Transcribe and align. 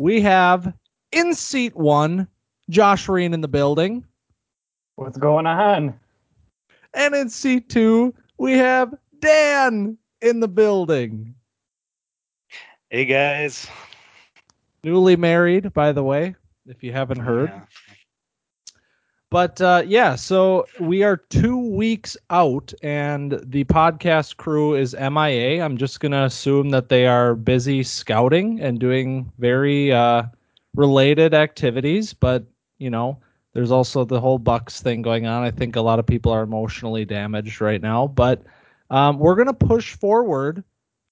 We 0.00 0.20
have 0.22 0.74
in 1.12 1.32
seat 1.32 1.76
one, 1.76 2.26
Josh 2.70 3.08
Reen 3.08 3.32
in 3.32 3.40
the 3.40 3.46
building. 3.46 4.04
What's 4.96 5.16
going 5.16 5.46
on? 5.46 5.94
And 6.92 7.14
in 7.14 7.30
seat 7.30 7.68
two, 7.68 8.12
we 8.36 8.54
have 8.54 8.92
Dan 9.20 9.96
in 10.20 10.40
the 10.40 10.48
building. 10.48 11.36
Hey 12.94 13.06
guys. 13.06 13.66
Newly 14.84 15.16
married, 15.16 15.72
by 15.72 15.90
the 15.90 16.04
way, 16.04 16.36
if 16.64 16.84
you 16.84 16.92
haven't 16.92 17.18
heard. 17.18 17.48
Yeah. 17.48 17.62
But 19.30 19.60
uh, 19.60 19.82
yeah, 19.84 20.14
so 20.14 20.66
we 20.78 21.02
are 21.02 21.16
two 21.16 21.58
weeks 21.58 22.16
out, 22.30 22.72
and 22.84 23.40
the 23.46 23.64
podcast 23.64 24.36
crew 24.36 24.76
is 24.76 24.94
MIA. 24.94 25.60
I'm 25.60 25.76
just 25.76 25.98
going 25.98 26.12
to 26.12 26.22
assume 26.22 26.70
that 26.70 26.88
they 26.88 27.04
are 27.08 27.34
busy 27.34 27.82
scouting 27.82 28.60
and 28.60 28.78
doing 28.78 29.32
very 29.40 29.90
uh, 29.90 30.22
related 30.76 31.34
activities. 31.34 32.14
But, 32.14 32.44
you 32.78 32.90
know, 32.90 33.18
there's 33.54 33.72
also 33.72 34.04
the 34.04 34.20
whole 34.20 34.38
Bucks 34.38 34.80
thing 34.80 35.02
going 35.02 35.26
on. 35.26 35.42
I 35.42 35.50
think 35.50 35.74
a 35.74 35.80
lot 35.80 35.98
of 35.98 36.06
people 36.06 36.30
are 36.30 36.44
emotionally 36.44 37.04
damaged 37.04 37.60
right 37.60 37.82
now. 37.82 38.06
But 38.06 38.44
um, 38.90 39.18
we're 39.18 39.34
going 39.34 39.48
to 39.48 39.52
push 39.52 39.96
forward 39.96 40.62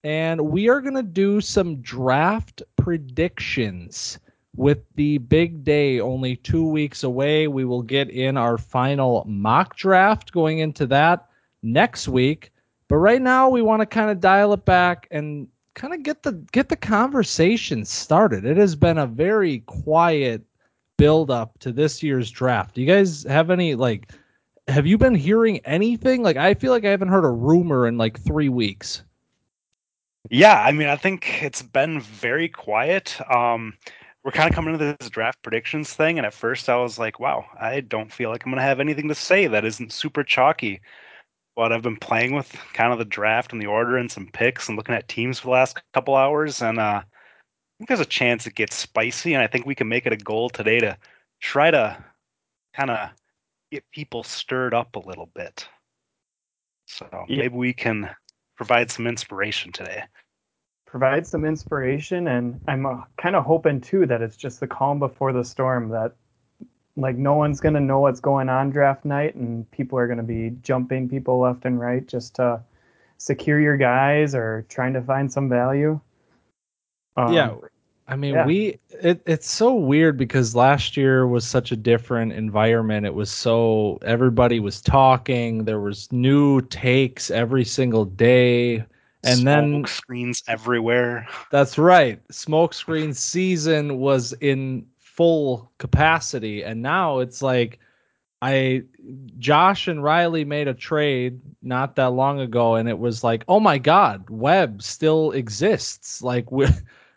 and 0.05 0.41
we 0.41 0.69
are 0.69 0.81
going 0.81 0.95
to 0.95 1.03
do 1.03 1.41
some 1.41 1.81
draft 1.81 2.63
predictions 2.77 4.19
with 4.57 4.79
the 4.97 5.19
big 5.19 5.65
day 5.65 6.01
only 6.01 6.37
two 6.37 6.67
weeks 6.69 7.05
away. 7.05 7.49
We 7.49 7.65
will 7.65 7.83
get 7.83 8.11
in 8.11 8.37
our 8.37 8.59
final 8.59 9.25
mock 9.27 9.77
draft 9.77 10.33
going 10.33 10.59
into 10.59 10.87
that 10.87 11.29
next 11.63 12.09
week. 12.09 12.53
But 12.89 12.97
right 12.97 13.23
now, 13.23 13.49
we 13.49 13.63
want 13.63 13.81
to 13.81 13.87
kind 13.87 14.11
of 14.11 14.21
dial 14.21 14.53
it 14.53 14.65
back 14.65 15.09
and 15.11 15.49
kind 15.75 15.95
of 15.95 16.03
get 16.03 16.23
the 16.23 16.33
get 16.53 16.69
the 16.69 16.77
conversation 16.77 17.85
started. 17.85 18.45
It 18.45 18.59
has 18.59 18.77
been 18.77 18.99
a 18.99 19.07
very 19.07 19.61
quiet 19.61 20.43
build 20.99 21.31
up 21.31 21.59
to 21.61 21.73
this 21.73 22.03
year's 22.03 22.31
draft. 22.31 22.75
Do 22.75 22.83
you 22.83 22.87
guys 22.87 23.23
have 23.25 23.51
any 23.51 23.75
like? 23.75 24.13
Have 24.69 24.87
you 24.87 24.99
been 24.99 25.15
hearing 25.15 25.59
anything? 25.61 26.23
Like, 26.23 26.37
I 26.37 26.55
feel 26.55 26.71
like 26.71 26.85
I 26.85 26.91
haven't 26.91 27.09
heard 27.09 27.25
a 27.25 27.31
rumor 27.31 27.89
in 27.89 27.99
like 27.99 28.21
three 28.21 28.49
weeks. 28.49 29.03
Yeah, 30.31 30.63
I 30.63 30.73
mean, 30.73 30.89
I 30.89 30.97
think 30.97 31.43
it's 31.43 31.63
been 31.63 32.01
very 32.01 32.49
quiet. 32.49 33.19
Um, 33.31 33.75
we're 34.25 34.31
kind 34.31 34.49
of 34.49 34.55
coming 34.55 34.75
into 34.75 34.97
this 34.99 35.11
draft 35.11 35.43
predictions 35.43 35.93
thing, 35.95 36.19
and 36.19 36.27
at 36.27 36.33
first 36.35 36.69
I 36.69 36.77
was 36.77 36.99
like, 36.99 37.19
"Wow, 37.19 37.47
I 37.61 37.81
don't 37.81 38.13
feel 38.13 38.31
like 38.31 38.45
I'm 38.47 38.53
gonna 38.53 38.63
have 38.63 38.81
anything 38.81 39.09
to 39.09 39.15
say 39.15 39.47
that 39.49 39.65
isn't 39.65 39.93
super 39.93 40.23
chalky." 40.23 40.81
But 41.57 41.73
I've 41.73 41.83
been 41.83 41.99
playing 41.99 42.35
with 42.35 42.53
kind 42.75 42.93
of 42.93 42.99
the 43.01 43.05
draft 43.07 43.53
and 43.53 43.63
the 43.63 43.67
order 43.67 43.97
and 43.99 44.11
some 44.13 44.29
picks 44.33 44.69
and 44.69 44.77
looking 44.79 44.95
at 44.97 45.09
teams 45.09 45.41
for 45.41 45.47
the 45.49 45.53
last 45.53 45.81
couple 45.95 46.17
hours, 46.17 46.63
and 46.63 46.79
uh, 46.79 47.03
I 47.05 47.25
think 47.79 47.89
there's 47.89 48.01
a 48.01 48.07
chance 48.07 48.47
it 48.47 48.55
gets 48.57 48.77
spicy, 48.77 49.35
and 49.35 49.43
I 49.43 49.49
think 49.49 49.67
we 49.67 49.75
can 49.77 49.89
make 49.89 50.07
it 50.07 50.13
a 50.15 50.17
goal 50.19 50.51
today 50.51 50.81
to 50.81 50.99
try 51.41 51.71
to 51.73 52.05
kind 52.75 52.91
of 52.91 53.11
get 53.73 53.85
people 53.93 54.25
stirred 54.25 54.75
up 54.75 54.97
a 54.97 55.01
little 55.01 55.27
bit. 55.35 55.69
So 56.87 57.09
Yeah. 57.27 57.37
maybe 57.37 57.55
we 57.57 57.73
can 57.73 58.15
provide 58.57 58.91
some 58.91 59.07
inspiration 59.07 59.73
today. 59.73 60.05
Provide 60.87 61.27
some 61.27 61.45
inspiration, 61.45 62.29
and 62.29 62.61
I'm 62.69 62.85
uh, 62.85 63.03
kind 63.17 63.35
of 63.35 63.45
hoping 63.45 63.81
too 63.81 64.07
that 64.07 64.21
it's 64.21 64.37
just 64.37 64.61
the 64.61 64.67
calm 64.67 64.99
before 64.99 65.33
the 65.33 65.45
storm. 65.45 65.89
That 65.89 66.15
like 66.97 67.17
no 67.17 67.35
one's 67.35 67.61
gonna 67.61 67.81
know 67.81 68.01
what's 68.01 68.21
going 68.21 68.49
on 68.49 68.71
draft 68.71 69.05
night, 69.05 69.35
and 69.35 69.71
people 69.71 69.99
are 69.99 70.07
gonna 70.07 70.23
be 70.23 70.51
jumping 70.63 71.09
people 71.09 71.39
left 71.39 71.65
and 71.65 71.81
right 71.81 72.07
just 72.07 72.35
to 72.37 72.63
secure 73.17 73.61
your 73.61 73.77
guys 73.77 74.35
or 74.35 74.67
trying 74.69 74.93
to 74.93 75.01
find 75.01 75.33
some 75.33 75.49
value. 75.49 75.99
Um, 77.17 77.33
yeah. 77.33 77.55
I 78.09 78.17
mean, 78.17 78.35
yeah. 78.35 78.47
we 78.47 78.79
it, 78.91 79.23
it's 79.27 79.51
so 79.51 79.75
weird 79.75 80.17
because 80.17 80.55
last 80.55 80.97
year 80.97 81.27
was 81.27 81.47
such 81.47 81.73
a 81.73 81.77
different 81.77 82.33
environment. 82.33 83.07
It 83.07 83.15
was 83.15 83.31
so 83.31 83.99
everybody 84.03 84.61
was 84.61 84.81
talking, 84.81 85.65
there 85.65 85.81
was 85.81 86.11
new 86.13 86.61
takes 86.63 87.31
every 87.31 87.65
single 87.65 88.05
day. 88.05 88.85
And 89.25 89.47
then 89.47 89.71
Smoke 89.71 89.89
screens 89.89 90.43
everywhere. 90.49 91.29
that's 91.53 91.79
right. 91.79 92.21
Smokescreen 92.29 93.15
season 93.15 93.99
was 93.99 94.33
in 94.41 94.87
full 94.99 95.71
capacity 95.79 96.65
and 96.65 96.83
now 96.83 97.19
it's 97.19 97.43
like 97.43 97.79
I 98.41 98.83
Josh 99.39 99.87
and 99.87 100.03
Riley 100.03 100.45
made 100.45 100.67
a 100.67 100.75
trade 100.75 101.41
not 101.63 101.95
that 101.97 102.13
long 102.13 102.41
ago 102.41 102.75
and 102.75 102.89
it 102.89 102.99
was 102.99 103.23
like, 103.23 103.45
"Oh 103.47 103.61
my 103.61 103.79
god, 103.79 104.29
Webb 104.29 104.83
still 104.83 105.31
exists." 105.31 106.23
Like 106.23 106.51
we, 106.53 106.67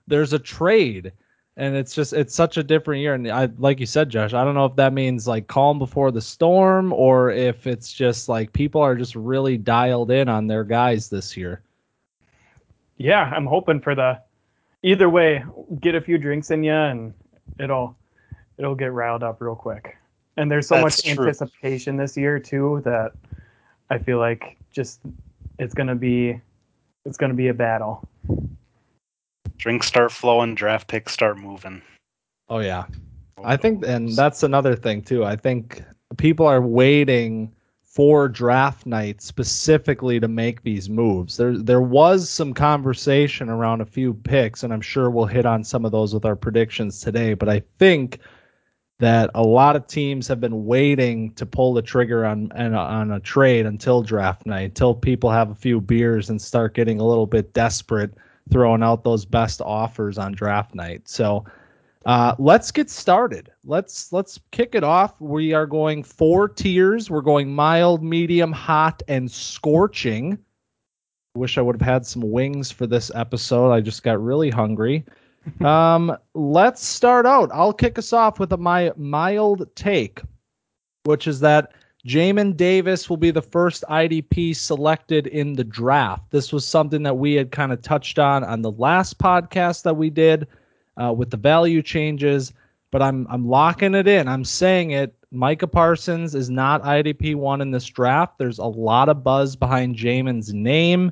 there's 0.08 0.34
a 0.34 0.40
trade 0.40 1.12
and 1.58 1.76
it's 1.76 1.94
just 1.94 2.14
it's 2.14 2.36
such 2.36 2.58
a 2.58 2.64
different 2.64 3.02
year 3.02 3.14
and 3.14 3.28
I 3.32 3.50
like 3.58 3.80
you 3.80 3.86
said 3.86 4.10
Josh, 4.10 4.34
I 4.34 4.44
don't 4.44 4.56
know 4.56 4.66
if 4.66 4.76
that 4.76 4.94
means 4.94 5.28
like 5.28 5.48
calm 5.48 5.80
before 5.80 6.12
the 6.12 6.22
storm 6.22 6.92
or 6.94 7.32
if 7.32 7.66
it's 7.68 7.92
just 7.94 8.28
like 8.30 8.52
people 8.54 8.82
are 8.82 8.96
just 8.96 9.16
really 9.16 9.58
dialed 9.58 10.12
in 10.12 10.28
on 10.30 10.48
their 10.48 10.64
guys 10.64 11.10
this 11.10 11.38
year. 11.38 11.62
yeah, 12.98 13.32
I'm 13.36 13.46
hoping 13.46 13.80
for 13.82 13.96
the 13.96 14.22
either 14.84 15.10
way. 15.10 15.44
Get 15.82 15.96
a 15.96 16.02
few 16.02 16.18
drinks 16.18 16.52
in 16.52 16.64
you, 16.64 16.74
and 16.74 17.14
it'll 17.60 17.96
it'll 18.58 18.76
get 18.76 18.94
riled 18.94 19.24
up 19.24 19.42
real 19.42 19.56
quick. 19.56 19.98
And 20.38 20.52
there's 20.52 20.68
so 20.68 20.76
That's 20.76 21.04
much 21.04 21.16
true. 21.16 21.26
anticipation 21.26 21.98
this 21.98 22.18
year 22.18 22.40
too 22.40 22.82
that 22.86 23.14
I 23.90 23.98
feel 23.98 24.18
like 24.20 24.58
just 24.72 25.00
it's 25.60 25.74
gonna 25.74 25.96
be 25.96 26.40
it's 27.06 27.18
gonna 27.18 27.34
be 27.34 27.48
a 27.48 27.54
battle. 27.54 28.08
Drinks 29.58 29.88
start 29.88 30.12
flowing, 30.12 30.56
draft 30.56 30.88
picks 30.88 31.14
start 31.14 31.38
moving. 31.38 31.82
Oh 32.50 32.60
yeah. 32.60 32.86
Oh, 33.38 33.44
I 33.44 33.58
think, 33.58 33.86
and 33.86 34.16
that's 34.16 34.44
another 34.44 34.76
thing 34.76 35.02
too. 35.02 35.26
I 35.26 35.36
think 35.36 35.84
people 36.18 36.46
are 36.46 36.62
waiting 36.62 37.52
for 37.84 38.28
draft 38.28 38.86
night 38.86 39.22
specifically 39.22 40.20
to 40.20 40.28
make 40.28 40.64
these 40.64 40.90
moves. 40.90 41.38
There, 41.38 41.58
there 41.58 41.82
was 41.82 42.30
some 42.30 42.54
conversation 42.54 43.50
around 43.50 43.80
a 43.80 43.86
few 43.86 44.14
picks, 44.14 44.64
and 44.64 44.74
I'm 44.74 44.82
sure 44.82 45.10
we'll 45.10 45.26
hit 45.26 45.46
on 45.46 45.64
some 45.64 45.86
of 45.86 45.94
those 45.94 46.14
with 46.14 46.26
our 46.26 46.36
predictions 46.36 47.00
today. 47.00 47.36
But 47.36 47.48
I 47.48 47.64
think 47.80 48.20
that 49.00 49.30
a 49.34 49.44
lot 49.44 49.76
of 49.76 49.88
teams 49.88 50.28
have 50.28 50.40
been 50.40 50.66
waiting 50.66 51.34
to 51.34 51.46
pull 51.46 51.74
the 51.74 51.82
trigger 51.82 52.26
on 52.26 52.52
on, 52.54 52.74
on 52.74 53.12
a 53.12 53.20
trade 53.20 53.66
until 53.66 54.02
draft 54.02 54.46
night, 54.46 54.64
until 54.64 54.94
people 54.94 55.30
have 55.32 55.50
a 55.50 55.56
few 55.56 55.82
beers 55.82 56.30
and 56.30 56.42
start 56.42 56.76
getting 56.76 57.00
a 57.00 57.06
little 57.06 57.28
bit 57.28 57.54
desperate, 57.54 58.14
throwing 58.52 58.84
out 58.84 59.04
those 59.04 59.26
best 59.26 59.62
offers 59.62 60.18
on 60.18 60.34
draft 60.34 60.76
night. 60.76 61.08
So. 61.08 61.46
Uh, 62.06 62.36
let's 62.38 62.70
get 62.72 62.88
started. 62.88 63.52
Let's 63.64 64.14
let's 64.14 64.40
kick 64.52 64.76
it 64.76 64.84
off. 64.84 65.20
We 65.20 65.54
are 65.54 65.66
going 65.66 66.04
four 66.04 66.48
tiers. 66.48 67.10
We're 67.10 67.22
going 67.22 67.52
mild, 67.52 68.04
medium, 68.04 68.52
hot, 68.52 69.02
and 69.08 69.32
scorching. 69.32 70.38
Wish 71.36 71.58
I 71.58 71.62
would 71.62 71.76
have 71.76 71.82
had 71.82 72.06
some 72.06 72.22
wings 72.32 72.70
for 72.70 72.86
this 72.86 73.12
episode. 73.16 73.72
I 73.72 73.82
just 73.82 74.04
got 74.04 74.24
really 74.24 74.52
hungry. 74.52 75.04
um, 75.62 76.16
let's 76.34 76.86
start 76.86 77.26
out. 77.26 77.50
I'll 77.54 77.74
kick 77.74 77.98
us 77.98 78.14
off 78.14 78.40
with 78.40 78.54
a 78.54 78.58
my 78.58 78.92
mild 78.96 79.68
take, 79.76 80.22
which 81.04 81.28
is 81.28 81.40
that 81.42 81.74
Jamin 82.06 82.56
Davis 82.56 83.10
will 83.10 83.18
be 83.18 83.32
the 83.32 83.42
first 83.42 83.84
IDP 83.90 84.56
selected 84.56 85.26
in 85.28 85.54
the 85.54 85.64
draft. 85.64 86.30
This 86.30 86.54
was 86.54 86.68
something 86.68 87.02
that 87.04 87.18
we 87.18 87.34
had 87.34 87.52
kind 87.52 87.72
of 87.72 87.82
touched 87.82 88.20
on 88.20 88.44
on 88.44 88.62
the 88.62 88.72
last 88.72 89.18
podcast 89.18 89.82
that 89.84 89.98
we 89.98 90.12
did 90.12 90.48
uh, 91.02 91.12
with 91.12 91.32
the 91.32 91.38
value 91.38 91.82
changes, 91.82 92.54
but 92.92 93.02
I'm 93.02 93.26
I'm 93.30 93.48
locking 93.48 93.96
it 93.96 94.08
in. 94.08 94.28
I'm 94.28 94.46
saying 94.46 94.92
it. 94.92 95.16
Micah 95.32 95.68
Parsons 95.68 96.36
is 96.36 96.50
not 96.50 96.84
IDP 96.84 97.36
one 97.36 97.60
in 97.60 97.72
this 97.72 97.88
draft. 97.88 98.38
There's 98.38 98.60
a 98.60 98.66
lot 98.66 99.10
of 99.10 99.24
buzz 99.24 99.56
behind 99.56 99.96
Jamin's 99.96 100.54
name 100.54 101.12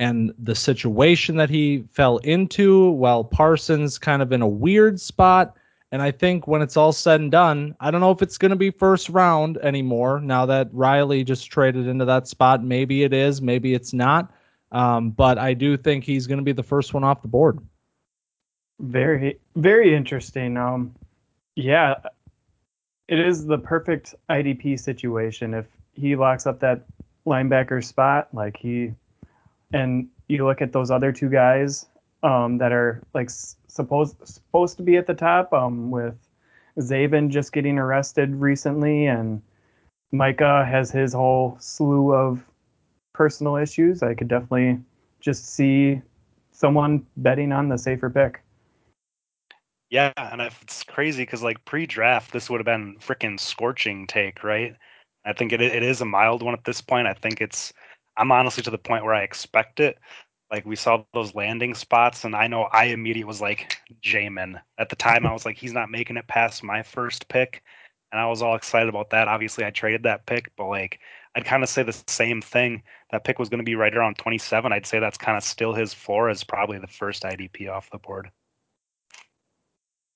and 0.00 0.34
the 0.38 0.56
situation 0.56 1.36
that 1.36 1.50
he 1.50 1.84
fell 1.92 2.18
into 2.18 2.90
while 2.90 3.22
Parsons 3.22 3.96
kind 3.96 4.20
of 4.20 4.32
in 4.32 4.42
a 4.42 4.48
weird 4.48 5.00
spot. 5.00 5.56
And 5.92 6.00
I 6.00 6.10
think 6.10 6.48
when 6.48 6.62
it's 6.62 6.78
all 6.78 6.90
said 6.90 7.20
and 7.20 7.30
done, 7.30 7.76
I 7.78 7.90
don't 7.90 8.00
know 8.00 8.10
if 8.10 8.22
it's 8.22 8.38
going 8.38 8.50
to 8.50 8.56
be 8.56 8.70
first 8.70 9.10
round 9.10 9.58
anymore 9.58 10.20
now 10.20 10.46
that 10.46 10.70
Riley 10.72 11.22
just 11.22 11.50
traded 11.50 11.86
into 11.86 12.06
that 12.06 12.26
spot. 12.26 12.64
Maybe 12.64 13.02
it 13.02 13.12
is, 13.12 13.42
maybe 13.42 13.74
it's 13.74 13.92
not. 13.92 14.32
Um, 14.72 15.10
but 15.10 15.36
I 15.36 15.52
do 15.52 15.76
think 15.76 16.02
he's 16.02 16.26
going 16.26 16.38
to 16.38 16.44
be 16.44 16.52
the 16.52 16.62
first 16.62 16.94
one 16.94 17.04
off 17.04 17.20
the 17.20 17.28
board. 17.28 17.58
Very, 18.80 19.38
very 19.54 19.94
interesting. 19.94 20.56
Um, 20.56 20.94
yeah, 21.56 21.96
it 23.08 23.20
is 23.20 23.44
the 23.44 23.58
perfect 23.58 24.14
IDP 24.30 24.80
situation. 24.80 25.52
If 25.52 25.66
he 25.92 26.16
locks 26.16 26.46
up 26.46 26.58
that 26.60 26.86
linebacker 27.26 27.84
spot, 27.84 28.28
like 28.32 28.56
he, 28.56 28.94
and 29.74 30.08
you 30.28 30.46
look 30.46 30.62
at 30.62 30.72
those 30.72 30.90
other 30.90 31.12
two 31.12 31.28
guys 31.28 31.84
um, 32.22 32.56
that 32.56 32.72
are 32.72 33.02
like 33.12 33.28
supposed 33.72 34.16
supposed 34.26 34.76
to 34.76 34.82
be 34.82 34.96
at 34.96 35.06
the 35.06 35.14
top 35.14 35.52
um, 35.52 35.90
with 35.90 36.14
Zaven 36.78 37.28
just 37.30 37.52
getting 37.52 37.78
arrested 37.78 38.34
recently 38.34 39.06
and 39.06 39.40
Micah 40.12 40.64
has 40.64 40.90
his 40.90 41.14
whole 41.14 41.56
slew 41.58 42.12
of 42.12 42.44
personal 43.14 43.56
issues. 43.56 44.02
I 44.02 44.14
could 44.14 44.28
definitely 44.28 44.78
just 45.20 45.54
see 45.54 46.02
someone 46.50 47.06
betting 47.16 47.50
on 47.50 47.68
the 47.68 47.78
safer 47.78 48.10
pick. 48.10 48.42
Yeah, 49.88 50.12
and 50.16 50.40
it's 50.40 50.82
crazy 50.82 51.22
because 51.22 51.42
like 51.42 51.64
pre-draft, 51.64 52.32
this 52.32 52.50
would 52.50 52.58
have 52.58 52.66
been 52.66 52.96
freaking 52.98 53.38
scorching 53.40 54.06
take, 54.06 54.44
right? 54.44 54.74
I 55.24 55.32
think 55.32 55.52
it 55.52 55.60
it 55.60 55.82
is 55.82 56.00
a 56.00 56.06
mild 56.06 56.42
one 56.42 56.54
at 56.54 56.64
this 56.64 56.80
point. 56.80 57.06
I 57.06 57.14
think 57.14 57.40
it's 57.40 57.72
I'm 58.16 58.32
honestly 58.32 58.62
to 58.64 58.70
the 58.70 58.78
point 58.78 59.04
where 59.04 59.14
I 59.14 59.22
expect 59.22 59.80
it. 59.80 59.98
Like 60.52 60.66
we 60.66 60.76
saw 60.76 61.02
those 61.14 61.34
landing 61.34 61.74
spots, 61.74 62.24
and 62.24 62.36
I 62.36 62.46
know 62.46 62.64
I 62.72 62.84
immediately 62.84 63.24
was 63.24 63.40
like 63.40 63.78
Jamin. 64.02 64.60
At 64.78 64.90
the 64.90 64.96
time, 64.96 65.26
I 65.26 65.32
was 65.32 65.46
like, 65.46 65.56
he's 65.56 65.72
not 65.72 65.90
making 65.90 66.18
it 66.18 66.28
past 66.28 66.62
my 66.62 66.82
first 66.82 67.26
pick, 67.28 67.62
and 68.12 68.20
I 68.20 68.26
was 68.26 68.42
all 68.42 68.54
excited 68.54 68.90
about 68.90 69.08
that. 69.10 69.28
Obviously, 69.28 69.64
I 69.64 69.70
traded 69.70 70.02
that 70.02 70.26
pick, 70.26 70.52
but 70.58 70.68
like 70.68 71.00
I'd 71.34 71.46
kind 71.46 71.62
of 71.62 71.70
say 71.70 71.82
the 71.82 71.98
same 72.06 72.42
thing. 72.42 72.82
That 73.10 73.24
pick 73.24 73.38
was 73.38 73.48
going 73.48 73.60
to 73.60 73.64
be 73.64 73.76
right 73.76 73.94
around 73.96 74.18
27. 74.18 74.72
I'd 74.72 74.86
say 74.86 74.98
that's 74.98 75.16
kind 75.16 75.38
of 75.38 75.42
still 75.42 75.72
his 75.72 75.94
floor 75.94 76.28
as 76.28 76.44
probably 76.44 76.78
the 76.78 76.86
first 76.86 77.22
IDP 77.22 77.70
off 77.70 77.90
the 77.90 77.98
board. 77.98 78.30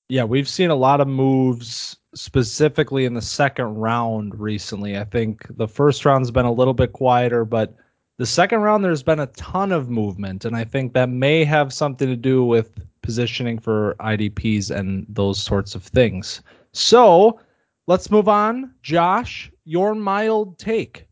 Yeah, 0.09 0.23
we've 0.23 0.47
seen 0.47 0.69
a 0.69 0.75
lot 0.75 1.01
of 1.01 1.07
moves 1.07 1.97
specifically 2.15 3.05
in 3.05 3.13
the 3.13 3.21
second 3.21 3.75
round 3.75 4.39
recently. 4.39 4.97
I 4.97 5.03
think 5.03 5.45
the 5.57 5.67
first 5.67 6.05
round's 6.05 6.31
been 6.31 6.45
a 6.45 6.51
little 6.51 6.73
bit 6.73 6.93
quieter, 6.93 7.43
but 7.43 7.75
the 8.17 8.25
second 8.25 8.61
round 8.61 8.83
there's 8.83 9.03
been 9.03 9.19
a 9.19 9.27
ton 9.27 9.71
of 9.71 9.89
movement, 9.89 10.43
and 10.43 10.55
I 10.55 10.63
think 10.63 10.93
that 10.93 11.09
may 11.09 11.45
have 11.45 11.71
something 11.71 12.07
to 12.07 12.15
do 12.15 12.43
with 12.43 12.79
positioning 13.01 13.59
for 13.59 13.95
IDPs 13.99 14.71
and 14.71 15.05
those 15.07 15.39
sorts 15.41 15.75
of 15.75 15.83
things. 15.83 16.41
So 16.73 17.39
let's 17.85 18.09
move 18.09 18.27
on. 18.27 18.73
Josh, 18.81 19.51
your 19.65 19.93
mild 19.93 20.57
take. 20.57 21.07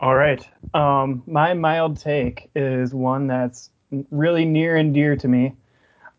All 0.00 0.14
right. 0.14 0.46
Um, 0.74 1.22
my 1.26 1.54
mild 1.54 1.98
take 1.98 2.50
is 2.54 2.94
one 2.94 3.26
that's 3.26 3.70
really 4.10 4.44
near 4.44 4.76
and 4.76 4.92
dear 4.92 5.16
to 5.16 5.28
me. 5.28 5.54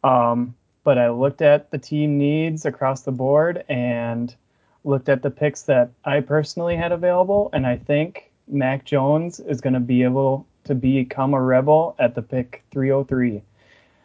Um, 0.04 0.56
but 0.84 0.98
I 0.98 1.10
looked 1.10 1.42
at 1.42 1.72
the 1.72 1.78
team 1.78 2.18
needs 2.18 2.66
across 2.66 3.02
the 3.02 3.12
board 3.12 3.64
and 3.70 4.36
looked 4.84 5.10
at 5.10 5.22
the 5.22 5.30
picks 5.30 5.64
that 5.64 5.92
I 6.04 6.20
personally 6.20 6.76
had 6.76 6.92
available, 6.92 7.50
and 7.54 7.66
I 7.66 7.78
think 7.78 8.32
Mac 8.48 8.86
Jones 8.86 9.40
is 9.40 9.62
going 9.62 9.74
to 9.74 9.80
be 9.80 10.04
able 10.04 10.46
to 10.66 10.76
become 10.76 11.34
a 11.34 11.42
rebel 11.42 11.96
at 12.00 12.16
the 12.16 12.22
pick 12.22 12.64
303. 12.72 13.42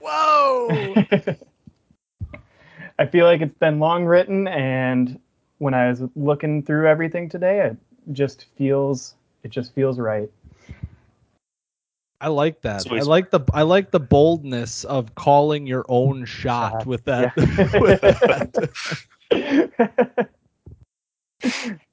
Whoa! 0.01 0.69
I 2.99 3.07
feel 3.07 3.27
like 3.27 3.41
it's 3.41 3.59
been 3.59 3.79
long 3.79 4.05
written, 4.05 4.49
and 4.49 5.21
when 5.59 5.75
I 5.75 5.89
was 5.89 6.03
looking 6.17 6.63
through 6.63 6.89
everything 6.89 7.29
today, 7.29 7.61
it 7.61 7.77
just 8.13 8.47
feels 8.57 9.15
it 9.43 9.51
just 9.51 9.75
feels 9.75 9.99
right. 9.99 10.31
I 12.21 12.29
like 12.29 12.63
that. 12.63 12.91
I 12.91 13.01
like 13.01 13.31
the 13.31 13.41
I 13.55 13.63
like 13.63 13.93
the 13.93 14.01
boldness 14.01 14.85
of 14.85 15.15
calling 15.15 15.67
your 15.67 15.85
own 15.89 16.25
shot, 16.25 16.73
shot. 16.73 16.87
with 16.87 17.05
that. 17.05 17.33
Yeah. 17.37 17.79
with 17.81 18.01
that. 19.31 20.29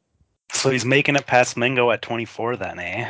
so 0.66 0.72
he's 0.72 0.84
making 0.84 1.16
it 1.16 1.28
past 1.28 1.58
Mingo 1.58 1.92
at 1.92 2.02
24 2.02 2.56
then, 2.56 2.80
eh? 2.80 3.08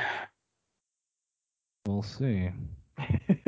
We'll 1.88 2.04
see. 2.04 2.50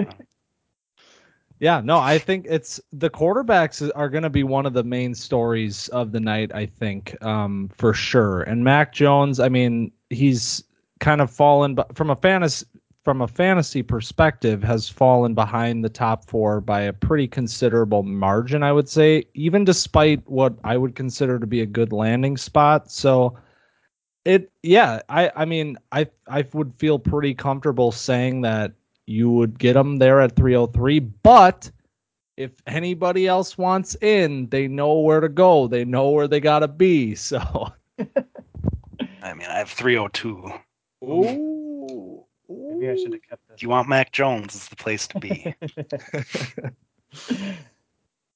yeah, 1.60 1.82
no, 1.84 1.98
I 1.98 2.18
think 2.18 2.46
it's 2.48 2.80
the 2.94 3.10
quarterbacks 3.10 3.92
are 3.96 4.08
going 4.08 4.24
to 4.24 4.30
be 4.30 4.44
one 4.44 4.66
of 4.66 4.72
the 4.72 4.86
main 4.86 5.14
stories 5.14 5.90
of 5.90 6.14
the 6.14 6.22
night. 6.22 6.56
I 6.56 6.68
think, 6.68 7.22
um, 7.22 7.70
for 7.76 7.94
sure. 7.94 8.44
And 8.44 8.64
Mac 8.64 8.94
Jones, 8.94 9.42
I 9.42 9.50
mean, 9.50 9.92
he's 10.10 10.64
kind 11.02 11.20
of 11.20 11.30
fallen, 11.30 11.76
but 11.76 11.94
from 11.94 12.10
a 12.10 12.16
fantasy 12.16 12.66
from 13.04 13.22
a 13.22 13.28
fantasy 13.28 13.84
perspective, 13.84 14.64
has 14.64 14.88
fallen 14.88 15.34
behind 15.34 15.84
the 15.84 15.90
top 15.90 16.24
four 16.26 16.62
by 16.62 16.80
a 16.80 16.94
pretty 16.94 17.28
considerable 17.28 18.04
margin, 18.04 18.64
I 18.64 18.72
would 18.72 18.88
say, 18.88 19.26
even 19.34 19.66
despite 19.66 20.26
what 20.30 20.54
I 20.64 20.78
would 20.78 20.96
consider 20.96 21.40
to 21.40 21.48
be 21.48 21.60
a 21.60 21.66
good 21.66 21.92
landing 21.92 22.38
spot. 22.38 22.90
So 22.90 23.38
it 24.28 24.52
yeah, 24.62 25.02
I 25.08 25.32
I 25.36 25.46
mean, 25.46 25.78
I 25.92 26.08
I 26.28 26.46
would 26.54 26.74
feel 26.78 27.00
pretty 27.00 27.34
comfortable 27.34 27.92
saying 27.92 28.42
that 28.42 28.74
you 29.06 29.30
would 29.30 29.58
get 29.58 29.74
them 29.74 29.98
there 29.98 30.20
at 30.20 30.36
303, 30.36 31.00
but 31.00 31.72
if 32.36 32.52
anybody 32.68 33.26
else 33.26 33.58
wants 33.58 33.96
in, 34.02 34.50
they 34.50 34.68
know 34.68 35.00
where 35.00 35.22
to 35.22 35.30
go. 35.30 35.68
They 35.68 35.86
know 35.86 36.10
where 36.10 36.28
they 36.28 36.42
got 36.42 36.60
to 36.60 36.68
be. 36.68 37.16
So 37.16 37.72
I 39.24 39.34
mean, 39.34 39.48
I 39.48 39.58
have 39.58 39.70
302. 39.70 40.52
Ooh. 41.06 42.24
Maybe 42.50 42.90
I 42.90 42.96
should 42.96 43.14
have 43.14 43.22
kept 43.22 43.48
this. 43.48 43.56
If 43.56 43.64
you 43.64 43.70
want 43.70 43.88
Mac 43.88 44.12
Jones, 44.12 44.56
it's 44.56 44.68
the 44.68 44.76
place 44.76 45.08
to 45.08 45.20
be. 45.20 45.56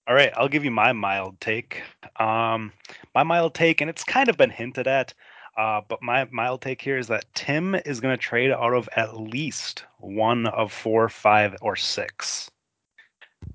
All 0.08 0.16
right, 0.16 0.34
I'll 0.36 0.50
give 0.50 0.66
you 0.66 0.72
my 0.72 0.92
mild 0.94 1.40
take. 1.40 1.82
Um, 2.18 2.74
my 3.14 3.24
mild 3.24 3.54
take, 3.54 3.82
and 3.82 3.90
it's 3.90 4.04
kind 4.04 4.30
of 4.30 4.36
been 4.36 4.50
hinted 4.50 4.88
at, 4.88 5.14
uh, 5.58 5.82
but 5.88 6.02
my 6.02 6.28
mild 6.32 6.62
take 6.62 6.82
here 6.82 6.98
is 6.98 7.08
that 7.08 7.26
Tim 7.34 7.76
is 7.76 8.00
going 8.00 8.16
to 8.16 8.22
trade 8.22 8.52
out 8.52 8.74
of 8.74 8.88
at 8.96 9.20
least 9.20 9.86
one 10.00 10.48
of 10.48 10.72
four, 10.72 11.10
five, 11.10 11.56
or 11.62 11.76
six. 11.76 12.50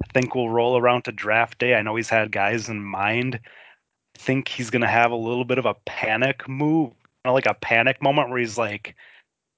I 0.03 0.07
think 0.13 0.35
we'll 0.35 0.51
roll 0.51 0.77
around 0.77 1.03
to 1.03 1.13
draft 1.13 1.59
day. 1.59 1.75
I 1.75 1.83
know 1.83 1.97
he's 1.97 2.11
had 2.11 2.33
guys 2.33 2.69
in 2.69 2.83
mind. 2.83 3.41
I 3.43 4.19
think 4.19 4.49
he's 4.49 4.71
going 4.71 4.83
to 4.83 4.89
have 4.89 5.11
a 5.11 5.17
little 5.17 5.45
bit 5.45 5.59
of 5.59 5.67
a 5.67 5.77
panic 5.87 6.49
move, 6.49 6.93
like 7.25 7.47
a 7.47 7.55
panic 7.55 8.03
moment 8.03 8.29
where 8.29 8.39
he's 8.39 8.59
like, 8.59 8.95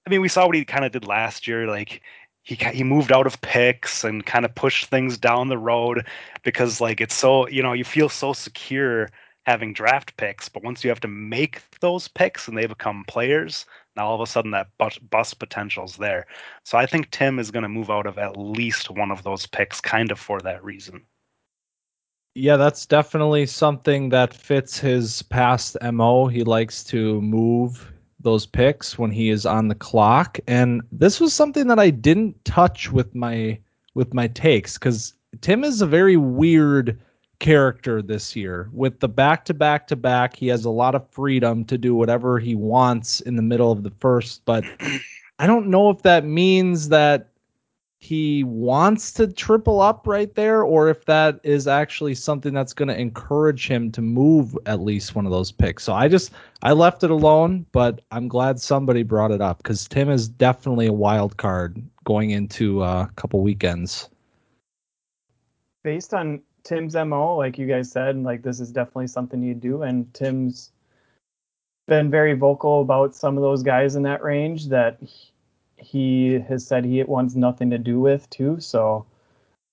I 0.07 0.11
mean, 0.11 0.21
we 0.21 0.29
saw 0.29 0.47
what 0.47 0.57
he 0.57 0.65
kind 0.65 0.85
of 0.85 0.93
did 0.93 1.07
last 1.07 1.47
year. 1.47 1.67
Like 1.67 2.03
he 2.43 2.55
he 2.73 2.83
moved 2.83 3.13
out 3.13 3.27
of 3.27 3.41
picks 3.41 4.05
and 4.05 4.25
kind 4.25 4.45
of 4.45 4.55
pushed 4.55 4.87
things 4.87 5.19
down 5.19 5.49
the 5.49 5.59
road 5.59 6.07
because 6.45 6.81
like 6.81 7.01
it's 7.01 7.15
so 7.15 7.47
you 7.49 7.63
know 7.63 7.75
you 7.75 7.85
feel 7.85 8.09
so 8.09 8.33
secure 8.33 9.11
having 9.49 9.73
draft 9.73 10.15
picks, 10.19 10.47
but 10.47 10.63
once 10.63 10.85
you 10.85 10.91
have 10.91 11.01
to 11.01 11.09
make 11.09 11.63
those 11.81 12.07
picks 12.07 12.49
and 12.49 12.59
they 12.59 12.67
become 12.67 13.03
players, 13.09 13.65
now 13.97 14.07
all 14.07 14.15
of 14.15 14.21
a 14.21 14.31
sudden 14.31 14.51
that 14.51 14.69
bust, 14.77 15.39
potential's 15.39 15.97
there. 15.97 16.27
So 16.65 16.77
I 16.77 16.85
think 16.85 17.11
Tim 17.11 17.39
is 17.39 17.51
going 17.51 17.63
to 17.63 17.69
move 17.69 17.91
out 17.91 18.07
of 18.07 18.19
at 18.19 18.37
least 18.37 18.91
one 18.91 19.11
of 19.11 19.23
those 19.23 19.47
picks, 19.47 19.81
kind 19.81 20.11
of 20.11 20.19
for 20.19 20.39
that 20.41 20.63
reason. 20.63 21.01
Yeah, 22.35 22.59
that's 22.59 22.85
definitely 22.85 23.47
something 23.47 24.11
that 24.11 24.35
fits 24.35 24.79
his 24.79 25.23
past 25.23 25.79
mo. 25.83 26.27
He 26.27 26.45
likes 26.45 26.85
to 26.85 27.19
move 27.23 27.91
those 28.21 28.45
picks 28.45 28.99
when 28.99 29.11
he 29.11 29.31
is 29.31 29.47
on 29.47 29.69
the 29.69 29.75
clock 29.75 30.39
and 30.47 30.83
this 30.91 31.21
was 31.21 31.33
something 31.33 31.69
that 31.69 31.79
I 31.79 31.89
didn't 31.89 32.45
touch 32.45 32.91
with 32.91 33.15
my 33.15 33.59
with 33.95 34.13
my 34.13 34.27
takes 34.27 34.77
cuz 34.77 35.15
Tim 35.41 35.63
is 35.63 35.81
a 35.81 35.87
very 35.87 36.17
weird 36.17 36.99
character 37.41 38.03
this 38.03 38.35
year 38.35 38.69
with 38.73 38.99
the 39.01 39.09
back 39.09 39.45
to 39.45 39.55
back 39.55 39.87
to 39.87 39.95
back 39.95 40.35
he 40.35 40.49
has 40.49 40.65
a 40.65 40.71
lot 40.71 40.95
of 40.95 41.09
freedom 41.11 41.65
to 41.65 41.79
do 41.79 41.95
whatever 41.95 42.39
he 42.39 42.55
wants 42.55 43.21
in 43.21 43.37
the 43.37 43.43
middle 43.43 43.71
of 43.71 43.85
the 43.85 43.93
first 44.01 44.45
but 44.45 44.65
I 45.39 45.47
don't 45.47 45.69
know 45.69 45.91
if 45.91 46.03
that 46.03 46.25
means 46.25 46.89
that 46.89 47.31
he 48.01 48.45
wants 48.45 49.13
to 49.13 49.27
triple 49.27 49.81
up 49.81 50.07
right 50.07 50.33
there 50.35 50.63
or 50.63 50.89
if 50.89 51.05
that 51.07 51.41
is 51.43 51.67
actually 51.67 52.15
something 52.15 52.55
that's 52.55 52.73
going 52.73 52.89
to 52.89 52.99
encourage 52.99 53.67
him 53.67 53.91
to 53.93 54.01
move 54.01 54.57
at 54.67 54.81
least 54.81 55.17
one 55.17 55.27
of 55.27 55.33
those 55.33 55.51
picks. 55.51 55.83
So 55.83 55.93
I 55.93 56.07
just 56.07 56.31
I 56.63 56.73
left 56.73 57.03
it 57.03 57.11
alone, 57.11 57.67
but 57.73 58.01
I'm 58.13 58.29
glad 58.29 58.61
somebody 58.61 59.03
brought 59.03 59.33
it 59.33 59.41
up 59.41 59.63
cuz 59.65 59.89
Tim 59.89 60.11
is 60.11 60.29
definitely 60.29 60.87
a 60.87 60.93
wild 60.93 61.37
card 61.37 61.83
going 62.05 62.31
into 62.31 62.83
uh, 62.83 63.07
a 63.09 63.13
couple 63.15 63.41
weekends. 63.41 64.09
Based 65.83 66.15
on 66.15 66.41
Tim's 66.69 66.95
MO, 66.95 67.37
like 67.37 67.57
you 67.57 67.67
guys 67.67 67.91
said, 67.91 68.23
like 68.23 68.43
this 68.43 68.61
is 68.61 68.71
definitely 68.71 69.07
something 69.07 69.43
you 69.43 69.55
do 69.55 69.83
and 69.83 70.13
Tim's 70.13 70.71
been 71.87 72.11
very 72.11 72.35
vocal 72.35 72.83
about 72.83 73.17
some 73.17 73.39
of 73.39 73.43
those 73.43 73.63
guys 73.63 73.97
in 73.97 74.03
that 74.03 74.23
range 74.23 74.69
that 74.69 75.01
he, 75.79 76.39
has 76.47 76.67
said 76.67 76.85
he 76.85 77.03
wants 77.05 77.35
nothing 77.35 77.71
to 77.71 77.79
do 77.79 77.99
with 77.99 78.29
too. 78.29 78.61
So 78.61 79.07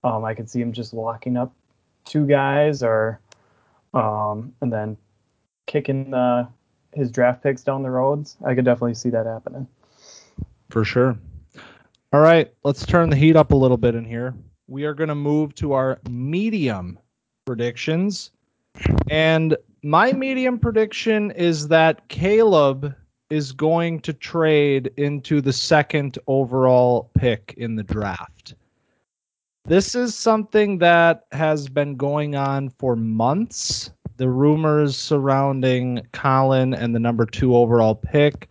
um, 0.06 0.24
I 0.24 0.34
could 0.34 0.50
see 0.50 0.62
him 0.62 0.72
just 0.72 0.94
locking 0.94 1.36
up 1.36 1.54
two 2.06 2.26
guys 2.26 2.82
or 2.82 3.20
um, 3.94 4.54
and 4.62 4.72
then 4.72 4.96
kicking 5.66 6.12
the, 6.12 6.48
his 6.94 7.12
draft 7.12 7.44
picks 7.44 7.62
down 7.64 7.84
the 7.84 7.90
roads. 7.90 8.38
I 8.46 8.56
could 8.56 8.64
definitely 8.64 8.94
see 8.94 9.10
that 9.10 9.26
happening. 9.26 9.68
For 10.70 10.86
sure. 10.86 11.18
All 12.14 12.22
right, 12.22 12.54
let's 12.64 12.86
turn 12.86 13.10
the 13.10 13.18
heat 13.18 13.36
up 13.36 13.52
a 13.52 13.56
little 13.56 13.76
bit 13.76 13.96
in 13.96 14.06
here. 14.06 14.34
We 14.68 14.86
are 14.86 14.94
going 14.94 15.10
to 15.10 15.16
move 15.16 15.54
to 15.56 15.74
our 15.74 16.00
medium 16.10 16.98
predictions. 17.46 18.32
And 19.10 19.56
my 19.84 20.12
medium 20.12 20.58
prediction 20.58 21.32
is 21.32 21.68
that 21.68 22.08
Caleb 22.10 22.96
is 23.30 23.52
going 23.52 24.00
to 24.02 24.14
trade 24.14 24.92
into 24.98 25.42
the 25.42 25.54
second 25.54 26.18
overall 26.28 27.12
pick 27.16 27.54
in 27.58 27.76
the 27.76 27.84
draft. 27.84 28.56
This 29.66 29.96
is 29.96 30.16
something 30.16 30.78
that 30.80 31.26
has 31.32 31.70
been 31.70 31.96
going 31.96 32.36
on 32.36 32.70
for 32.70 32.96
months. 32.96 33.92
The 34.18 34.30
rumors 34.30 34.96
surrounding 34.96 36.02
Colin 36.12 36.74
and 36.74 36.94
the 36.94 37.00
number 37.00 37.26
two 37.26 37.56
overall 37.56 37.96
pick, 37.96 38.50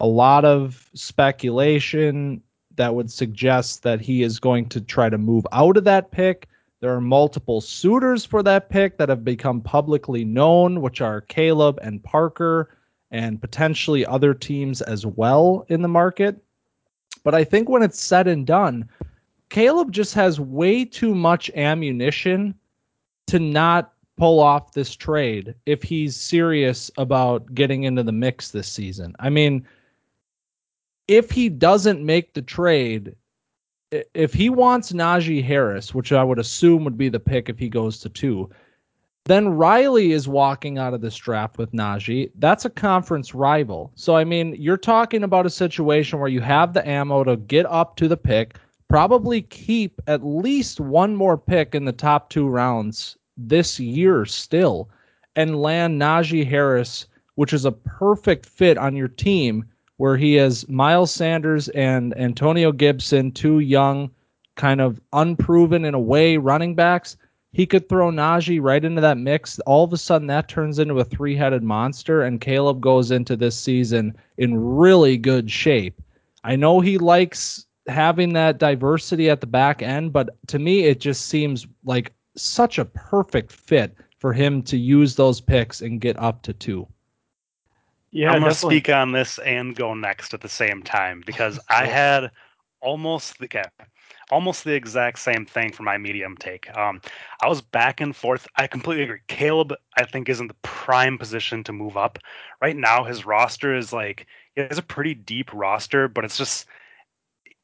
a 0.00 0.06
lot 0.06 0.44
of 0.44 0.90
speculation 0.94 2.42
that 2.80 2.94
would 2.94 3.12
suggest 3.12 3.82
that 3.82 4.00
he 4.00 4.22
is 4.22 4.40
going 4.40 4.66
to 4.70 4.80
try 4.80 5.10
to 5.10 5.18
move 5.18 5.46
out 5.52 5.76
of 5.76 5.84
that 5.84 6.10
pick. 6.10 6.48
There 6.80 6.94
are 6.94 7.00
multiple 7.00 7.60
suitors 7.60 8.24
for 8.24 8.42
that 8.42 8.70
pick 8.70 8.96
that 8.96 9.10
have 9.10 9.22
become 9.22 9.60
publicly 9.60 10.24
known, 10.24 10.80
which 10.80 11.02
are 11.02 11.20
Caleb 11.20 11.78
and 11.82 12.02
Parker 12.02 12.74
and 13.10 13.38
potentially 13.38 14.06
other 14.06 14.32
teams 14.32 14.80
as 14.80 15.04
well 15.04 15.66
in 15.68 15.82
the 15.82 15.88
market. 15.88 16.42
But 17.22 17.34
I 17.34 17.44
think 17.44 17.68
when 17.68 17.82
it's 17.82 18.00
said 18.00 18.26
and 18.26 18.46
done, 18.46 18.88
Caleb 19.50 19.92
just 19.92 20.14
has 20.14 20.40
way 20.40 20.86
too 20.86 21.14
much 21.14 21.50
ammunition 21.50 22.54
to 23.26 23.38
not 23.38 23.92
pull 24.16 24.40
off 24.40 24.72
this 24.72 24.96
trade 24.96 25.54
if 25.66 25.82
he's 25.82 26.16
serious 26.16 26.90
about 26.96 27.54
getting 27.54 27.82
into 27.82 28.02
the 28.02 28.12
mix 28.12 28.52
this 28.52 28.68
season. 28.68 29.14
I 29.18 29.28
mean, 29.28 29.66
if 31.10 31.28
he 31.28 31.48
doesn't 31.48 32.06
make 32.06 32.34
the 32.34 32.42
trade, 32.42 33.16
if 34.14 34.32
he 34.32 34.48
wants 34.48 34.92
Najee 34.92 35.42
Harris, 35.42 35.92
which 35.92 36.12
I 36.12 36.22
would 36.22 36.38
assume 36.38 36.84
would 36.84 36.96
be 36.96 37.08
the 37.08 37.18
pick 37.18 37.48
if 37.48 37.58
he 37.58 37.68
goes 37.68 37.98
to 37.98 38.08
two, 38.08 38.48
then 39.24 39.48
Riley 39.48 40.12
is 40.12 40.28
walking 40.28 40.78
out 40.78 40.94
of 40.94 41.00
this 41.00 41.16
draft 41.16 41.58
with 41.58 41.72
Najee. 41.72 42.30
That's 42.36 42.64
a 42.64 42.70
conference 42.70 43.34
rival. 43.34 43.90
So, 43.96 44.14
I 44.14 44.22
mean, 44.22 44.54
you're 44.56 44.76
talking 44.76 45.24
about 45.24 45.46
a 45.46 45.50
situation 45.50 46.20
where 46.20 46.28
you 46.28 46.40
have 46.42 46.74
the 46.74 46.88
ammo 46.88 47.24
to 47.24 47.36
get 47.36 47.66
up 47.66 47.96
to 47.96 48.06
the 48.06 48.16
pick, 48.16 48.56
probably 48.88 49.42
keep 49.42 50.00
at 50.06 50.24
least 50.24 50.78
one 50.78 51.16
more 51.16 51.36
pick 51.36 51.74
in 51.74 51.86
the 51.86 51.92
top 51.92 52.30
two 52.30 52.46
rounds 52.46 53.18
this 53.36 53.80
year 53.80 54.24
still, 54.26 54.88
and 55.34 55.60
land 55.60 56.00
Najee 56.00 56.46
Harris, 56.46 57.08
which 57.34 57.52
is 57.52 57.64
a 57.64 57.72
perfect 57.72 58.46
fit 58.46 58.78
on 58.78 58.94
your 58.94 59.08
team 59.08 59.64
where 60.00 60.16
he 60.16 60.34
has 60.34 60.66
Miles 60.68 61.10
Sanders 61.10 61.68
and 61.68 62.16
Antonio 62.16 62.72
Gibson, 62.72 63.30
two 63.30 63.58
young, 63.58 64.10
kind 64.56 64.80
of 64.80 65.00
unproven 65.12 65.84
in 65.84 65.94
a 65.94 66.00
way 66.00 66.36
running 66.36 66.74
backs 66.74 67.16
he 67.52 67.66
could 67.66 67.88
throw 67.88 68.10
Najee 68.10 68.62
right 68.62 68.84
into 68.84 69.00
that 69.00 69.18
mix. 69.18 69.58
All 69.60 69.84
of 69.84 69.92
a 69.92 69.98
sudden, 69.98 70.28
that 70.28 70.48
turns 70.48 70.78
into 70.78 71.00
a 71.00 71.04
three 71.04 71.34
headed 71.34 71.62
monster, 71.62 72.22
and 72.22 72.40
Caleb 72.40 72.80
goes 72.80 73.10
into 73.10 73.36
this 73.36 73.56
season 73.56 74.16
in 74.38 74.56
really 74.56 75.16
good 75.16 75.50
shape. 75.50 76.00
I 76.44 76.56
know 76.56 76.80
he 76.80 76.96
likes 76.96 77.66
having 77.86 78.32
that 78.34 78.58
diversity 78.58 79.28
at 79.28 79.40
the 79.40 79.46
back 79.46 79.82
end, 79.82 80.12
but 80.12 80.30
to 80.46 80.58
me, 80.58 80.84
it 80.84 81.00
just 81.00 81.26
seems 81.26 81.66
like 81.84 82.12
such 82.36 82.78
a 82.78 82.84
perfect 82.84 83.50
fit 83.50 83.94
for 84.18 84.32
him 84.32 84.62
to 84.62 84.78
use 84.78 85.16
those 85.16 85.40
picks 85.40 85.82
and 85.82 86.00
get 86.00 86.18
up 86.18 86.42
to 86.42 86.52
two. 86.52 86.86
Yeah, 88.12 88.32
I'm 88.32 88.40
going 88.40 88.52
to 88.52 88.58
speak 88.58 88.88
on 88.88 89.12
this 89.12 89.38
and 89.38 89.74
go 89.74 89.94
next 89.94 90.34
at 90.34 90.40
the 90.40 90.48
same 90.48 90.82
time 90.82 91.22
because 91.24 91.60
I 91.68 91.86
had 91.86 92.30
almost 92.80 93.38
the 93.38 93.44
okay, 93.44 93.62
almost 94.30 94.64
the 94.64 94.74
exact 94.74 95.18
same 95.18 95.46
thing 95.46 95.72
for 95.72 95.82
my 95.82 95.98
medium 95.98 96.36
take. 96.36 96.74
Um, 96.76 97.00
I 97.42 97.48
was 97.48 97.60
back 97.60 98.00
and 98.00 98.14
forth. 98.14 98.46
I 98.56 98.66
completely 98.66 99.04
agree. 99.04 99.20
Caleb, 99.28 99.74
I 99.96 100.04
think, 100.04 100.28
is 100.28 100.40
in 100.40 100.48
the 100.48 100.56
prime 100.62 101.18
position 101.18 101.62
to 101.64 101.72
move 101.72 101.96
up. 101.96 102.18
Right 102.60 102.76
now, 102.76 103.04
his 103.04 103.24
roster 103.24 103.76
is 103.76 103.92
like 103.92 104.26
he 104.54 104.62
has 104.62 104.78
a 104.78 104.82
pretty 104.82 105.14
deep 105.14 105.52
roster, 105.52 106.08
but 106.08 106.24
it's 106.24 106.38
just 106.38 106.66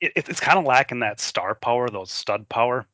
it, 0.00 0.12
it's 0.14 0.40
kind 0.40 0.58
of 0.58 0.64
lacking 0.64 1.00
that 1.00 1.20
star 1.20 1.54
power, 1.54 1.88
those 1.88 2.10
stud 2.10 2.48
power. 2.48 2.86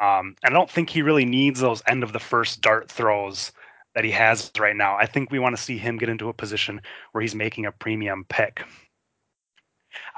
Um, 0.00 0.36
and 0.44 0.54
I 0.54 0.58
don't 0.58 0.70
think 0.70 0.90
he 0.90 1.02
really 1.02 1.24
needs 1.24 1.60
those 1.60 1.82
end 1.86 2.02
of 2.02 2.12
the 2.12 2.20
first 2.20 2.60
dart 2.60 2.90
throws 2.90 3.52
that 3.98 4.04
he 4.04 4.12
has 4.12 4.52
right 4.56 4.76
now. 4.76 4.96
I 4.96 5.06
think 5.06 5.32
we 5.32 5.40
want 5.40 5.56
to 5.56 5.60
see 5.60 5.76
him 5.76 5.98
get 5.98 6.08
into 6.08 6.28
a 6.28 6.32
position 6.32 6.80
where 7.10 7.20
he's 7.20 7.34
making 7.34 7.66
a 7.66 7.72
premium 7.72 8.24
pick. 8.28 8.62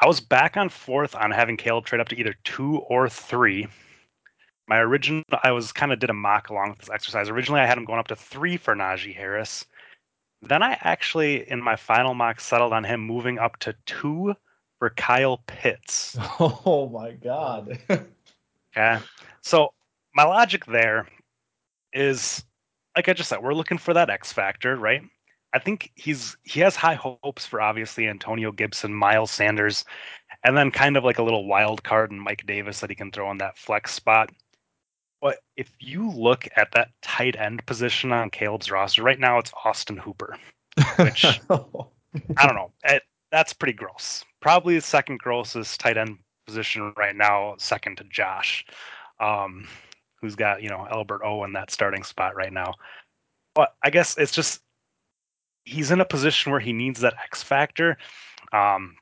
I 0.03 0.07
was 0.07 0.21
back 0.21 0.59
on 0.59 0.69
fourth 0.69 1.15
on 1.15 1.31
having 1.31 1.57
Caleb 1.57 1.87
trade 1.87 1.99
up 2.03 2.09
to 2.09 2.21
either 2.21 2.35
two 2.45 2.81
or 2.91 3.09
three. 3.09 3.69
My 4.69 4.81
original, 4.81 5.23
I 5.43 5.53
was 5.53 5.73
kind 5.73 5.93
of 5.93 5.99
did 5.99 6.11
a 6.11 6.13
mock 6.13 6.51
along 6.51 6.69
with 6.69 6.81
this 6.81 6.91
exercise. 6.91 7.31
Originally, 7.31 7.63
I 7.63 7.67
had 7.67 7.79
him 7.79 7.87
going 7.87 7.99
up 7.99 8.09
to 8.09 8.17
three 8.17 8.59
for 8.59 8.75
Najee 8.77 9.17
Harris. 9.17 9.65
Then 10.43 10.63
I 10.63 10.77
actually, 10.83 11.51
in 11.51 11.63
my 11.63 11.77
final 11.77 12.13
mock, 12.13 12.41
settled 12.41 12.75
on 12.75 12.85
him 12.85 13.01
moving 13.01 13.39
up 13.39 13.59
to 13.61 13.75
two 13.87 14.35
for 14.79 14.91
Kyle 14.91 15.43
Pitts. 15.47 16.19
Oh 16.39 16.87
my 16.93 17.13
God. 17.13 17.79
okay. 18.77 18.99
So 19.41 19.73
my 20.15 20.25
logic 20.25 20.67
there 20.67 21.09
is, 21.95 22.45
like 22.97 23.09
I 23.09 23.13
just 23.13 23.29
said, 23.29 23.43
we're 23.43 23.55
looking 23.55 23.79
for 23.79 23.95
that 23.95 24.11
X 24.11 24.33
factor, 24.33 24.77
right? 24.77 25.03
I 25.53 25.59
think 25.59 25.91
he's 25.97 26.37
he 26.45 26.61
has 26.61 26.77
high 26.77 26.95
hopes 26.95 27.45
for 27.45 27.61
obviously 27.61 28.09
Antonio 28.09 28.53
Gibson, 28.53 28.95
Miles 28.95 29.31
Sanders, 29.31 29.85
and 30.45 30.57
then 30.57 30.71
kind 30.71 30.97
of 30.97 31.05
like 31.05 31.19
a 31.19 31.23
little 31.23 31.47
wild 31.47 31.83
card 31.83 32.11
and 32.11 32.23
Mike 32.23 32.47
Davis 32.47 32.81
that 32.81 32.91
he 32.91 32.97
can 32.97 33.11
throw 33.11 33.31
in 33.31 33.39
that 33.39 33.59
flex 33.59 33.93
spot. 33.93 34.31
But 35.21 35.39
if 35.57 35.71
you 35.79 36.11
look 36.11 36.49
at 36.57 36.73
that 36.73 36.91
tight 37.03 37.37
end 37.37 37.67
position 37.67 38.13
on 38.13 38.31
Caleb's 38.31 38.71
roster 38.71 39.03
right 39.03 39.19
now, 39.19 39.39
it's 39.39 39.53
Austin 39.65 39.97
Hooper, 39.97 40.37
which 40.97 41.25
I 41.51 42.47
don't 42.47 42.55
know. 42.55 42.73
It, 42.85 43.03
that's 43.31 43.53
pretty 43.53 43.75
gross. 43.75 44.25
Probably 44.41 44.77
the 44.77 44.81
second 44.81 45.19
grossest 45.19 45.81
tight 45.81 45.97
end 45.97 46.19
position 46.47 46.93
right 46.97 47.15
now, 47.15 47.55
second 47.59 47.99
to 47.99 48.05
Josh, 48.05 48.65
um, 49.21 49.69
who's 50.21 50.37
got 50.37 50.63
you 50.63 50.69
know 50.69 50.87
Albert 50.91 51.23
O 51.25 51.45
in 51.45 51.53
that 51.55 51.71
starting 51.71 52.03
spot 52.03 52.37
right 52.37 52.53
now. 52.53 52.75
But 53.55 53.75
I 53.83 53.91
guess 53.91 54.17
it's 54.19 54.33
just 54.33 54.63
he's 55.65 55.91
in 55.91 56.01
a 56.01 56.05
position 56.05 56.53
where 56.53 56.61
he 56.61 56.73
needs 56.73 57.01
that 57.01 57.15
X 57.25 57.43
factor. 57.43 57.97
Um, 58.53 58.97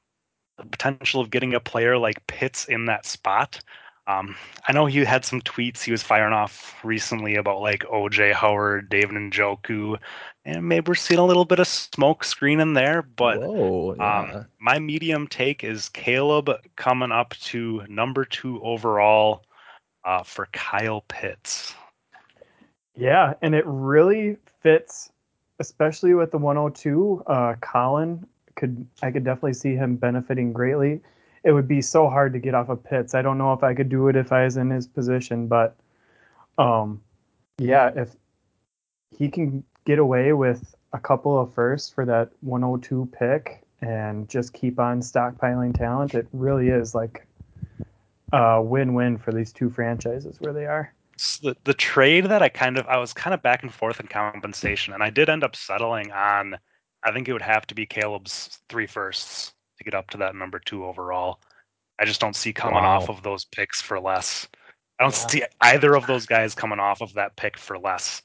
the 0.59 0.67
potential 0.67 1.21
of 1.21 1.31
getting 1.31 1.55
a 1.55 1.61
player 1.61 1.97
like 1.97 2.27
Pitts 2.27 2.67
in 2.67 2.87
that 2.87 3.07
spot. 3.07 3.61
Um, 4.09 4.37
I 4.67 4.73
know 4.73 4.87
he 4.87 5.05
had 5.05 5.27
some 5.27 5.43
tweets 5.43 5.83
he 5.83 5.93
was 5.93 6.03
firing 6.03 6.33
off 6.33 6.75
recently 6.83 7.35
about 7.35 7.61
like 7.61 7.85
OJ 7.85 8.33
Howard, 8.33 8.89
David 8.89 9.17
and 9.17 9.31
Njoku, 9.31 9.99
and 10.47 10.67
maybe 10.67 10.89
we're 10.89 10.95
seeing 10.95 11.21
a 11.21 11.27
little 11.27 11.45
bit 11.45 11.59
of 11.59 11.69
smoke 11.69 12.25
screen 12.25 12.59
in 12.59 12.73
there. 12.73 13.03
But 13.03 13.39
Whoa, 13.41 13.95
yeah. 13.95 14.19
um, 14.21 14.47
my 14.59 14.79
medium 14.79 15.27
take 15.27 15.63
is 15.63 15.91
Caleb 15.91 16.51
coming 16.77 17.13
up 17.13 17.35
to 17.43 17.85
number 17.87 18.25
two 18.25 18.63
overall 18.63 19.45
uh, 20.09 20.23
for 20.25 20.49
Kyle 20.53 21.05
Pitts. 21.09 21.75
Yeah, 22.97 23.35
and 23.43 23.55
it 23.55 23.65
really 23.67 24.39
fits 24.63 25.13
especially 25.59 26.15
with 26.15 26.31
the 26.31 26.39
102, 26.39 27.25
uh, 27.27 27.55
Colin 27.61 28.27
could 28.57 28.87
I 29.03 29.11
could 29.11 29.25
definitely 29.25 29.55
see 29.55 29.75
him 29.75 29.97
benefiting 29.97 30.53
greatly. 30.53 31.01
It 31.45 31.53
would 31.53 31.69
be 31.69 31.81
so 31.81 32.09
hard 32.09 32.33
to 32.33 32.39
get 32.39 32.55
off 32.55 32.69
of 32.69 32.83
Pitts. 32.83 33.15
I 33.15 33.23
don't 33.23 33.39
know 33.39 33.53
if 33.53 33.63
I 33.63 33.75
could 33.75 33.89
do 33.89 34.09
it 34.09 34.17
if 34.17 34.33
I 34.33 34.45
was 34.45 34.57
in 34.57 34.71
his 34.71 34.87
position, 34.87 35.47
but 35.47 35.77
um, 36.59 37.01
yeah, 37.59 37.93
if 37.95 38.17
he 39.17 39.29
can 39.29 39.63
get 39.85 39.99
away 39.99 40.33
with 40.33 40.75
a 40.93 40.99
couple 40.99 41.39
of 41.39 41.55
firsts 41.55 41.93
for 41.93 42.05
that 42.05 42.31
102 42.41 43.09
pick 43.17 43.63
and 43.81 44.29
just 44.29 44.53
keep 44.53 44.81
on 44.81 45.01
stockpiling 45.01 45.77
talent, 45.77 46.15
it 46.15 46.27
really 46.33 46.69
is 46.69 46.95
like 46.95 47.28
a 48.33 48.63
win-win 48.63 49.19
for 49.19 49.33
these 49.33 49.53
two 49.53 49.71
franchises 49.71 50.37
where 50.41 50.53
they 50.53 50.67
are 50.67 50.93
the, 51.43 51.57
the 51.65 51.75
trade 51.75 52.27
that 52.27 52.43
I 52.43 52.49
kind 52.49 52.79
of 52.79 52.87
I 52.87 52.99
was 52.99 53.13
kind 53.13 53.35
of 53.35 53.43
back 53.43 53.63
and 53.63 53.73
forth 53.73 54.01
in 54.01 54.07
compensation, 54.07 54.95
and 54.95 55.03
I 55.03 55.11
did 55.11 55.29
end 55.29 55.45
up 55.45 55.57
settling 55.57 56.13
on. 56.13 56.57
I 57.03 57.13
think 57.13 57.29
it 57.29 57.33
would 57.33 57.43
have 57.43 57.67
to 57.69 57.75
be 57.75 57.87
Caleb's 57.87 58.61
three 58.69 58.87
firsts 58.87 59.53
to 59.79 59.85
get 59.85 59.95
up 59.95 60.11
to 60.11 60.19
that 60.19 60.35
number 60.35 60.59
two 60.59 60.85
overall. 60.85 61.41
I 61.99 62.05
just 62.05 62.21
don't 62.21 62.37
see 62.37 62.53
coming 62.53 62.83
wow. 62.83 62.97
off 62.97 63.09
of 63.09 63.23
those 63.23 63.45
picks 63.45 63.81
for 63.81 64.01
less. 64.01 64.49
I 64.99 65.05
don't 65.05 65.15
yeah. 65.15 65.27
see 65.29 65.43
either 65.61 65.97
of 65.97 66.07
those 66.07 66.27
guys 66.27 66.55
coming 66.55 66.81
off 66.81 67.01
of 67.01 67.15
that 67.15 67.37
pick 67.37 67.57
for 67.57 67.79
less. 67.79 68.23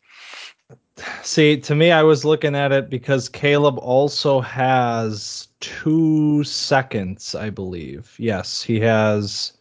See, 1.22 1.58
to 1.58 1.76
me, 1.76 1.92
I 1.92 2.04
was 2.04 2.26
looking 2.26 2.56
at 2.56 2.72
it 2.72 2.90
because 2.90 3.30
Caleb 3.30 3.78
also 3.80 4.42
has 4.42 5.48
two 5.60 6.44
seconds, 6.44 7.36
I 7.36 7.50
believe. 7.50 8.16
Yes, 8.18 8.62
he 8.62 8.80
has 8.80 9.54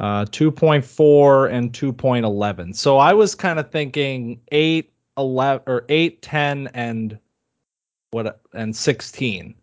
uh, 0.00 0.24
2.4 0.26 1.52
and 1.52 1.72
2.11. 1.72 2.74
So 2.76 2.98
I 2.98 3.12
was 3.12 3.34
kind 3.34 3.58
of 3.58 3.70
thinking 3.70 4.40
8, 4.52 4.92
11, 5.16 5.62
or 5.66 5.84
8, 5.88 6.22
10, 6.22 6.68
and 6.74 7.18
what 8.10 8.40
and 8.54 8.74
16. 8.74 9.54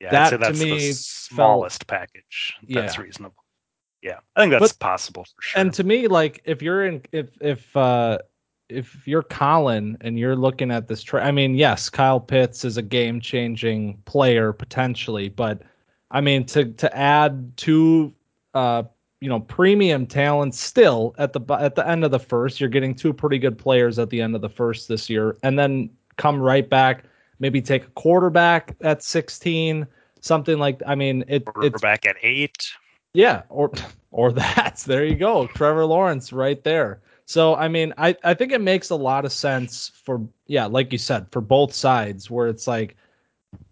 Yeah, 0.00 0.10
that 0.10 0.30
to 0.30 0.38
that's 0.38 0.60
me 0.60 0.70
the 0.70 0.92
smallest 0.92 1.84
felt, 1.84 2.00
package. 2.00 2.54
That's 2.68 2.96
yeah. 2.96 3.02
reasonable. 3.02 3.44
Yeah, 4.02 4.18
I 4.36 4.42
think 4.42 4.52
that's 4.52 4.72
but, 4.72 4.78
possible 4.78 5.24
for 5.24 5.42
sure. 5.42 5.60
And 5.60 5.72
to 5.74 5.84
me, 5.84 6.08
like 6.08 6.42
if 6.44 6.60
you're 6.60 6.84
in, 6.84 7.02
if 7.12 7.30
if 7.40 7.74
uh, 7.76 8.18
if 8.68 9.06
you're 9.06 9.22
Colin 9.22 9.96
and 10.00 10.18
you're 10.18 10.36
looking 10.36 10.70
at 10.70 10.88
this 10.88 11.02
tra- 11.02 11.24
I 11.24 11.30
mean, 11.30 11.54
yes, 11.54 11.88
Kyle 11.88 12.20
Pitts 12.20 12.64
is 12.64 12.76
a 12.76 12.82
game-changing 12.82 13.98
player 14.04 14.52
potentially, 14.52 15.28
but 15.28 15.62
I 16.10 16.20
mean 16.20 16.44
to 16.46 16.66
to 16.66 16.94
add 16.96 17.56
two 17.56 18.12
uh 18.52 18.82
you 19.24 19.30
know 19.30 19.40
premium 19.40 20.06
talent 20.06 20.54
still 20.54 21.14
at 21.16 21.32
the 21.32 21.40
at 21.58 21.76
the 21.76 21.88
end 21.88 22.04
of 22.04 22.10
the 22.10 22.18
first, 22.18 22.60
you're 22.60 22.68
getting 22.68 22.94
two 22.94 23.10
pretty 23.10 23.38
good 23.38 23.56
players 23.56 23.98
at 23.98 24.10
the 24.10 24.20
end 24.20 24.34
of 24.34 24.42
the 24.42 24.50
first 24.50 24.86
this 24.86 25.08
year 25.08 25.38
and 25.42 25.58
then 25.58 25.88
come 26.18 26.38
right 26.38 26.68
back, 26.68 27.04
maybe 27.38 27.62
take 27.62 27.84
a 27.84 27.90
quarterback 27.92 28.76
at 28.82 29.02
16, 29.02 29.86
something 30.20 30.58
like 30.58 30.82
I 30.86 30.94
mean, 30.94 31.24
it 31.26 31.46
quarterback 31.46 32.04
at 32.04 32.16
8. 32.22 32.70
Yeah, 33.14 33.44
or 33.48 33.72
or 34.10 34.30
that. 34.32 34.84
There 34.86 35.06
you 35.06 35.14
go. 35.14 35.46
Trevor 35.46 35.86
Lawrence 35.86 36.30
right 36.30 36.62
there. 36.62 37.00
So 37.24 37.54
I 37.54 37.66
mean, 37.66 37.94
I 37.96 38.14
I 38.24 38.34
think 38.34 38.52
it 38.52 38.60
makes 38.60 38.90
a 38.90 38.96
lot 38.96 39.24
of 39.24 39.32
sense 39.32 39.90
for 40.04 40.20
yeah, 40.48 40.66
like 40.66 40.92
you 40.92 40.98
said, 40.98 41.28
for 41.30 41.40
both 41.40 41.72
sides 41.72 42.30
where 42.30 42.48
it's 42.48 42.66
like 42.66 42.94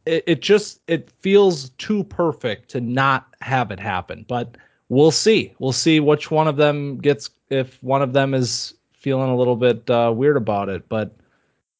it, 0.06 0.24
it 0.26 0.40
just 0.40 0.80
it 0.86 1.10
feels 1.20 1.68
too 1.76 2.04
perfect 2.04 2.70
to 2.70 2.80
not 2.80 3.34
have 3.42 3.70
it 3.70 3.78
happen. 3.78 4.24
But 4.26 4.56
we'll 4.92 5.10
see. 5.10 5.54
We'll 5.58 5.72
see 5.72 6.00
which 6.00 6.30
one 6.30 6.46
of 6.46 6.56
them 6.56 6.98
gets 6.98 7.30
if 7.48 7.82
one 7.82 8.02
of 8.02 8.12
them 8.12 8.34
is 8.34 8.74
feeling 8.92 9.30
a 9.30 9.36
little 9.36 9.56
bit 9.56 9.88
uh, 9.88 10.12
weird 10.14 10.36
about 10.36 10.68
it. 10.68 10.88
But 10.88 11.16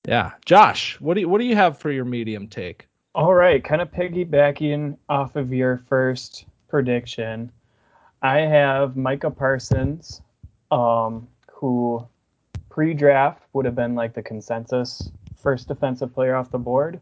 yeah, 0.09 0.33
Josh, 0.45 0.99
what 1.00 1.14
do 1.14 1.21
you 1.21 1.28
what 1.28 1.38
do 1.38 1.45
you 1.45 1.54
have 1.54 1.78
for 1.78 1.90
your 1.90 2.07
medium 2.07 2.49
take? 2.49 2.88
All 3.14 3.35
right, 3.35 3.62
kind 3.62 3.83
of 3.83 3.92
piggybacking 3.92 4.97
off 5.11 5.37
of 5.37 5.52
your 5.52 5.83
first 5.87 6.47
prediction, 6.69 7.52
I 8.23 8.38
have 8.40 8.97
Micah 8.97 9.31
Parsons. 9.31 10.23
Um, 10.71 11.28
who 11.52 12.04
pre-draft 12.71 13.42
would 13.52 13.66
have 13.66 13.75
been 13.75 13.95
like 13.95 14.14
the 14.14 14.23
consensus 14.23 15.11
first 15.37 15.69
defensive 15.69 16.14
player 16.14 16.35
off 16.35 16.50
the 16.50 16.59
board. 16.59 16.99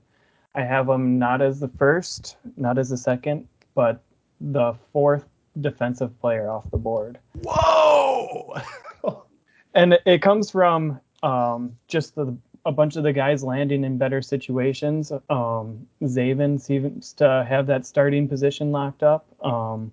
I 0.57 0.63
have 0.63 0.89
him 0.89 1.21
not 1.21 1.41
as 1.41 1.61
the 1.61 1.69
first, 1.69 2.37
not 2.57 2.77
as 2.77 2.89
the 2.89 2.97
second, 2.97 3.47
but 3.77 4.03
the 4.41 4.75
fourth 4.93 5.25
defensive 5.61 6.19
player 6.21 6.51
off 6.51 6.71
the 6.71 6.79
board. 6.79 7.19
Whoa! 7.43 8.55
and 9.75 9.99
it 10.07 10.23
comes 10.23 10.51
from 10.51 11.01
um, 11.23 11.77
just 11.89 12.15
the, 12.15 12.37
a 12.65 12.73
bunch 12.73 12.97
of 12.97 13.03
the 13.03 13.13
guys 13.13 13.43
landing 13.43 13.85
in 13.85 13.99
better 13.99 14.23
situations. 14.23 15.13
Um, 15.29 15.87
Zaven 16.03 16.61
seems 16.61 17.13
to 17.15 17.45
have 17.49 17.67
that 17.67 17.87
starting 17.87 18.29
position 18.29 18.73
locked 18.73 19.03
up. 19.03 19.27
Um, 19.45 19.93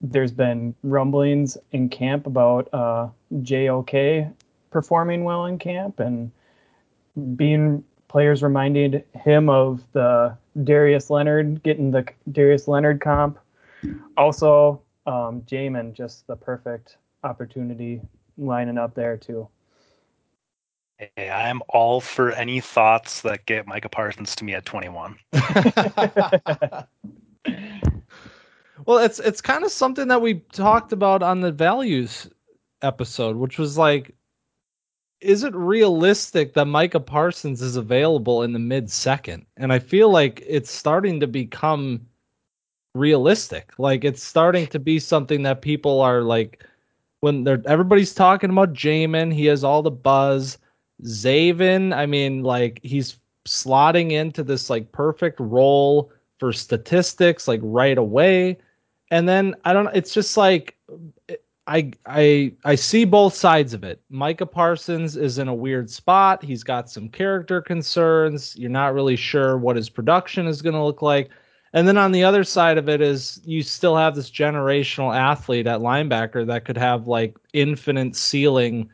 there's 0.00 0.32
been 0.32 0.74
rumblings 0.82 1.58
in 1.72 1.88
camp 1.88 2.26
about 2.26 2.72
uh, 2.72 3.08
JOK 3.42 4.32
performing 4.70 5.24
well 5.24 5.46
in 5.46 5.58
camp 5.58 6.00
and 6.00 6.30
being 7.36 7.84
players 8.08 8.42
reminded 8.42 9.04
him 9.14 9.48
of 9.48 9.84
the 9.92 10.36
Darius 10.64 11.10
Leonard 11.10 11.62
getting 11.62 11.90
the 11.90 12.06
Darius 12.30 12.66
Leonard 12.66 13.00
comp. 13.00 13.38
Also, 14.16 14.82
um, 15.06 15.42
Jamin 15.42 15.92
just 15.92 16.26
the 16.26 16.36
perfect 16.36 16.96
opportunity 17.24 18.00
lining 18.38 18.78
up 18.78 18.94
there 18.94 19.16
too. 19.16 19.48
Hey, 21.16 21.30
I'm 21.30 21.62
all 21.68 22.00
for 22.00 22.32
any 22.32 22.60
thoughts 22.60 23.22
that 23.22 23.46
get 23.46 23.66
Micah 23.66 23.88
Parsons 23.88 24.36
to 24.36 24.44
me 24.44 24.54
at 24.54 24.66
21. 24.66 25.16
Well, 28.86 28.98
it's 28.98 29.18
it's 29.18 29.40
kind 29.40 29.64
of 29.64 29.70
something 29.70 30.08
that 30.08 30.22
we 30.22 30.40
talked 30.52 30.92
about 30.92 31.22
on 31.22 31.40
the 31.40 31.52
values 31.52 32.28
episode, 32.82 33.36
which 33.36 33.58
was 33.58 33.76
like, 33.76 34.14
is 35.20 35.44
it 35.44 35.54
realistic 35.54 36.54
that 36.54 36.64
Micah 36.64 37.00
Parsons 37.00 37.60
is 37.60 37.76
available 37.76 38.42
in 38.42 38.52
the 38.52 38.58
mid 38.58 38.90
second? 38.90 39.46
And 39.56 39.72
I 39.72 39.78
feel 39.78 40.10
like 40.10 40.42
it's 40.46 40.70
starting 40.70 41.20
to 41.20 41.26
become 41.26 42.06
realistic. 42.94 43.72
Like 43.78 44.04
it's 44.04 44.22
starting 44.22 44.66
to 44.68 44.78
be 44.78 44.98
something 44.98 45.42
that 45.44 45.62
people 45.62 46.00
are 46.00 46.22
like 46.22 46.64
when 47.20 47.44
they're 47.44 47.62
everybody's 47.66 48.14
talking 48.14 48.50
about 48.50 48.72
Jamin, 48.72 49.32
he 49.32 49.46
has 49.46 49.64
all 49.64 49.82
the 49.82 49.90
buzz. 49.90 50.58
Zaven, 51.04 51.94
I 51.94 52.06
mean, 52.06 52.42
like 52.42 52.80
he's 52.82 53.18
slotting 53.46 54.12
into 54.12 54.42
this 54.42 54.68
like 54.68 54.92
perfect 54.92 55.40
role 55.40 56.12
for 56.38 56.52
statistics 56.52 57.48
like 57.48 57.60
right 57.62 57.98
away 57.98 58.58
and 59.10 59.28
then 59.28 59.54
I 59.64 59.72
don't. 59.72 59.94
It's 59.94 60.14
just 60.14 60.36
like 60.36 60.76
eh, 61.28 61.36
I 61.66 61.92
I 62.06 62.52
I 62.64 62.74
see 62.74 63.04
both 63.04 63.34
sides 63.34 63.74
of 63.74 63.84
it. 63.84 64.00
Micah 64.08 64.46
Parsons 64.46 65.16
is 65.16 65.38
in 65.38 65.48
a 65.48 65.54
weird 65.54 65.90
spot. 65.90 66.42
He's 66.42 66.62
got 66.62 66.90
some 66.90 67.08
character 67.08 67.60
concerns. 67.60 68.56
You're 68.56 68.70
not 68.70 68.94
really 68.94 69.16
sure 69.16 69.58
what 69.58 69.76
his 69.76 69.88
production 69.88 70.46
is 70.46 70.62
going 70.62 70.74
to 70.74 70.84
look 70.84 71.02
like. 71.02 71.30
And 71.72 71.86
then 71.86 71.96
on 71.96 72.12
the 72.12 72.24
other 72.24 72.42
side 72.42 72.78
of 72.78 72.88
it 72.88 73.00
is 73.00 73.40
you 73.44 73.62
still 73.62 73.96
have 73.96 74.14
this 74.14 74.30
generational 74.30 75.16
athlete 75.16 75.66
at 75.66 75.80
linebacker 75.80 76.46
that 76.46 76.64
could 76.64 76.76
have 76.76 77.06
like 77.06 77.36
infinite 77.52 78.16
ceiling 78.16 78.90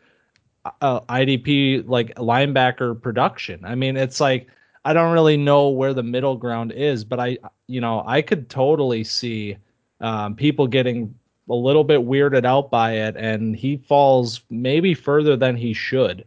uh, 0.80 1.00
IDP 1.00 1.88
like 1.88 2.14
linebacker 2.16 3.00
production. 3.00 3.64
I 3.64 3.74
mean, 3.74 3.96
it's 3.96 4.20
like 4.20 4.48
I 4.84 4.92
don't 4.92 5.12
really 5.12 5.36
know 5.36 5.68
where 5.68 5.94
the 5.94 6.02
middle 6.02 6.36
ground 6.36 6.72
is, 6.72 7.04
but 7.04 7.18
I 7.18 7.38
you 7.66 7.80
know, 7.80 8.02
I 8.06 8.20
could 8.20 8.50
totally 8.50 9.04
see 9.04 9.56
um, 10.00 10.36
people 10.36 10.66
getting 10.66 11.14
a 11.48 11.54
little 11.54 11.84
bit 11.84 12.00
weirded 12.00 12.44
out 12.44 12.70
by 12.70 12.92
it, 12.92 13.16
and 13.16 13.56
he 13.56 13.76
falls 13.76 14.42
maybe 14.50 14.92
further 14.94 15.36
than 15.36 15.56
he 15.56 15.72
should. 15.72 16.24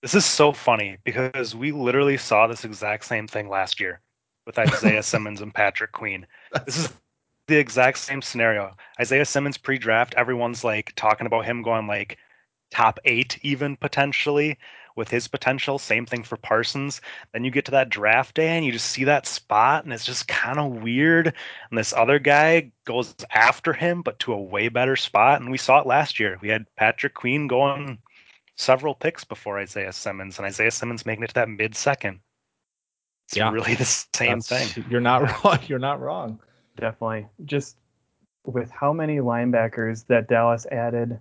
This 0.00 0.14
is 0.14 0.24
so 0.24 0.52
funny 0.52 0.96
because 1.04 1.54
we 1.54 1.72
literally 1.72 2.16
saw 2.16 2.46
this 2.46 2.64
exact 2.64 3.04
same 3.04 3.28
thing 3.28 3.48
last 3.48 3.78
year 3.78 4.00
with 4.46 4.58
Isaiah 4.58 5.02
Simmons 5.02 5.40
and 5.40 5.54
Patrick 5.54 5.92
Queen. 5.92 6.26
This 6.66 6.76
is 6.76 6.92
the 7.46 7.58
exact 7.58 7.98
same 7.98 8.22
scenario. 8.22 8.74
Isaiah 9.00 9.24
Simmons 9.24 9.58
pre-draft, 9.58 10.14
everyone's 10.16 10.64
like 10.64 10.92
talking 10.96 11.26
about 11.26 11.44
him 11.44 11.62
going 11.62 11.86
like 11.86 12.18
top 12.70 12.98
eight, 13.04 13.38
even 13.42 13.76
potentially 13.76 14.58
with 14.96 15.08
his 15.08 15.28
potential. 15.28 15.78
Same 15.78 16.06
thing 16.06 16.22
for 16.22 16.36
Parsons. 16.36 17.00
Then 17.32 17.44
you 17.44 17.50
get 17.50 17.64
to 17.66 17.70
that 17.70 17.88
draft 17.88 18.34
day 18.34 18.56
and 18.56 18.64
you 18.64 18.72
just 18.72 18.90
see 18.90 19.04
that 19.04 19.26
spot 19.26 19.84
and 19.84 19.92
it's 19.92 20.04
just 20.04 20.28
kind 20.28 20.58
of 20.58 20.82
weird. 20.82 21.28
And 21.70 21.78
this 21.78 21.92
other 21.92 22.18
guy 22.18 22.72
goes 22.84 23.14
after 23.30 23.72
him, 23.72 24.02
but 24.02 24.18
to 24.20 24.32
a 24.32 24.40
way 24.40 24.68
better 24.68 24.96
spot. 24.96 25.40
And 25.40 25.50
we 25.50 25.58
saw 25.58 25.80
it 25.80 25.86
last 25.86 26.20
year. 26.20 26.38
We 26.40 26.48
had 26.48 26.66
Patrick 26.76 27.14
Queen 27.14 27.46
going 27.46 27.98
several 28.56 28.94
picks 28.94 29.24
before 29.24 29.58
Isaiah 29.58 29.92
Simmons, 29.92 30.38
and 30.38 30.46
Isaiah 30.46 30.70
Simmons 30.70 31.06
making 31.06 31.24
it 31.24 31.28
to 31.28 31.34
that 31.34 31.48
mid 31.48 31.74
second. 31.74 32.20
It's 33.32 33.38
yeah, 33.38 33.50
really 33.50 33.74
the 33.76 33.86
same 33.86 34.42
thing. 34.42 34.84
You're 34.90 35.00
not 35.00 35.22
wrong. 35.44 35.58
You're 35.66 35.78
not 35.78 36.00
wrong. 36.02 36.38
Definitely. 36.76 37.28
Just 37.46 37.76
with 38.44 38.70
how 38.70 38.92
many 38.92 39.18
linebackers 39.18 40.06
that 40.08 40.28
Dallas 40.28 40.66
added 40.70 41.18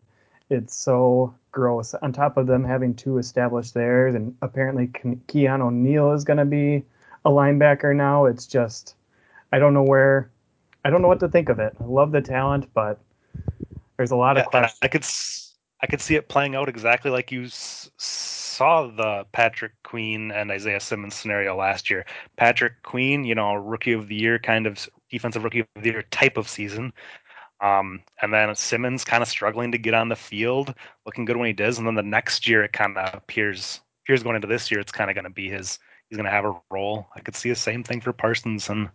it's 0.49 0.75
so 0.75 1.33
gross. 1.53 1.93
On 1.93 2.11
top 2.11 2.35
of 2.35 2.45
them 2.45 2.65
having 2.65 2.93
two 2.93 3.17
established 3.17 3.73
there, 3.73 4.07
and 4.07 4.35
apparently 4.41 4.87
Keanu 4.87 5.71
Neal 5.71 6.11
is 6.11 6.25
going 6.25 6.39
to 6.39 6.45
be 6.45 6.83
a 7.23 7.29
linebacker 7.29 7.95
now. 7.95 8.25
It's 8.25 8.45
just, 8.45 8.95
I 9.53 9.59
don't 9.59 9.73
know 9.73 9.83
where, 9.83 10.29
I 10.83 10.89
don't 10.89 11.01
know 11.01 11.07
what 11.07 11.21
to 11.21 11.29
think 11.29 11.47
of 11.47 11.59
it. 11.59 11.73
I 11.79 11.85
love 11.85 12.11
the 12.11 12.19
talent, 12.19 12.67
but 12.73 12.99
there's 13.95 14.11
a 14.11 14.17
lot 14.17 14.35
yeah, 14.35 14.41
of 14.41 14.47
questions. 14.47 14.79
I 14.81 14.87
could, 14.89 15.05
I 15.81 15.87
could 15.87 16.01
see 16.01 16.15
it 16.15 16.27
playing 16.27 16.55
out 16.55 16.67
exactly 16.67 17.11
like 17.11 17.31
you 17.31 17.45
s- 17.45 17.89
saw 18.51 18.87
the 18.87 19.25
Patrick 19.31 19.71
Queen 19.83 20.31
and 20.31 20.51
Isaiah 20.51 20.79
Simmons 20.79 21.15
scenario 21.15 21.55
last 21.55 21.89
year. 21.89 22.05
Patrick 22.35 22.83
Queen, 22.83 23.23
you 23.23 23.33
know, 23.33 23.53
rookie 23.55 23.93
of 23.93 24.07
the 24.07 24.15
year 24.15 24.37
kind 24.37 24.67
of 24.67 24.89
defensive 25.09 25.43
rookie 25.43 25.61
of 25.61 25.67
the 25.81 25.89
year 25.89 26.03
type 26.11 26.37
of 26.37 26.49
season. 26.49 26.93
Um, 27.61 28.01
and 28.21 28.33
then 28.33 28.53
Simmons 28.55 29.03
kind 29.03 29.21
of 29.21 29.29
struggling 29.29 29.71
to 29.71 29.77
get 29.77 29.93
on 29.93 30.09
the 30.09 30.15
field, 30.15 30.73
looking 31.05 31.25
good 31.25 31.37
when 31.37 31.47
he 31.47 31.53
does. 31.53 31.77
And 31.77 31.87
then 31.87 31.95
the 31.95 32.03
next 32.03 32.47
year, 32.47 32.63
it 32.63 32.73
kind 32.73 32.97
of 32.97 33.13
appears 33.13 33.81
appears 34.03 34.23
going 34.23 34.35
into 34.35 34.47
this 34.47 34.71
year, 34.71 34.79
it's 34.79 34.91
kind 34.91 35.09
of 35.09 35.15
going 35.15 35.25
to 35.25 35.29
be 35.29 35.49
his. 35.49 35.79
He's 36.09 36.17
going 36.17 36.25
to 36.25 36.31
have 36.31 36.45
a 36.45 36.59
role. 36.71 37.07
I 37.15 37.21
could 37.21 37.35
see 37.35 37.49
the 37.49 37.55
same 37.55 37.83
thing 37.83 38.01
for 38.01 38.11
Parsons 38.11 38.67
and 38.69 38.89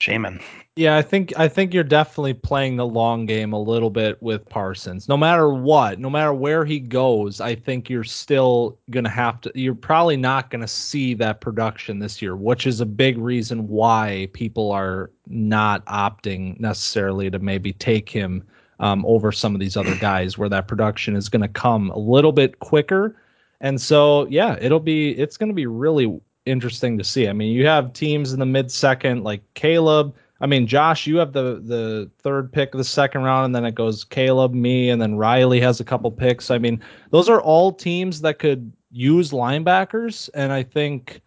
Jamin. 0.00 0.42
Yeah, 0.76 0.98
I 0.98 1.02
think 1.02 1.32
I 1.38 1.48
think 1.48 1.72
you're 1.72 1.82
definitely 1.82 2.34
playing 2.34 2.76
the 2.76 2.86
long 2.86 3.24
game 3.24 3.54
a 3.54 3.60
little 3.60 3.88
bit 3.88 4.22
with 4.22 4.46
Parsons. 4.46 5.08
No 5.08 5.16
matter 5.16 5.48
what, 5.48 5.98
no 5.98 6.10
matter 6.10 6.34
where 6.34 6.66
he 6.66 6.78
goes, 6.78 7.40
I 7.40 7.54
think 7.54 7.88
you're 7.88 8.04
still 8.04 8.78
gonna 8.90 9.08
have 9.08 9.40
to. 9.42 9.52
You're 9.54 9.74
probably 9.74 10.18
not 10.18 10.50
gonna 10.50 10.68
see 10.68 11.14
that 11.14 11.40
production 11.40 11.98
this 11.98 12.20
year, 12.20 12.36
which 12.36 12.66
is 12.66 12.82
a 12.82 12.86
big 12.86 13.16
reason 13.16 13.66
why 13.68 14.28
people 14.34 14.70
are 14.70 15.10
not 15.26 15.82
opting 15.86 16.60
necessarily 16.60 17.30
to 17.30 17.38
maybe 17.38 17.72
take 17.72 18.10
him 18.10 18.46
um, 18.78 19.02
over 19.06 19.32
some 19.32 19.54
of 19.54 19.60
these 19.60 19.78
other 19.78 19.94
guys, 20.00 20.36
where 20.36 20.50
that 20.50 20.68
production 20.68 21.16
is 21.16 21.30
gonna 21.30 21.48
come 21.48 21.88
a 21.90 21.98
little 21.98 22.32
bit 22.32 22.58
quicker. 22.58 23.16
And 23.62 23.80
so, 23.80 24.26
yeah, 24.26 24.58
it'll 24.60 24.78
be 24.78 25.12
it's 25.12 25.38
gonna 25.38 25.54
be 25.54 25.66
really 25.66 26.20
interesting 26.46 26.96
to 26.98 27.04
see. 27.04 27.28
I 27.28 27.32
mean, 27.32 27.52
you 27.52 27.66
have 27.66 27.92
teams 27.92 28.32
in 28.32 28.40
the 28.40 28.46
mid 28.46 28.70
second 28.70 29.24
like 29.24 29.42
Caleb, 29.54 30.14
I 30.40 30.46
mean, 30.46 30.66
Josh, 30.66 31.06
you 31.06 31.16
have 31.16 31.32
the 31.32 31.60
the 31.64 32.10
third 32.18 32.52
pick 32.52 32.74
of 32.74 32.78
the 32.78 32.84
second 32.84 33.22
round, 33.22 33.46
and 33.46 33.54
then 33.54 33.64
it 33.64 33.74
goes 33.74 34.04
Caleb, 34.04 34.52
me, 34.52 34.90
and 34.90 35.00
then 35.00 35.16
Riley 35.16 35.60
has 35.60 35.80
a 35.80 35.84
couple 35.84 36.10
picks. 36.10 36.50
I 36.50 36.58
mean, 36.58 36.80
those 37.10 37.28
are 37.28 37.40
all 37.40 37.72
teams 37.72 38.20
that 38.20 38.38
could 38.38 38.72
use 38.90 39.30
linebackers, 39.30 40.28
and 40.34 40.52
I 40.52 40.62
think 40.62 41.22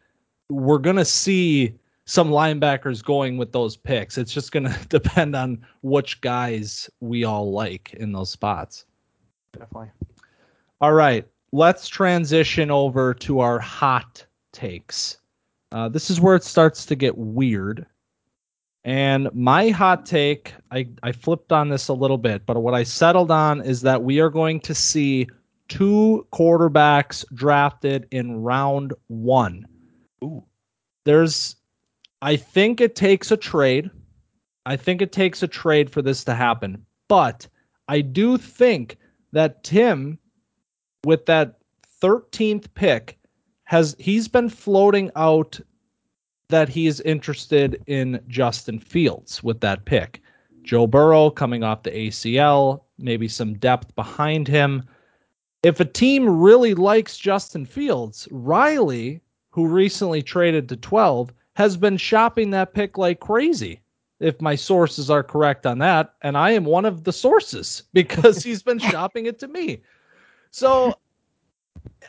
we're 0.49 0.77
gonna 0.77 1.05
see 1.05 1.73
some 2.05 2.29
linebackers 2.29 3.03
going 3.03 3.37
with 3.37 3.51
those 3.51 3.77
picks. 3.77 4.17
It's 4.17 4.33
just 4.33 4.51
gonna 4.51 4.77
depend 4.89 5.35
on 5.35 5.65
which 5.81 6.21
guys 6.21 6.89
we 6.99 7.23
all 7.23 7.51
like 7.51 7.93
in 7.93 8.11
those 8.11 8.29
spots. 8.29 8.85
Definitely. 9.53 9.89
All 10.81 10.93
right, 10.93 11.27
let's 11.51 11.87
transition 11.87 12.69
over 12.69 13.15
to 13.15 13.39
our 13.39 13.57
hot 13.57 14.23
takes. 14.51 15.17
Uh, 15.71 15.89
this 15.89 16.09
is 16.09 16.19
where 16.19 16.35
it 16.35 16.43
starts 16.43 16.85
to 16.85 16.95
get 16.95 17.17
weird. 17.17 17.85
And 18.85 19.29
my 19.33 19.69
hot 19.69 20.05
take, 20.05 20.53
I, 20.71 20.87
I 21.03 21.11
flipped 21.11 21.51
on 21.51 21.69
this 21.69 21.89
a 21.89 21.93
little 21.93 22.17
bit, 22.17 22.45
but 22.45 22.61
what 22.61 22.73
I 22.73 22.83
settled 22.83 23.29
on 23.29 23.61
is 23.61 23.81
that 23.81 24.03
we 24.03 24.19
are 24.19 24.29
going 24.29 24.61
to 24.61 24.73
see 24.73 25.27
two 25.67 26.25
quarterbacks 26.33 27.23
drafted 27.35 28.07
in 28.11 28.41
round 28.41 28.93
one. 29.07 29.67
Ooh. 30.23 30.43
There's, 31.05 31.55
I 32.21 32.35
think 32.35 32.81
it 32.81 32.95
takes 32.95 33.31
a 33.31 33.37
trade. 33.37 33.91
I 34.65 34.75
think 34.75 35.01
it 35.01 35.11
takes 35.11 35.43
a 35.43 35.47
trade 35.47 35.91
for 35.91 36.01
this 36.01 36.23
to 36.23 36.33
happen. 36.33 36.83
But 37.07 37.47
I 37.87 38.01
do 38.01 38.37
think 38.37 38.97
that 39.33 39.63
Tim, 39.63 40.17
with 41.03 41.25
that 41.27 41.59
13th 42.01 42.73
pick, 42.73 43.18
has 43.69 43.95
he's 43.99 44.27
been 44.27 44.49
floating 44.49 45.11
out 45.15 45.59
that 46.47 46.67
he 46.67 46.87
is 46.87 47.01
interested 47.01 47.79
in 47.85 48.19
Justin 48.27 48.79
Fields 48.79 49.43
with 49.43 49.59
that 49.59 49.85
pick. 49.85 50.23
Joe 50.63 50.87
Burrow 50.87 51.29
coming 51.29 51.63
off 51.63 51.83
the 51.83 51.91
ACL, 51.91 52.81
maybe 52.97 53.27
some 53.27 53.53
depth 53.53 53.95
behind 53.95 54.47
him. 54.47 54.83
If 55.61 55.79
a 55.79 55.85
team 55.85 56.27
really 56.27 56.73
likes 56.73 57.19
Justin 57.19 57.63
Fields, 57.63 58.27
Riley, 58.31 59.21
who 59.51 59.67
recently 59.67 60.23
traded 60.23 60.67
to 60.69 60.75
12, 60.75 61.31
has 61.53 61.77
been 61.77 61.97
shopping 61.97 62.49
that 62.49 62.73
pick 62.73 62.97
like 62.97 63.19
crazy. 63.19 63.81
If 64.19 64.41
my 64.41 64.55
sources 64.55 65.11
are 65.11 65.21
correct 65.21 65.67
on 65.67 65.77
that, 65.77 66.15
and 66.23 66.35
I 66.35 66.49
am 66.51 66.65
one 66.65 66.85
of 66.85 67.03
the 67.03 67.13
sources 67.13 67.83
because 67.93 68.43
he's 68.43 68.63
been 68.63 68.79
shopping 68.91 69.27
it 69.27 69.37
to 69.37 69.47
me. 69.47 69.83
So 70.49 70.95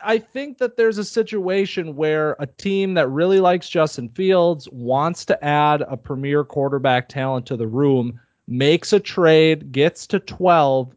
I 0.03 0.17
think 0.17 0.57
that 0.57 0.77
there's 0.77 0.97
a 0.97 1.03
situation 1.03 1.95
where 1.95 2.35
a 2.39 2.47
team 2.47 2.93
that 2.95 3.09
really 3.09 3.39
likes 3.39 3.69
Justin 3.69 4.09
Fields 4.09 4.67
wants 4.71 5.25
to 5.25 5.43
add 5.43 5.83
a 5.87 5.97
premier 5.97 6.43
quarterback 6.43 7.07
talent 7.09 7.45
to 7.47 7.57
the 7.57 7.67
room, 7.67 8.19
makes 8.47 8.93
a 8.93 8.99
trade, 8.99 9.71
gets 9.71 10.07
to 10.07 10.19
12, 10.19 10.93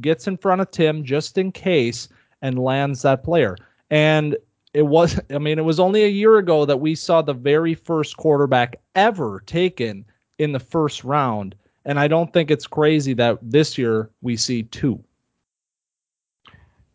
gets 0.00 0.26
in 0.26 0.36
front 0.36 0.60
of 0.60 0.70
Tim 0.70 1.04
just 1.04 1.38
in 1.38 1.52
case, 1.52 2.08
and 2.42 2.58
lands 2.58 3.02
that 3.02 3.24
player. 3.24 3.56
And 3.90 4.36
it 4.74 4.82
was, 4.82 5.20
I 5.30 5.38
mean, 5.38 5.58
it 5.58 5.64
was 5.64 5.80
only 5.80 6.04
a 6.04 6.08
year 6.08 6.38
ago 6.38 6.64
that 6.64 6.80
we 6.80 6.94
saw 6.94 7.22
the 7.22 7.34
very 7.34 7.74
first 7.74 8.16
quarterback 8.16 8.76
ever 8.94 9.42
taken 9.46 10.04
in 10.38 10.52
the 10.52 10.60
first 10.60 11.04
round. 11.04 11.54
And 11.84 11.98
I 11.98 12.08
don't 12.08 12.32
think 12.32 12.50
it's 12.50 12.66
crazy 12.66 13.14
that 13.14 13.38
this 13.42 13.78
year 13.78 14.10
we 14.20 14.36
see 14.36 14.64
two. 14.64 15.02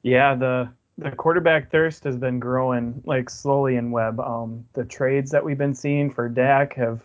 Yeah, 0.03 0.35
the 0.35 0.69
the 0.97 1.11
quarterback 1.11 1.71
thirst 1.71 2.03
has 2.03 2.17
been 2.17 2.39
growing 2.39 3.01
like 3.05 3.29
slowly 3.29 3.75
in 3.75 3.91
web. 3.91 4.19
Um, 4.19 4.65
the 4.73 4.85
trades 4.85 5.31
that 5.31 5.43
we've 5.43 5.57
been 5.57 5.75
seeing 5.75 6.11
for 6.11 6.29
Dak 6.29 6.75
have 6.75 7.01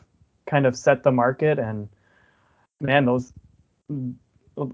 kind 0.46 0.66
of 0.66 0.76
set 0.76 1.02
the 1.02 1.12
market, 1.12 1.58
and 1.58 1.88
man, 2.80 3.04
those 3.06 3.32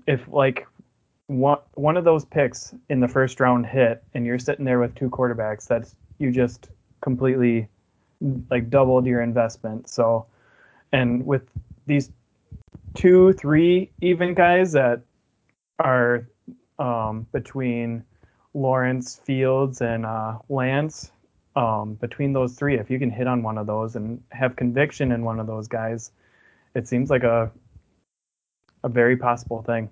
if 0.07 0.27
like 0.29 0.67
one 1.29 1.59
one 1.75 1.97
of 1.97 2.05
those 2.05 2.25
picks 2.25 2.75
in 2.89 3.01
the 3.01 3.09
first 3.09 3.41
round 3.41 3.67
hit, 3.67 4.03
and 4.15 4.27
you're 4.27 4.39
sitting 4.39 4.65
there 4.65 4.81
with 4.81 4.95
two 4.95 5.09
quarterbacks, 5.11 5.67
that's 5.67 5.95
you 6.19 6.31
just 6.31 6.69
completely 7.01 7.69
like 8.51 8.71
doubled 8.71 9.07
your 9.07 9.23
investment. 9.23 9.89
So, 9.89 10.27
and 10.93 11.25
with 11.25 11.43
these 11.87 12.11
two, 12.95 13.33
three 13.35 13.91
even 14.01 14.35
guys 14.35 14.73
that 14.73 15.03
are 15.79 16.29
um, 16.79 17.27
between 17.33 18.05
Lawrence, 18.55 19.21
Fields, 19.25 19.81
and 19.81 20.07
uh, 20.07 20.39
Lance. 20.49 21.11
Um, 21.57 21.95
between 21.95 22.33
those 22.33 22.55
three, 22.55 22.77
if 22.79 22.91
you 22.91 22.99
can 22.99 23.11
hit 23.11 23.29
on 23.29 23.43
one 23.43 23.59
of 23.59 23.67
those 23.67 23.95
and 23.95 24.21
have 24.31 24.57
conviction 24.57 25.13
in 25.13 25.25
one 25.25 25.39
of 25.39 25.47
those 25.47 25.69
guys, 25.69 26.11
it 26.75 26.89
seems 26.89 27.11
like 27.11 27.23
a 27.23 27.51
a 28.83 28.89
very 28.89 29.17
possible 29.17 29.63
thing. 29.63 29.89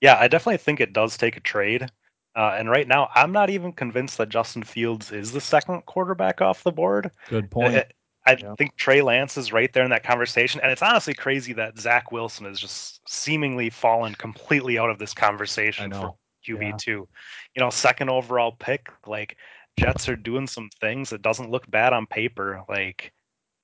Yeah, 0.00 0.16
I 0.18 0.28
definitely 0.28 0.58
think 0.58 0.80
it 0.80 0.92
does 0.92 1.16
take 1.16 1.36
a 1.36 1.40
trade. 1.40 1.86
Uh, 2.34 2.54
and 2.58 2.70
right 2.70 2.88
now, 2.88 3.08
I'm 3.14 3.32
not 3.32 3.50
even 3.50 3.72
convinced 3.72 4.18
that 4.18 4.28
Justin 4.28 4.62
Fields 4.62 5.12
is 5.12 5.32
the 5.32 5.40
second 5.40 5.84
quarterback 5.86 6.40
off 6.40 6.62
the 6.62 6.72
board. 6.72 7.10
Good 7.28 7.50
point. 7.50 7.76
I, 7.76 7.84
I 8.24 8.36
yeah. 8.40 8.54
think 8.54 8.76
Trey 8.76 9.02
Lance 9.02 9.36
is 9.36 9.52
right 9.52 9.72
there 9.72 9.84
in 9.84 9.90
that 9.90 10.04
conversation, 10.04 10.60
and 10.62 10.70
it's 10.72 10.82
honestly 10.82 11.14
crazy 11.14 11.52
that 11.54 11.78
Zach 11.78 12.12
Wilson 12.12 12.46
is 12.46 12.58
just 12.58 13.00
seemingly 13.08 13.68
fallen 13.68 14.14
completely 14.14 14.78
out 14.78 14.90
of 14.90 14.98
this 14.98 15.12
conversation 15.12 15.92
for 15.92 16.14
QB 16.46 16.78
two. 16.78 16.90
Yeah. 16.90 17.18
You 17.54 17.60
know, 17.60 17.70
second 17.70 18.10
overall 18.10 18.52
pick. 18.52 18.90
Like 19.06 19.36
Jets 19.78 20.08
are 20.08 20.16
doing 20.16 20.46
some 20.46 20.68
things 20.80 21.10
that 21.10 21.22
doesn't 21.22 21.50
look 21.50 21.70
bad 21.70 21.92
on 21.92 22.06
paper. 22.06 22.62
Like 22.68 23.12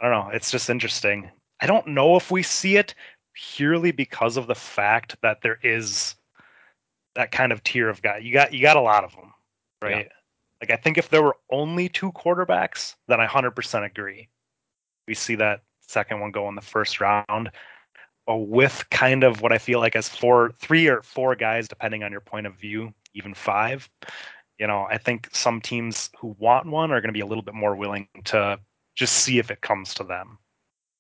I 0.01 0.09
don't 0.09 0.13
know, 0.13 0.31
it's 0.33 0.51
just 0.51 0.71
interesting. 0.71 1.31
I 1.61 1.67
don't 1.67 1.89
know 1.89 2.17
if 2.17 2.31
we 2.31 2.43
see 2.43 2.77
it 2.77 2.95
purely 3.35 3.93
because 3.93 4.37
of 4.37 4.47
the 4.47 4.55
fact 4.55 5.17
that 5.23 5.43
there 5.43 5.59
is 5.63 6.15
that 7.15 7.33
kind 7.33 7.53
of 7.53 7.63
tier 7.65 7.89
of 7.89 8.03
guy. 8.03 8.19
You 8.19 8.33
got 8.33 8.53
you 8.53 8.63
got 8.63 8.77
a 8.77 8.81
lot 8.81 9.05
of 9.05 9.13
them, 9.13 9.33
right? 9.83 10.07
Yeah. 10.07 10.13
Like 10.61 10.71
I 10.71 10.77
think 10.77 10.99
if 10.99 11.09
there 11.09 11.23
were 11.23 11.37
only 11.51 11.89
two 11.89 12.13
quarterbacks, 12.13 12.97
then 13.07 13.21
I 13.21 13.27
100% 13.27 13.85
agree. 13.85 14.29
We 15.07 15.15
see 15.15 15.37
that 15.37 15.63
second 15.81 16.21
one 16.21 16.33
go 16.33 16.49
in 16.49 16.55
the 16.55 16.61
first 16.61 17.01
round 17.01 17.51
with 18.37 18.85
kind 18.91 19.25
of 19.25 19.41
what 19.41 19.53
I 19.53 19.59
feel 19.59 19.81
like 19.81 19.97
as 19.97 20.09
four, 20.09 20.53
three 20.59 20.89
or 20.89 21.03
four 21.03 21.35
guys, 21.35 21.69
depending 21.69 22.03
on 22.03 22.13
your 22.13 22.21
point 22.21 22.47
of 22.47 22.55
view, 22.55 22.93
even 23.15 23.35
five. 23.35 23.89
You 24.59 24.67
know, 24.67 24.87
I 24.91 24.99
think 24.99 25.29
some 25.33 25.61
teams 25.61 26.11
who 26.19 26.37
want 26.39 26.67
one 26.67 26.91
are 26.91 27.01
going 27.01 27.09
to 27.09 27.13
be 27.13 27.21
a 27.21 27.27
little 27.27 27.43
bit 27.43 27.55
more 27.55 27.77
willing 27.77 28.09
to 28.25 28.59
just 28.97 29.15
see 29.15 29.39
if 29.39 29.51
it 29.51 29.61
comes 29.61 29.95
to 29.95 30.05
them. 30.05 30.39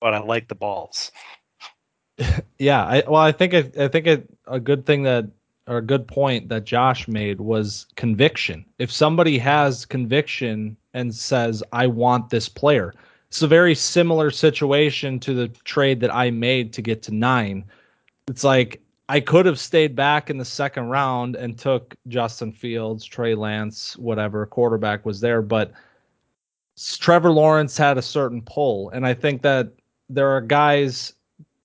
But 0.00 0.14
I 0.14 0.20
like 0.20 0.48
the 0.48 0.54
balls. 0.54 1.12
Yeah, 2.58 2.84
I, 2.84 3.04
well, 3.06 3.22
I 3.22 3.30
think 3.30 3.54
I, 3.54 3.70
I 3.78 3.86
think 3.86 4.08
it, 4.08 4.28
a 4.48 4.58
good 4.58 4.84
thing 4.84 5.04
that 5.04 5.26
or 5.68 5.76
a 5.76 5.82
good 5.82 6.08
point 6.08 6.48
that 6.48 6.64
Josh 6.64 7.06
made 7.06 7.40
was 7.40 7.86
conviction. 7.94 8.64
If 8.80 8.90
somebody 8.90 9.38
has 9.38 9.86
conviction 9.86 10.76
and 10.94 11.14
says, 11.14 11.62
"I 11.72 11.86
want 11.86 12.30
this 12.30 12.48
player," 12.48 12.92
It's 13.28 13.42
a 13.42 13.48
very 13.48 13.74
similar 13.74 14.30
situation 14.30 15.20
to 15.20 15.34
the 15.34 15.48
trade 15.48 16.00
that 16.00 16.14
I 16.14 16.30
made 16.30 16.72
to 16.74 16.82
get 16.82 17.02
to 17.04 17.14
nine. 17.14 17.64
It's 18.26 18.44
like 18.44 18.80
I 19.08 19.20
could 19.20 19.46
have 19.46 19.58
stayed 19.58 19.94
back 19.94 20.30
in 20.30 20.38
the 20.38 20.44
second 20.44 20.88
round 20.88 21.36
and 21.36 21.58
took 21.58 21.94
Justin 22.08 22.52
Fields, 22.52 23.04
Trey 23.04 23.34
Lance, 23.34 23.96
whatever 23.96 24.44
quarterback 24.46 25.04
was 25.06 25.20
there, 25.20 25.42
but 25.42 25.72
Trevor 26.98 27.30
Lawrence 27.30 27.76
had 27.76 27.98
a 27.98 28.02
certain 28.02 28.42
pull, 28.42 28.90
and 28.90 29.06
I 29.06 29.14
think 29.14 29.42
that 29.42 29.72
there 30.08 30.28
are 30.28 30.40
guys, 30.40 31.14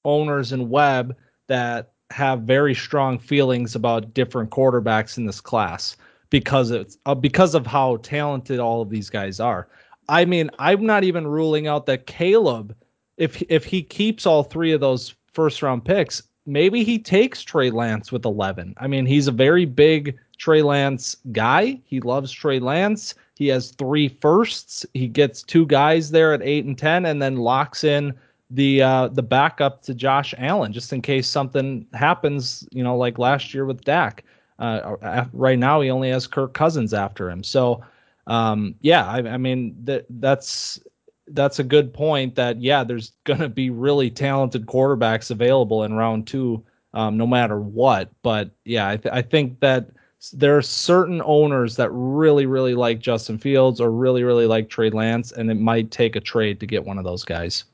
owners 0.05 0.51
and 0.51 0.69
Web 0.69 1.15
that 1.47 1.91
have 2.11 2.41
very 2.41 2.73
strong 2.75 3.19
feelings 3.19 3.75
about 3.75 4.13
different 4.13 4.49
quarterbacks 4.49 5.17
in 5.17 5.25
this 5.25 5.39
class 5.41 5.97
because 6.29 6.71
it's 6.71 6.97
uh, 7.05 7.15
because 7.15 7.55
of 7.55 7.65
how 7.65 7.97
talented 7.97 8.59
all 8.59 8.81
of 8.81 8.89
these 8.89 9.09
guys 9.09 9.39
are. 9.39 9.67
I 10.09 10.25
mean, 10.25 10.49
I'm 10.59 10.85
not 10.85 11.03
even 11.03 11.27
ruling 11.27 11.67
out 11.67 11.85
that 11.87 12.07
Caleb, 12.07 12.75
if 13.17 13.41
if 13.49 13.65
he 13.65 13.81
keeps 13.81 14.25
all 14.25 14.43
three 14.43 14.71
of 14.71 14.81
those 14.81 15.13
first 15.31 15.61
round 15.61 15.85
picks, 15.85 16.23
maybe 16.45 16.83
he 16.83 16.99
takes 16.99 17.41
Trey 17.41 17.69
Lance 17.69 18.11
with 18.11 18.25
11. 18.25 18.75
I 18.77 18.87
mean, 18.87 19.05
he's 19.05 19.27
a 19.27 19.31
very 19.31 19.65
big 19.65 20.17
Trey 20.37 20.61
Lance 20.61 21.15
guy. 21.31 21.79
He 21.85 21.99
loves 22.01 22.31
Trey 22.31 22.59
Lance. 22.59 23.15
He 23.35 23.47
has 23.47 23.71
three 23.71 24.09
firsts. 24.09 24.85
He 24.93 25.07
gets 25.07 25.41
two 25.41 25.65
guys 25.65 26.11
there 26.11 26.33
at 26.33 26.41
eight 26.43 26.65
and 26.65 26.77
ten, 26.77 27.05
and 27.05 27.21
then 27.21 27.37
locks 27.37 27.83
in 27.83 28.13
the 28.49 28.81
uh, 28.81 29.07
the 29.07 29.23
backup 29.23 29.81
to 29.83 29.93
Josh 29.93 30.33
Allen 30.37 30.73
just 30.73 30.93
in 30.93 31.01
case 31.01 31.27
something 31.27 31.87
happens. 31.93 32.67
You 32.71 32.83
know, 32.83 32.97
like 32.97 33.17
last 33.17 33.53
year 33.53 33.65
with 33.65 33.83
Dak. 33.83 34.23
Uh, 34.59 35.25
right 35.33 35.57
now, 35.57 35.81
he 35.81 35.89
only 35.89 36.09
has 36.11 36.27
Kirk 36.27 36.53
Cousins 36.53 36.93
after 36.93 37.29
him. 37.29 37.43
So 37.43 37.83
um, 38.27 38.75
yeah, 38.81 39.05
I, 39.05 39.17
I 39.19 39.37
mean 39.37 39.75
that 39.83 40.05
that's 40.09 40.79
that's 41.27 41.59
a 41.59 41.63
good 41.63 41.93
point. 41.93 42.35
That 42.35 42.61
yeah, 42.61 42.83
there's 42.83 43.11
going 43.23 43.39
to 43.39 43.49
be 43.49 43.69
really 43.69 44.09
talented 44.09 44.65
quarterbacks 44.65 45.31
available 45.31 45.83
in 45.83 45.93
round 45.93 46.27
two, 46.27 46.63
um, 46.93 47.17
no 47.17 47.27
matter 47.27 47.59
what. 47.59 48.11
But 48.21 48.51
yeah, 48.65 48.89
I, 48.89 48.97
th- 48.97 49.13
I 49.13 49.21
think 49.21 49.59
that 49.59 49.89
there 50.31 50.57
are 50.57 50.61
certain 50.61 51.21
owners 51.25 51.75
that 51.75 51.89
really 51.91 52.45
really 52.45 52.75
like 52.75 52.99
Justin 52.99 53.37
Fields 53.37 53.81
or 53.81 53.91
really 53.91 54.23
really 54.23 54.47
like 54.47 54.69
Trey 54.69 54.89
Lance, 54.89 55.31
and 55.31 55.51
it 55.51 55.55
might 55.55 55.91
take 55.91 56.15
a 56.15 56.21
trade 56.21 56.59
to 56.59 56.65
get 56.65 56.85
one 56.85 56.97
of 56.97 57.03
those 57.03 57.23
guys. 57.23 57.65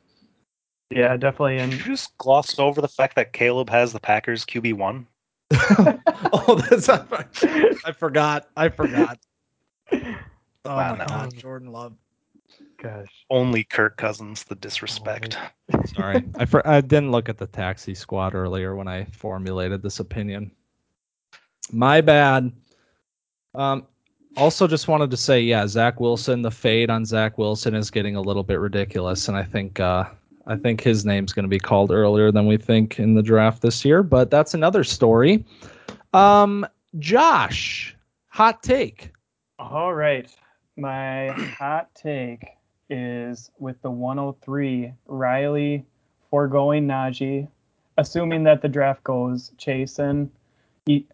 Yeah, 0.89 1.15
definitely. 1.17 1.57
Did 1.57 1.63
And 1.63 1.73
you 1.73 1.79
just 1.83 2.17
glossed 2.17 2.59
over 2.59 2.81
the 2.81 2.87
fact 2.87 3.15
that 3.15 3.33
Caleb 3.33 3.69
has 3.69 3.93
the 3.93 3.99
Packers 3.99 4.43
QB 4.45 4.73
one? 4.73 5.05
oh, 5.51 6.59
that's 6.69 6.89
I 6.89 7.91
forgot. 7.91 8.49
I 8.55 8.69
forgot. 8.69 9.19
Oh 10.65 10.75
Wow, 10.75 10.91
my 10.91 10.97
no. 10.99 11.05
god, 11.05 11.35
Jordan 11.37 11.71
Love. 11.71 11.93
gosh, 12.81 13.25
Only 13.29 13.63
Kirk 13.63 13.97
Cousins, 13.97 14.43
the 14.43 14.55
disrespect. 14.55 15.37
Sorry, 15.95 16.23
I 16.37 16.45
for, 16.45 16.65
I 16.67 16.81
didn't 16.81 17.11
look 17.11 17.29
at 17.29 17.37
the 17.37 17.47
taxi 17.47 17.93
squad 17.95 18.35
earlier 18.35 18.75
when 18.75 18.87
I 18.87 19.05
formulated 19.05 19.81
this 19.81 19.99
opinion. 19.99 20.51
My 21.71 22.01
bad. 22.01 22.51
Um, 23.55 23.85
also 24.37 24.67
just 24.67 24.87
wanted 24.87 25.09
to 25.11 25.17
say, 25.17 25.41
yeah, 25.41 25.65
Zach 25.67 25.99
Wilson, 25.99 26.41
the 26.41 26.51
fade 26.51 26.89
on 26.89 27.05
Zach 27.05 27.37
Wilson 27.37 27.75
is 27.75 27.89
getting 27.89 28.15
a 28.15 28.21
little 28.21 28.43
bit 28.43 28.59
ridiculous, 28.59 29.27
and 29.27 29.35
I 29.37 29.43
think 29.43 29.79
uh, 29.79 30.05
I 30.47 30.55
think 30.55 30.81
his 30.81 31.05
name's 31.05 31.33
going 31.33 31.43
to 31.43 31.49
be 31.49 31.59
called 31.59 31.91
earlier 31.91 32.31
than 32.31 32.47
we 32.47 32.57
think 32.57 32.99
in 32.99 33.15
the 33.15 33.21
draft 33.23 33.61
this 33.61 33.83
year. 33.85 34.03
But 34.03 34.29
that's 34.31 34.53
another 34.53 34.83
story. 34.83 35.45
Um, 36.13 36.65
Josh, 36.99 37.95
hot 38.29 38.63
take. 38.63 39.11
All 39.59 39.93
right. 39.93 40.29
My 40.79 41.27
hot 41.57 41.93
take 41.93 42.55
is 42.89 43.51
with 43.59 43.81
the 43.81 43.91
103, 43.91 44.93
Riley 45.07 45.85
foregoing 46.29 46.87
Najee, 46.87 47.49
assuming 47.97 48.45
that 48.45 48.61
the 48.61 48.69
draft 48.69 49.03
goes 49.03 49.51
Chasen, 49.57 50.29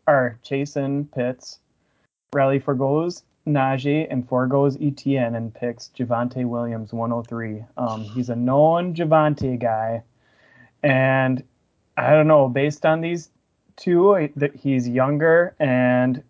or 0.06 0.38
Chasen 0.43 1.12
Pitts. 1.12 1.58
Riley 2.32 2.60
foregoes 2.60 3.23
Najee 3.47 4.06
and 4.08 4.30
foregoes 4.30 4.78
ETN 4.78 5.36
and 5.36 5.51
picks 5.51 5.89
Javonte 5.97 6.45
Williams 6.45 6.93
103. 6.93 7.65
Um, 7.75 8.04
he's 8.04 8.30
a 8.30 8.36
known 8.36 8.93
Javonte 8.93 9.60
guy. 9.60 10.04
And 10.84 11.43
I 11.97 12.12
don't 12.12 12.28
know, 12.28 12.49
based 12.49 12.86
on 12.86 13.01
these 13.01 13.32
two, 13.78 14.30
that 14.36 14.56
he's 14.56 14.88
younger 14.88 15.56
and 15.60 16.21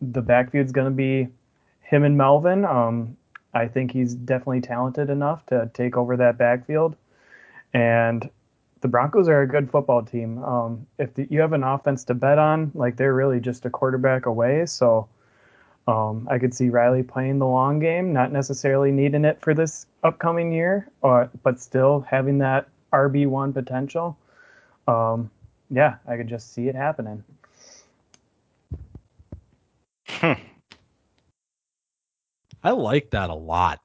the 0.00 0.22
backfield's 0.22 0.70
going 0.70 0.86
to 0.86 0.96
be 0.96 1.28
him 1.84 2.04
and 2.04 2.16
Melvin. 2.16 2.64
Um, 2.64 3.16
I 3.52 3.68
think 3.68 3.92
he's 3.92 4.14
definitely 4.14 4.60
talented 4.60 5.10
enough 5.10 5.46
to 5.46 5.70
take 5.74 5.96
over 5.96 6.16
that 6.16 6.36
backfield. 6.36 6.96
And 7.72 8.28
the 8.80 8.88
Broncos 8.88 9.28
are 9.28 9.42
a 9.42 9.48
good 9.48 9.70
football 9.70 10.02
team. 10.02 10.42
Um, 10.42 10.86
if 10.98 11.14
the, 11.14 11.26
you 11.30 11.40
have 11.40 11.52
an 11.52 11.62
offense 11.62 12.04
to 12.04 12.14
bet 12.14 12.38
on, 12.38 12.72
like 12.74 12.96
they're 12.96 13.14
really 13.14 13.40
just 13.40 13.64
a 13.64 13.70
quarterback 13.70 14.26
away. 14.26 14.66
So 14.66 15.08
um, 15.86 16.26
I 16.30 16.38
could 16.38 16.54
see 16.54 16.68
Riley 16.68 17.02
playing 17.02 17.38
the 17.38 17.46
long 17.46 17.78
game, 17.78 18.12
not 18.12 18.32
necessarily 18.32 18.90
needing 18.90 19.24
it 19.24 19.40
for 19.40 19.54
this 19.54 19.86
upcoming 20.02 20.52
year, 20.52 20.88
or, 21.02 21.30
but 21.42 21.60
still 21.60 22.00
having 22.08 22.38
that 22.38 22.68
RB1 22.92 23.54
potential. 23.54 24.16
Um, 24.88 25.30
yeah, 25.70 25.96
I 26.06 26.16
could 26.16 26.28
just 26.28 26.52
see 26.54 26.68
it 26.68 26.74
happening. 26.74 27.22
Hmm. 30.08 30.32
I 32.64 32.70
like 32.70 33.10
that 33.10 33.30
a 33.30 33.34
lot. 33.34 33.80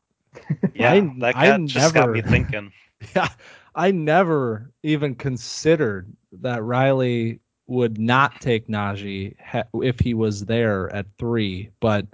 Yeah, 0.74 0.94
I- 0.94 1.12
that 1.20 1.36
I 1.36 1.58
just 1.66 1.94
got 1.94 2.10
me 2.10 2.22
never- 2.22 2.30
thinking. 2.30 2.72
Yeah, 3.16 3.30
I 3.76 3.92
never 3.92 4.72
even 4.84 5.16
considered 5.16 6.12
that 6.42 6.64
Riley 6.64 7.40
would 7.68 7.98
not 7.98 8.42
take 8.42 8.68
Najee 8.68 9.36
if 9.76 10.00
he 10.02 10.14
was 10.14 10.46
there 10.46 10.94
at 10.94 11.06
three. 11.18 11.70
But 11.80 12.06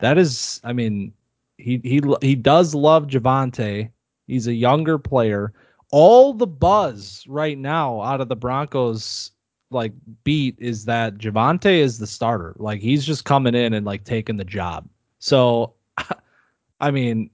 that 0.00 0.18
is, 0.18 0.60
I 0.64 0.74
mean, 0.74 1.12
he 1.56 1.80
he 1.82 2.02
he 2.20 2.34
does 2.34 2.74
love 2.74 3.06
Javonte. 3.06 3.90
He's 4.26 4.48
a 4.48 4.52
younger 4.54 4.98
player. 4.98 5.54
All 5.92 6.34
the 6.34 6.46
buzz 6.46 7.24
right 7.26 7.56
now 7.56 8.02
out 8.02 8.20
of 8.20 8.28
the 8.28 8.36
Broncos 8.36 9.30
like 9.70 9.92
beat 10.24 10.56
is 10.58 10.84
that 10.84 11.16
Javonte 11.16 11.78
is 11.78 11.98
the 11.98 12.06
starter. 12.06 12.54
Like 12.58 12.80
he's 12.82 13.06
just 13.06 13.24
coming 13.24 13.54
in 13.54 13.72
and 13.72 13.86
like 13.86 14.04
taking 14.04 14.36
the 14.36 14.44
job. 14.44 14.86
So, 15.20 15.72
I 16.80 16.90
mean, 16.90 17.30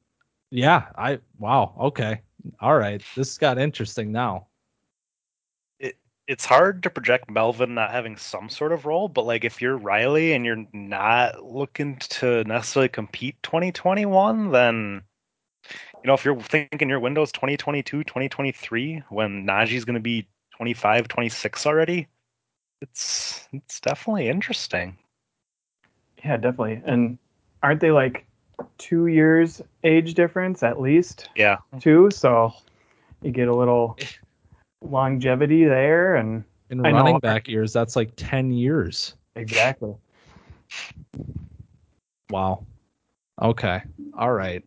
yeah, 0.50 0.86
I 0.96 1.18
wow, 1.38 1.74
okay. 1.80 2.20
All 2.60 2.76
right, 2.76 3.02
this 3.16 3.38
got 3.38 3.58
interesting 3.58 4.12
now. 4.12 4.46
It 5.78 5.96
It's 6.26 6.44
hard 6.44 6.82
to 6.82 6.90
project 6.90 7.30
Melvin 7.30 7.74
not 7.74 7.90
having 7.90 8.16
some 8.16 8.48
sort 8.48 8.72
of 8.72 8.86
role, 8.86 9.08
but 9.08 9.26
like 9.26 9.44
if 9.44 9.60
you're 9.60 9.76
Riley 9.76 10.32
and 10.32 10.44
you're 10.44 10.64
not 10.72 11.44
looking 11.44 11.96
to 12.10 12.44
necessarily 12.44 12.88
compete 12.88 13.36
2021, 13.42 14.52
then 14.52 15.02
you 16.02 16.08
know 16.08 16.14
if 16.14 16.24
you're 16.24 16.40
thinking 16.40 16.88
your 16.88 17.00
window's 17.00 17.32
2022, 17.32 18.04
2023, 18.04 19.02
when 19.10 19.46
Najee's 19.46 19.84
going 19.84 19.94
to 19.94 20.00
be 20.00 20.26
25, 20.56 21.08
26 21.08 21.66
already, 21.66 22.06
it's 22.80 23.48
it's 23.52 23.80
definitely 23.80 24.28
interesting. 24.28 24.96
Yeah, 26.24 26.36
definitely. 26.36 26.82
And 26.86 27.18
aren't 27.62 27.80
they 27.80 27.90
like 27.90 28.26
two 28.78 29.06
years 29.06 29.60
age 29.82 30.14
difference 30.14 30.62
at 30.62 30.80
least? 30.80 31.28
Yeah, 31.36 31.58
Two, 31.80 32.10
so 32.10 32.52
you 33.22 33.30
get 33.30 33.48
a 33.48 33.54
little 33.54 33.96
longevity 34.82 35.64
there, 35.64 36.16
and 36.16 36.44
In 36.70 36.84
I 36.84 36.90
know. 36.90 36.98
running 36.98 37.18
back 37.20 37.48
years, 37.48 37.72
that's 37.72 37.96
like 37.96 38.12
10 38.16 38.52
years. 38.52 39.14
exactly. 39.36 39.94
Wow. 42.30 42.64
Okay. 43.40 43.82
All 44.16 44.32
right. 44.32 44.64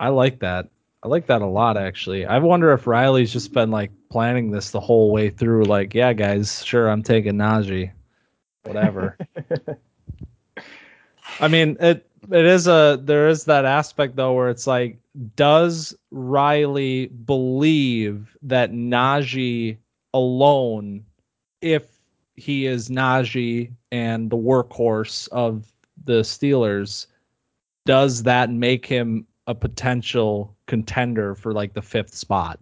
I 0.00 0.08
like 0.08 0.40
that. 0.40 0.68
I 1.02 1.08
like 1.08 1.26
that 1.26 1.42
a 1.42 1.46
lot 1.46 1.76
actually. 1.76 2.26
I 2.26 2.38
wonder 2.38 2.72
if 2.72 2.86
Riley's 2.86 3.32
just 3.32 3.52
been 3.52 3.70
like 3.70 3.90
planning 4.10 4.50
this 4.50 4.70
the 4.70 4.80
whole 4.80 5.10
way 5.10 5.30
through 5.30 5.64
like, 5.64 5.94
yeah, 5.94 6.12
guys, 6.12 6.64
sure 6.64 6.88
I'm 6.88 7.02
taking 7.02 7.34
Najee. 7.34 7.90
Whatever. 8.64 9.16
I 11.40 11.48
mean, 11.48 11.76
it 11.80 12.06
it 12.30 12.46
is 12.46 12.66
a 12.66 13.00
there 13.02 13.28
is 13.28 13.44
that 13.44 13.64
aspect 13.64 14.16
though 14.16 14.32
where 14.32 14.48
it's 14.48 14.66
like 14.66 14.98
does 15.36 15.94
Riley 16.10 17.06
believe 17.06 18.36
that 18.42 18.72
Najee 18.72 19.76
alone 20.14 21.04
if 21.60 21.98
he 22.36 22.66
is 22.66 22.88
Najee 22.88 23.72
and 23.90 24.30
the 24.30 24.36
workhorse 24.36 25.28
of 25.28 25.72
the 26.04 26.20
Steelers 26.20 27.06
does 27.84 28.22
that 28.22 28.50
make 28.50 28.86
him 28.86 29.26
a 29.46 29.54
potential 29.54 30.56
contender 30.66 31.34
for 31.34 31.52
like 31.52 31.74
the 31.74 31.82
fifth 31.82 32.14
spot? 32.14 32.58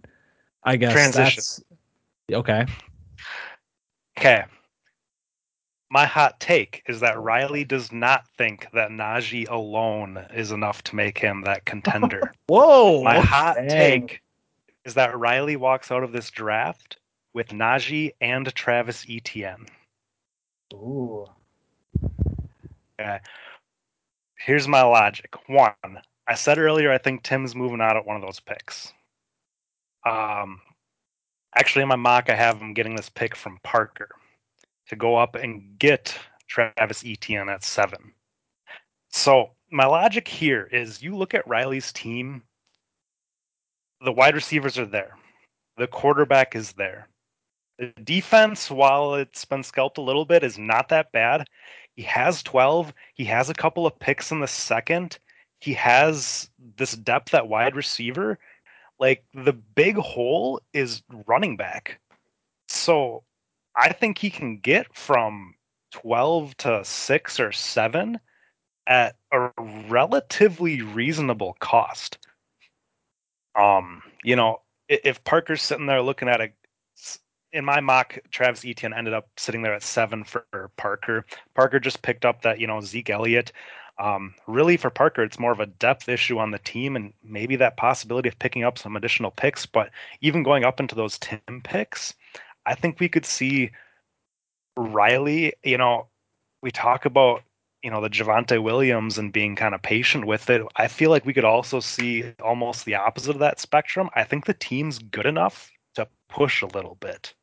I 0.63 0.75
guess 0.75 0.93
Transition. 0.93 1.23
that's 1.35 1.63
okay. 2.31 2.65
Okay. 4.17 4.43
My 5.93 6.05
hot 6.05 6.39
take 6.39 6.83
is 6.87 7.01
that 7.01 7.19
Riley 7.19 7.65
does 7.65 7.91
not 7.91 8.25
think 8.37 8.65
that 8.71 8.91
Najee 8.91 9.49
alone 9.49 10.25
is 10.33 10.53
enough 10.53 10.81
to 10.83 10.95
make 10.95 11.17
him 11.17 11.41
that 11.41 11.65
contender. 11.65 12.33
Whoa. 12.47 13.03
My 13.03 13.19
hot 13.19 13.57
dang. 13.57 13.67
take 13.67 14.21
is 14.85 14.93
that 14.93 15.19
Riley 15.19 15.57
walks 15.57 15.91
out 15.91 16.01
of 16.01 16.13
this 16.13 16.29
draft 16.29 16.95
with 17.33 17.49
Najee 17.49 18.13
and 18.21 18.55
Travis 18.55 19.05
Etienne. 19.09 19.65
Ooh. 20.73 21.25
Okay. 22.97 23.19
Here's 24.37 24.69
my 24.69 24.83
logic. 24.83 25.35
One, 25.47 25.73
I 26.25 26.35
said 26.35 26.57
earlier 26.57 26.89
I 26.89 26.99
think 26.99 27.21
Tim's 27.21 27.53
moving 27.53 27.81
out 27.81 27.97
at 27.97 28.05
one 28.05 28.15
of 28.15 28.21
those 28.21 28.39
picks. 28.39 28.93
Um, 30.05 30.61
actually, 31.53 31.81
in 31.81 31.89
my 31.89 31.97
mock, 31.97 32.29
I 32.29 32.35
have 32.35 32.61
him 32.61 32.73
getting 32.73 32.95
this 32.95 33.09
pick 33.09 33.35
from 33.35 33.59
Parker 33.61 34.07
to 34.91 34.97
go 34.97 35.15
up 35.15 35.35
and 35.35 35.79
get 35.79 36.15
Travis 36.47 37.03
Etienne 37.05 37.49
at 37.49 37.63
seven. 37.63 38.13
So 39.09 39.51
my 39.71 39.85
logic 39.85 40.27
here 40.27 40.67
is 40.71 41.01
you 41.01 41.15
look 41.15 41.33
at 41.33 41.47
Riley's 41.47 41.93
team, 41.93 42.43
the 44.03 44.11
wide 44.11 44.35
receivers 44.35 44.77
are 44.77 44.85
there, 44.85 45.17
the 45.77 45.87
quarterback 45.87 46.55
is 46.55 46.73
there. 46.73 47.07
The 47.79 47.93
defense, 48.03 48.69
while 48.69 49.15
it's 49.15 49.45
been 49.45 49.63
scalped 49.63 49.97
a 49.97 50.01
little 50.01 50.25
bit, 50.25 50.43
is 50.43 50.59
not 50.59 50.89
that 50.89 51.11
bad. 51.13 51.47
He 51.95 52.03
has 52.03 52.43
12. 52.43 52.93
He 53.13 53.23
has 53.25 53.49
a 53.49 53.55
couple 53.55 53.87
of 53.87 53.97
picks 53.97 54.31
in 54.31 54.41
the 54.41 54.47
second. 54.47 55.19
He 55.61 55.73
has 55.73 56.49
this 56.75 56.93
depth 56.93 57.33
at 57.33 57.47
wide 57.47 57.75
receiver. 57.75 58.37
Like 58.99 59.23
the 59.33 59.53
big 59.53 59.95
hole 59.95 60.61
is 60.73 61.01
running 61.25 61.55
back. 61.55 61.99
So 62.67 63.23
I 63.75 63.93
think 63.93 64.17
he 64.17 64.29
can 64.29 64.57
get 64.59 64.93
from 64.95 65.55
12 65.91 66.57
to 66.57 66.83
6 66.85 67.39
or 67.39 67.51
7 67.51 68.19
at 68.87 69.15
a 69.31 69.49
relatively 69.89 70.81
reasonable 70.81 71.55
cost. 71.59 72.17
Um, 73.55 74.03
you 74.23 74.35
know, 74.35 74.61
if 74.87 75.23
Parker's 75.23 75.61
sitting 75.61 75.85
there 75.85 76.01
looking 76.01 76.29
at 76.29 76.41
a 76.41 76.51
in 77.53 77.65
my 77.65 77.81
mock, 77.81 78.17
Travis 78.31 78.63
Etienne 78.65 78.93
ended 78.93 79.13
up 79.13 79.29
sitting 79.37 79.61
there 79.61 79.73
at 79.73 79.83
seven 79.83 80.23
for 80.23 80.45
Parker. 80.77 81.25
Parker 81.53 81.79
just 81.81 82.01
picked 82.01 82.25
up 82.25 82.41
that 82.43 82.59
you 82.59 82.67
know 82.67 82.81
Zeke 82.81 83.09
Elliott 83.09 83.51
Um, 83.99 84.35
really, 84.47 84.77
for 84.77 84.89
Parker, 84.89 85.23
it's 85.23 85.39
more 85.39 85.51
of 85.51 85.59
a 85.59 85.67
depth 85.67 86.09
issue 86.09 86.39
on 86.39 86.51
the 86.51 86.59
team, 86.59 86.95
and 86.95 87.13
maybe 87.23 87.55
that 87.57 87.77
possibility 87.77 88.29
of 88.29 88.39
picking 88.39 88.63
up 88.63 88.77
some 88.79 88.95
additional 88.95 89.31
picks. 89.31 89.65
But 89.65 89.91
even 90.21 90.43
going 90.43 90.65
up 90.65 90.79
into 90.79 90.95
those 90.95 91.19
Tim 91.19 91.61
picks, 91.63 92.15
I 92.65 92.75
think 92.75 92.99
we 92.99 93.09
could 93.09 93.25
see 93.25 93.71
Riley. 94.77 95.53
You 95.63 95.77
know, 95.77 96.07
we 96.61 96.71
talk 96.71 97.05
about 97.05 97.43
you 97.83 97.89
know 97.89 98.01
the 98.01 98.09
Javonte 98.09 98.61
Williams 98.61 99.17
and 99.17 99.33
being 99.33 99.55
kind 99.55 99.73
of 99.73 99.81
patient 99.81 100.25
with 100.25 100.49
it. 100.49 100.61
I 100.75 100.87
feel 100.87 101.09
like 101.09 101.25
we 101.25 101.33
could 101.33 101.45
also 101.45 101.79
see 101.79 102.33
almost 102.43 102.85
the 102.85 102.95
opposite 102.95 103.31
of 103.31 103.39
that 103.39 103.59
spectrum. 103.59 104.09
I 104.15 104.23
think 104.23 104.45
the 104.45 104.53
team's 104.53 104.99
good 104.99 105.25
enough 105.25 105.71
to 105.95 106.07
push 106.29 106.61
a 106.61 106.67
little 106.67 106.95
bit, 106.95 107.33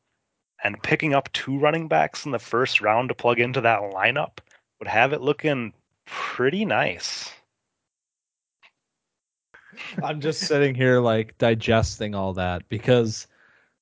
and 0.63 0.81
picking 0.81 1.13
up 1.13 1.31
two 1.33 1.57
running 1.59 1.87
backs 1.87 2.25
in 2.25 2.31
the 2.31 2.39
first 2.39 2.81
round 2.81 3.09
to 3.09 3.15
plug 3.15 3.39
into 3.39 3.61
that 3.61 3.81
lineup 3.81 4.39
would 4.79 4.87
have 4.87 5.13
it 5.13 5.21
looking 5.21 5.73
pretty 6.05 6.65
nice. 6.65 7.31
I'm 10.03 10.19
just 10.21 10.41
sitting 10.41 10.75
here 10.75 10.99
like 10.99 11.37
digesting 11.37 12.15
all 12.15 12.33
that 12.33 12.67
because 12.69 13.27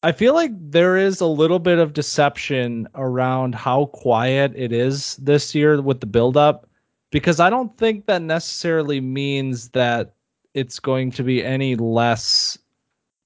I 0.04 0.12
feel 0.12 0.34
like 0.36 0.52
there 0.54 0.96
is 0.96 1.22
a 1.22 1.26
little 1.26 1.60
bit 1.60 1.80
of 1.80 1.94
deception 1.94 2.88
around 2.94 3.56
how 3.56 3.88
quiet 3.88 4.54
it 4.56 4.72
is 4.72 5.16
this 5.16 5.56
year 5.56 5.82
with 5.82 6.02
the 6.02 6.06
buildup 6.06 6.70
because 7.10 7.40
I 7.40 7.50
don't 7.50 7.76
think 7.78 8.06
that 8.06 8.22
necessarily 8.22 9.02
means 9.02 9.70
that 9.70 10.14
it's 10.54 10.80
going 10.80 11.12
to 11.12 11.24
be 11.24 11.44
any 11.44 11.76
less 11.76 12.58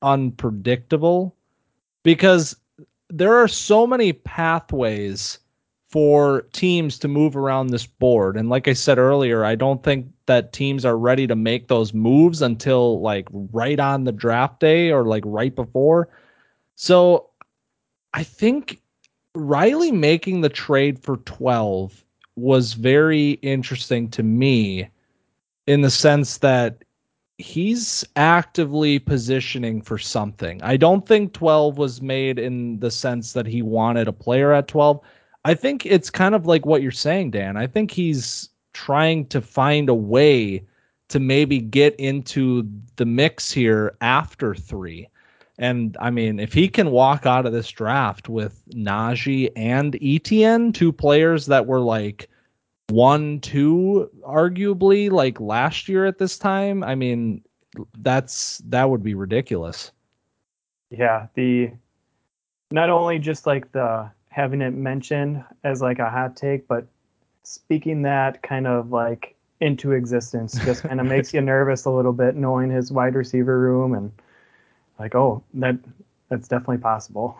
unpredictable 0.01 1.35
because 2.03 2.55
there 3.09 3.35
are 3.35 3.47
so 3.47 3.85
many 3.85 4.13
pathways 4.13 5.39
for 5.89 6.43
teams 6.53 6.97
to 6.99 7.09
move 7.09 7.35
around 7.35 7.67
this 7.67 7.85
board. 7.85 8.37
And 8.37 8.49
like 8.49 8.69
I 8.69 8.73
said 8.73 8.97
earlier, 8.97 9.43
I 9.43 9.55
don't 9.55 9.83
think 9.83 10.07
that 10.25 10.53
teams 10.53 10.85
are 10.85 10.97
ready 10.97 11.27
to 11.27 11.35
make 11.35 11.67
those 11.67 11.93
moves 11.93 12.41
until 12.41 13.01
like 13.01 13.27
right 13.31 13.79
on 13.79 14.05
the 14.05 14.13
draft 14.13 14.61
day 14.61 14.89
or 14.89 15.05
like 15.05 15.23
right 15.25 15.53
before. 15.53 16.07
So 16.81 17.29
I 18.15 18.23
think 18.23 18.81
Riley 19.35 19.91
making 19.91 20.41
the 20.41 20.49
trade 20.49 20.97
for 20.97 21.17
12 21.17 22.03
was 22.37 22.73
very 22.73 23.33
interesting 23.43 24.09
to 24.09 24.23
me 24.23 24.89
in 25.67 25.81
the 25.81 25.91
sense 25.91 26.39
that 26.39 26.83
he's 27.37 28.03
actively 28.15 28.97
positioning 28.97 29.83
for 29.83 29.99
something. 29.99 30.59
I 30.63 30.75
don't 30.75 31.07
think 31.07 31.33
12 31.33 31.77
was 31.77 32.01
made 32.01 32.39
in 32.39 32.79
the 32.79 32.89
sense 32.89 33.33
that 33.33 33.45
he 33.45 33.61
wanted 33.61 34.07
a 34.07 34.11
player 34.13 34.51
at 34.51 34.67
12. 34.67 34.99
I 35.45 35.53
think 35.53 35.85
it's 35.85 36.09
kind 36.09 36.33
of 36.33 36.47
like 36.47 36.65
what 36.65 36.81
you're 36.81 36.89
saying, 36.89 37.29
Dan. 37.29 37.57
I 37.57 37.67
think 37.67 37.91
he's 37.91 38.49
trying 38.73 39.27
to 39.27 39.39
find 39.39 39.87
a 39.87 39.93
way 39.93 40.65
to 41.09 41.19
maybe 41.19 41.59
get 41.59 41.95
into 41.97 42.67
the 42.95 43.05
mix 43.05 43.51
here 43.51 43.95
after 44.01 44.55
three. 44.55 45.07
And 45.57 45.95
I 45.99 46.09
mean, 46.09 46.39
if 46.39 46.53
he 46.53 46.67
can 46.67 46.91
walk 46.91 47.25
out 47.25 47.45
of 47.45 47.53
this 47.53 47.69
draft 47.69 48.29
with 48.29 48.61
Najee 48.69 49.51
and 49.55 49.97
Etienne, 50.01 50.71
two 50.71 50.91
players 50.91 51.45
that 51.47 51.67
were 51.67 51.79
like 51.79 52.29
one, 52.89 53.39
two, 53.39 54.09
arguably 54.25 55.11
like 55.11 55.39
last 55.39 55.87
year 55.87 56.05
at 56.05 56.17
this 56.17 56.37
time, 56.37 56.83
I 56.83 56.95
mean, 56.95 57.43
that's 57.99 58.59
that 58.69 58.89
would 58.89 59.03
be 59.03 59.13
ridiculous. 59.13 59.91
Yeah, 60.89 61.27
the 61.35 61.71
not 62.71 62.89
only 62.89 63.19
just 63.19 63.45
like 63.45 63.71
the 63.71 64.09
having 64.29 64.61
it 64.61 64.73
mentioned 64.73 65.43
as 65.63 65.81
like 65.81 65.99
a 65.99 66.09
hot 66.09 66.35
take, 66.35 66.67
but 66.67 66.85
speaking 67.43 68.01
that 68.03 68.41
kind 68.43 68.67
of 68.67 68.91
like 68.91 69.35
into 69.59 69.91
existence 69.91 70.53
just 70.65 70.83
kind 70.83 70.99
of 70.99 71.05
makes 71.07 71.33
you 71.33 71.41
nervous 71.41 71.85
a 71.85 71.89
little 71.89 72.13
bit 72.13 72.35
knowing 72.35 72.69
his 72.69 72.91
wide 72.91 73.15
receiver 73.15 73.59
room 73.59 73.93
and 73.93 74.11
like 75.01 75.15
oh 75.15 75.43
that 75.53 75.75
that's 76.29 76.47
definitely 76.47 76.77
possible 76.77 77.37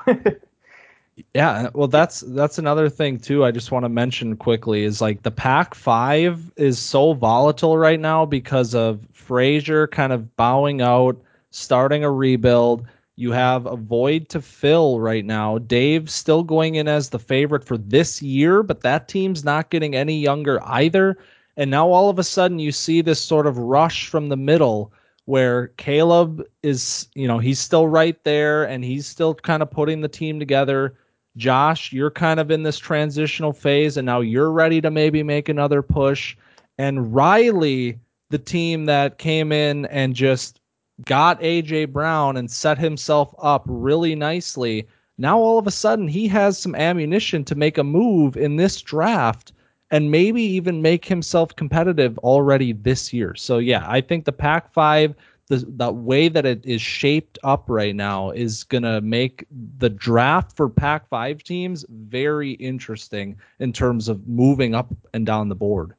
yeah 1.34 1.70
well 1.74 1.88
that's 1.88 2.22
that's 2.22 2.58
another 2.58 2.90
thing 2.90 3.20
too 3.20 3.46
i 3.46 3.52
just 3.52 3.72
want 3.72 3.86
to 3.86 3.90
mention 3.90 4.36
quickly 4.36 4.84
is 4.84 5.02
like 5.02 5.24
the 5.24 5.32
pack 5.32 5.76
five 5.76 6.52
is 6.58 6.80
so 6.80 7.14
volatile 7.14 7.78
right 7.78 8.00
now 8.00 8.26
because 8.26 8.74
of 8.74 9.06
frazier 9.14 9.88
kind 9.88 10.12
of 10.12 10.36
bowing 10.36 10.82
out 10.82 11.22
starting 11.52 12.04
a 12.04 12.12
rebuild 12.12 12.86
you 13.22 13.32
have 13.32 13.68
a 13.68 13.76
void 13.76 14.30
to 14.30 14.42
fill 14.42 15.00
right 15.00 15.24
now. 15.24 15.60
Dave 15.60 16.10
still 16.10 16.44
going 16.44 16.74
in 16.76 16.88
as 16.88 17.10
the 17.10 17.20
favorite 17.20 17.64
for 17.64 17.78
this 17.78 18.20
year, 18.20 18.64
but 18.64 18.82
that 18.82 19.08
team's 19.08 19.44
not 19.44 19.70
getting 19.70 19.96
any 19.96 20.20
younger 20.20 20.60
either. 20.64 21.18
And 21.56 21.70
now 21.70 21.88
all 21.88 22.10
of 22.10 22.18
a 22.18 22.24
sudden 22.24 22.58
you 22.58 22.72
see 22.72 23.02
this 23.02 23.24
sort 23.24 23.46
of 23.46 23.60
rush 23.60 24.08
from 24.08 24.30
the 24.30 24.38
middle 24.38 24.92
where 25.26 25.68
Caleb 25.78 26.44
is, 26.64 27.08
you 27.16 27.28
know, 27.28 27.38
he's 27.38 27.60
still 27.60 27.88
right 27.88 28.22
there 28.24 28.64
and 28.64 28.84
he's 28.84 29.08
still 29.08 29.34
kind 29.36 29.62
of 29.62 29.70
putting 29.70 30.02
the 30.02 30.08
team 30.08 30.40
together. 30.40 30.96
Josh, 31.38 31.94
you're 31.94 32.12
kind 32.12 32.40
of 32.40 32.52
in 32.52 32.64
this 32.64 32.78
transitional 32.78 33.54
phase 33.54 33.98
and 33.98 34.06
now 34.06 34.20
you're 34.20 34.52
ready 34.52 34.82
to 34.82 34.92
maybe 34.92 35.24
make 35.24 35.48
another 35.48 35.82
push. 35.82 36.36
And 36.78 37.14
Riley, 37.14 38.00
the 38.30 38.40
team 38.40 38.86
that 38.86 39.18
came 39.18 39.52
in 39.52 39.86
and 39.86 40.16
just 40.16 40.60
got 41.06 41.40
AJ 41.42 41.92
Brown 41.92 42.38
and 42.38 42.50
set 42.50 42.78
himself 42.78 43.34
up 43.40 43.64
really 43.68 44.16
nicely. 44.16 44.88
Now 45.18 45.40
all 45.40 45.58
of 45.58 45.68
a 45.68 45.72
sudden 45.72 46.08
he 46.08 46.28
has 46.28 46.58
some 46.58 46.76
ammunition 46.76 47.44
to 47.46 47.56
make 47.56 47.78
a 47.78 47.84
move 47.84 48.36
in 48.36 48.56
this 48.56 48.82
draft 48.82 49.54
and 49.92 50.10
maybe 50.10 50.42
even 50.42 50.82
make 50.82 51.06
himself 51.06 51.56
competitive 51.56 52.18
already 52.20 52.72
this 52.74 53.14
year. 53.14 53.36
So 53.36 53.58
yeah, 53.60 53.86
I 53.88 54.02
think 54.02 54.26
the 54.26 54.32
Pac 54.32 54.74
5 54.74 55.16
the 55.48 55.66
the 55.68 55.92
way 55.92 56.30
that 56.30 56.46
it 56.46 56.66
is 56.66 56.82
shaped 56.82 57.38
up 57.44 57.66
right 57.68 57.94
now 57.94 58.32
is 58.32 58.66
to 58.70 59.02
make 59.02 59.46
the 59.78 59.90
draft 59.90 60.56
for 60.56 60.70
Pac 60.70 61.10
5 61.10 61.44
teams 61.44 61.86
very 61.90 62.52
interesting 62.52 63.38
in 63.60 63.74
terms 63.74 64.08
of 64.08 64.26
moving 64.28 64.74
up 64.74 64.88
and 65.14 65.26
down 65.26 65.50
the 65.50 65.56
board. 65.56 65.94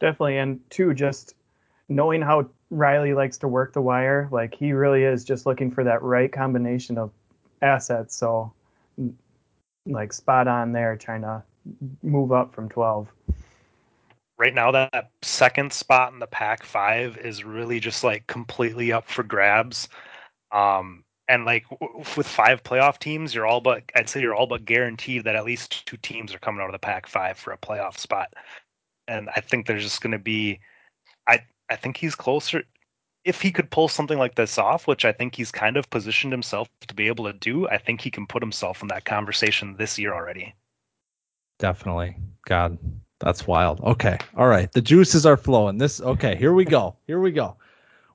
Definitely 0.00 0.38
and 0.38 0.58
two 0.70 0.94
just 0.94 1.34
knowing 1.90 2.22
how 2.22 2.48
Riley 2.70 3.12
likes 3.12 3.36
to 3.38 3.48
work 3.48 3.74
the 3.74 3.82
wire. 3.82 4.28
Like 4.32 4.54
he 4.54 4.72
really 4.72 5.04
is 5.04 5.22
just 5.22 5.44
looking 5.44 5.70
for 5.70 5.84
that 5.84 6.02
right 6.02 6.32
combination 6.32 6.96
of 6.96 7.10
assets. 7.60 8.16
So, 8.16 8.52
like 9.84 10.14
spot 10.14 10.48
on 10.48 10.72
there, 10.72 10.96
trying 10.96 11.22
to 11.22 11.42
move 12.02 12.32
up 12.32 12.54
from 12.54 12.68
12. 12.68 13.08
Right 14.36 14.54
now, 14.54 14.70
that 14.72 15.10
second 15.22 15.72
spot 15.72 16.12
in 16.12 16.18
the 16.18 16.26
pack 16.26 16.64
five 16.64 17.16
is 17.18 17.44
really 17.44 17.78
just 17.78 18.02
like 18.02 18.26
completely 18.26 18.92
up 18.92 19.08
for 19.08 19.22
grabs. 19.22 19.88
Um, 20.50 21.04
and 21.28 21.44
like 21.44 21.64
with 22.16 22.26
five 22.26 22.62
playoff 22.62 22.98
teams, 22.98 23.34
you're 23.34 23.46
all 23.46 23.60
but 23.60 23.82
I'd 23.94 24.08
say 24.08 24.20
you're 24.20 24.34
all 24.34 24.46
but 24.46 24.64
guaranteed 24.64 25.24
that 25.24 25.36
at 25.36 25.44
least 25.44 25.86
two 25.86 25.96
teams 25.96 26.34
are 26.34 26.38
coming 26.38 26.60
out 26.60 26.68
of 26.68 26.72
the 26.72 26.78
pack 26.78 27.06
five 27.06 27.38
for 27.38 27.52
a 27.52 27.58
playoff 27.58 27.98
spot. 27.98 28.34
And 29.08 29.28
I 29.36 29.40
think 29.40 29.66
there's 29.66 29.82
just 29.82 30.00
going 30.00 30.12
to 30.12 30.18
be, 30.18 30.60
I 31.28 31.40
I 31.70 31.76
think 31.76 31.96
he's 31.96 32.14
closer. 32.14 32.64
If 33.24 33.40
he 33.40 33.52
could 33.52 33.70
pull 33.70 33.88
something 33.88 34.18
like 34.18 34.34
this 34.34 34.58
off, 34.58 34.86
which 34.86 35.04
I 35.04 35.12
think 35.12 35.34
he's 35.34 35.50
kind 35.50 35.76
of 35.76 35.88
positioned 35.90 36.32
himself 36.32 36.68
to 36.86 36.94
be 36.94 37.06
able 37.06 37.24
to 37.24 37.32
do, 37.32 37.68
I 37.68 37.78
think 37.78 38.00
he 38.02 38.10
can 38.10 38.26
put 38.26 38.42
himself 38.42 38.82
in 38.82 38.88
that 38.88 39.06
conversation 39.06 39.76
this 39.78 39.98
year 39.98 40.12
already. 40.14 40.54
Definitely. 41.64 42.14
God, 42.44 42.76
that's 43.20 43.46
wild. 43.46 43.80
Okay. 43.80 44.18
All 44.36 44.48
right. 44.48 44.70
The 44.70 44.82
juices 44.82 45.24
are 45.24 45.38
flowing. 45.38 45.78
This 45.78 45.98
okay, 46.02 46.36
here 46.36 46.52
we 46.52 46.66
go. 46.66 46.94
Here 47.06 47.20
we 47.20 47.32
go. 47.32 47.56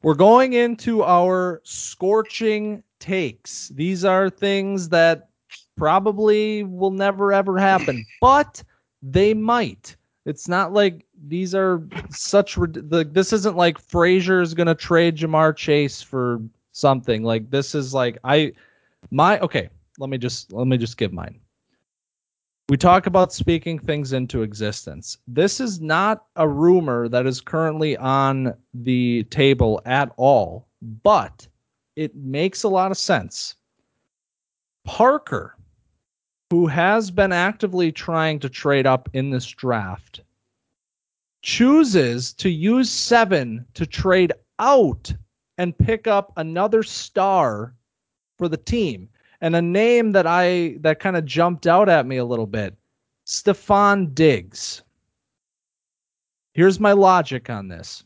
We're 0.04 0.14
going 0.14 0.54
into 0.54 1.02
our 1.02 1.62
scorching 1.64 2.84
takes. 3.00 3.70
These 3.70 4.06
are 4.06 4.30
things 4.30 4.88
that 4.90 5.30
probably 5.76 6.62
will 6.62 6.92
never 6.92 7.34
ever 7.34 7.58
happen, 7.58 8.06
but 8.22 8.62
they 9.02 9.34
might. 9.34 9.96
It's 10.28 10.48
not 10.48 10.72
like 10.72 11.08
these 11.28 11.56
are 11.56 11.82
such 12.12 12.54
the 12.54 13.10
this 13.12 13.34
isn't 13.34 13.58
like 13.58 13.80
Frazier's 13.80 14.54
gonna 14.54 14.76
trade 14.76 15.18
Ja'Marr 15.18 15.56
Chase 15.56 16.04
for 16.04 16.40
something. 16.72 17.24
Like 17.24 17.50
this 17.50 17.74
is 17.74 17.96
like 17.96 18.20
I 18.24 18.54
my 19.10 19.40
okay. 19.40 19.70
Let 19.98 20.12
me 20.12 20.20
just 20.20 20.54
let 20.54 20.68
me 20.68 20.78
just 20.78 20.98
give 20.98 21.12
mine. 21.12 21.40
We 22.70 22.78
talk 22.78 23.08
about 23.08 23.34
speaking 23.34 23.80
things 23.80 24.14
into 24.14 24.44
existence. 24.44 25.18
This 25.28 25.60
is 25.60 25.82
not 25.82 26.26
a 26.36 26.48
rumor 26.48 27.10
that 27.10 27.26
is 27.26 27.42
currently 27.42 27.98
on 27.98 28.54
the 28.74 29.24
table 29.26 29.82
at 29.86 30.12
all, 30.18 30.68
but 31.04 31.48
it 31.96 32.16
makes 32.16 32.64
a 32.64 32.70
lot 32.70 32.92
of 32.92 32.98
sense. 32.98 33.56
Parker 34.86 35.58
who 36.50 36.66
has 36.66 37.12
been 37.12 37.32
actively 37.32 37.92
trying 37.92 38.40
to 38.40 38.50
trade 38.50 38.88
up 38.88 39.08
in 39.14 39.30
this 39.30 39.46
draft, 39.46 40.22
chooses 41.42 42.34
to 42.34 42.50
use 42.50 42.90
seven 42.90 43.66
to 43.76 43.86
trade 43.86 44.34
out 44.58 45.14
and 45.58 45.78
pick 45.78 46.08
up 46.08 46.34
another 46.38 46.82
star 46.82 47.76
for 48.38 48.48
the 48.48 48.58
team. 48.58 49.08
And 49.42 49.56
a 49.56 49.62
name 49.62 50.12
that 50.12 50.28
I 50.28 50.78
that 50.82 51.00
kind 51.00 51.16
of 51.16 51.26
jumped 51.26 51.66
out 51.66 51.88
at 51.90 52.06
me 52.06 52.18
a 52.18 52.26
little 52.26 52.48
bit, 52.48 52.76
Stefon 53.26 54.14
Diggs. 54.14 54.82
here's 56.54 56.80
my 56.80 56.92
logic 56.92 57.50
on 57.50 57.68
this. 57.68 58.04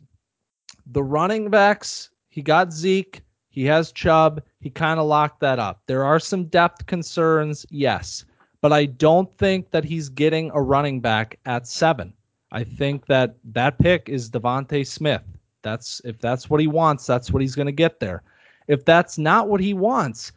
The 0.87 1.03
running 1.03 1.49
backs, 1.49 2.11
he 2.29 2.41
got 2.41 2.73
Zeke, 2.73 3.21
he 3.49 3.65
has 3.65 3.91
Chubb, 3.91 4.41
he 4.59 4.69
kind 4.69 4.99
of 4.99 5.05
locked 5.05 5.39
that 5.39 5.59
up. 5.59 5.81
There 5.87 6.03
are 6.03 6.19
some 6.19 6.45
depth 6.45 6.85
concerns, 6.85 7.65
yes, 7.69 8.25
but 8.61 8.73
I 8.73 8.85
don't 8.85 9.31
think 9.37 9.71
that 9.71 9.85
he's 9.85 10.09
getting 10.09 10.51
a 10.53 10.61
running 10.61 10.99
back 10.99 11.39
at 11.45 11.67
seven. 11.67 12.13
I 12.51 12.63
think 12.63 13.07
that 13.07 13.35
that 13.45 13.79
pick 13.79 14.09
is 14.09 14.29
DeVonta 14.29 14.85
Smith. 14.85 15.23
That's 15.63 16.01
if 16.05 16.19
that's 16.19 16.49
what 16.49 16.59
he 16.59 16.67
wants, 16.67 17.07
that's 17.07 17.31
what 17.31 17.41
he's 17.41 17.55
going 17.55 17.65
to 17.65 17.71
get 17.71 17.99
there. 17.99 18.21
If 18.67 18.85
that's 18.85 19.17
not 19.17 19.49
what 19.49 19.61
he 19.61 19.73
wants, 19.73 20.31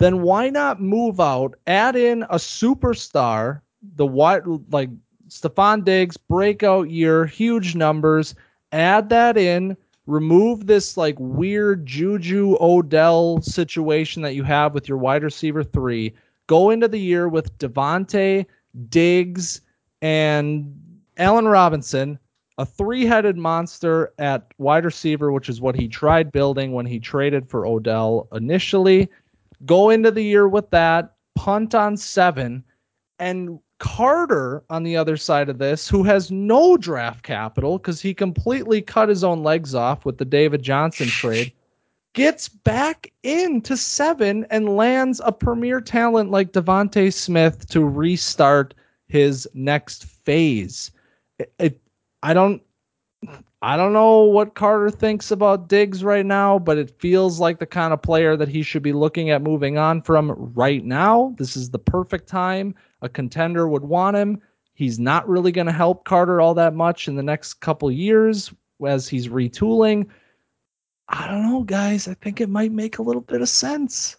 then 0.00 0.22
why 0.22 0.48
not 0.48 0.80
move 0.80 1.20
out, 1.20 1.54
add 1.66 1.94
in 1.94 2.22
a 2.24 2.36
superstar, 2.36 3.60
the 3.96 4.06
white 4.06 4.42
like 4.70 4.88
Stefon 5.28 5.84
Diggs 5.84 6.16
breakout 6.16 6.88
year, 6.88 7.26
huge 7.26 7.74
numbers, 7.74 8.34
add 8.72 9.10
that 9.10 9.36
in, 9.36 9.76
remove 10.06 10.66
this 10.66 10.96
like 10.96 11.16
weird 11.18 11.84
Juju 11.84 12.56
Odell 12.62 13.42
situation 13.42 14.22
that 14.22 14.34
you 14.34 14.42
have 14.42 14.72
with 14.72 14.88
your 14.88 14.96
wide 14.96 15.22
receiver 15.22 15.62
3, 15.62 16.14
go 16.46 16.70
into 16.70 16.88
the 16.88 16.98
year 16.98 17.28
with 17.28 17.56
Davante, 17.58 18.46
Diggs, 18.88 19.60
and 20.00 20.74
Allen 21.18 21.46
Robinson, 21.46 22.18
a 22.56 22.64
three 22.64 23.04
headed 23.04 23.36
monster 23.36 24.14
at 24.18 24.46
wide 24.56 24.86
receiver, 24.86 25.30
which 25.30 25.50
is 25.50 25.60
what 25.60 25.74
he 25.74 25.88
tried 25.88 26.32
building 26.32 26.72
when 26.72 26.86
he 26.86 26.98
traded 26.98 27.50
for 27.50 27.66
Odell 27.66 28.28
initially. 28.32 29.10
Go 29.66 29.90
into 29.90 30.10
the 30.10 30.22
year 30.22 30.48
with 30.48 30.70
that, 30.70 31.14
punt 31.34 31.74
on 31.74 31.96
seven, 31.96 32.64
and 33.18 33.58
Carter 33.78 34.62
on 34.68 34.82
the 34.82 34.96
other 34.96 35.16
side 35.16 35.48
of 35.48 35.58
this, 35.58 35.88
who 35.88 36.02
has 36.02 36.30
no 36.30 36.76
draft 36.76 37.22
capital 37.22 37.78
because 37.78 38.00
he 38.00 38.12
completely 38.12 38.82
cut 38.82 39.08
his 39.08 39.24
own 39.24 39.42
legs 39.42 39.74
off 39.74 40.04
with 40.04 40.18
the 40.18 40.24
David 40.24 40.62
Johnson 40.62 41.08
trade, 41.08 41.52
gets 42.12 42.48
back 42.48 43.10
into 43.22 43.76
seven 43.76 44.46
and 44.50 44.76
lands 44.76 45.20
a 45.24 45.32
premier 45.32 45.80
talent 45.80 46.30
like 46.30 46.52
DeVonta 46.52 47.12
Smith 47.12 47.68
to 47.68 47.84
restart 47.84 48.74
his 49.08 49.48
next 49.54 50.04
phase. 50.04 50.90
It, 51.38 51.52
it 51.58 51.80
I 52.22 52.34
don't 52.34 52.62
I 53.62 53.76
don't 53.76 53.92
know 53.92 54.22
what 54.22 54.54
Carter 54.54 54.90
thinks 54.90 55.30
about 55.30 55.68
Diggs 55.68 56.02
right 56.02 56.24
now, 56.24 56.58
but 56.58 56.78
it 56.78 56.98
feels 56.98 57.38
like 57.40 57.58
the 57.58 57.66
kind 57.66 57.92
of 57.92 58.00
player 58.00 58.34
that 58.36 58.48
he 58.48 58.62
should 58.62 58.82
be 58.82 58.94
looking 58.94 59.28
at 59.28 59.42
moving 59.42 59.76
on 59.76 60.00
from 60.00 60.32
right 60.54 60.82
now. 60.82 61.34
This 61.36 61.56
is 61.56 61.68
the 61.68 61.78
perfect 61.78 62.26
time. 62.26 62.74
A 63.02 63.08
contender 63.08 63.68
would 63.68 63.84
want 63.84 64.16
him. 64.16 64.40
He's 64.72 64.98
not 64.98 65.28
really 65.28 65.52
going 65.52 65.66
to 65.66 65.72
help 65.72 66.04
Carter 66.06 66.40
all 66.40 66.54
that 66.54 66.74
much 66.74 67.06
in 67.06 67.16
the 67.16 67.22
next 67.22 67.54
couple 67.54 67.90
years 67.90 68.50
as 68.86 69.06
he's 69.06 69.28
retooling. 69.28 70.06
I 71.10 71.28
don't 71.28 71.42
know, 71.42 71.62
guys. 71.64 72.08
I 72.08 72.14
think 72.14 72.40
it 72.40 72.48
might 72.48 72.72
make 72.72 72.96
a 72.96 73.02
little 73.02 73.20
bit 73.20 73.42
of 73.42 73.48
sense. 73.50 74.16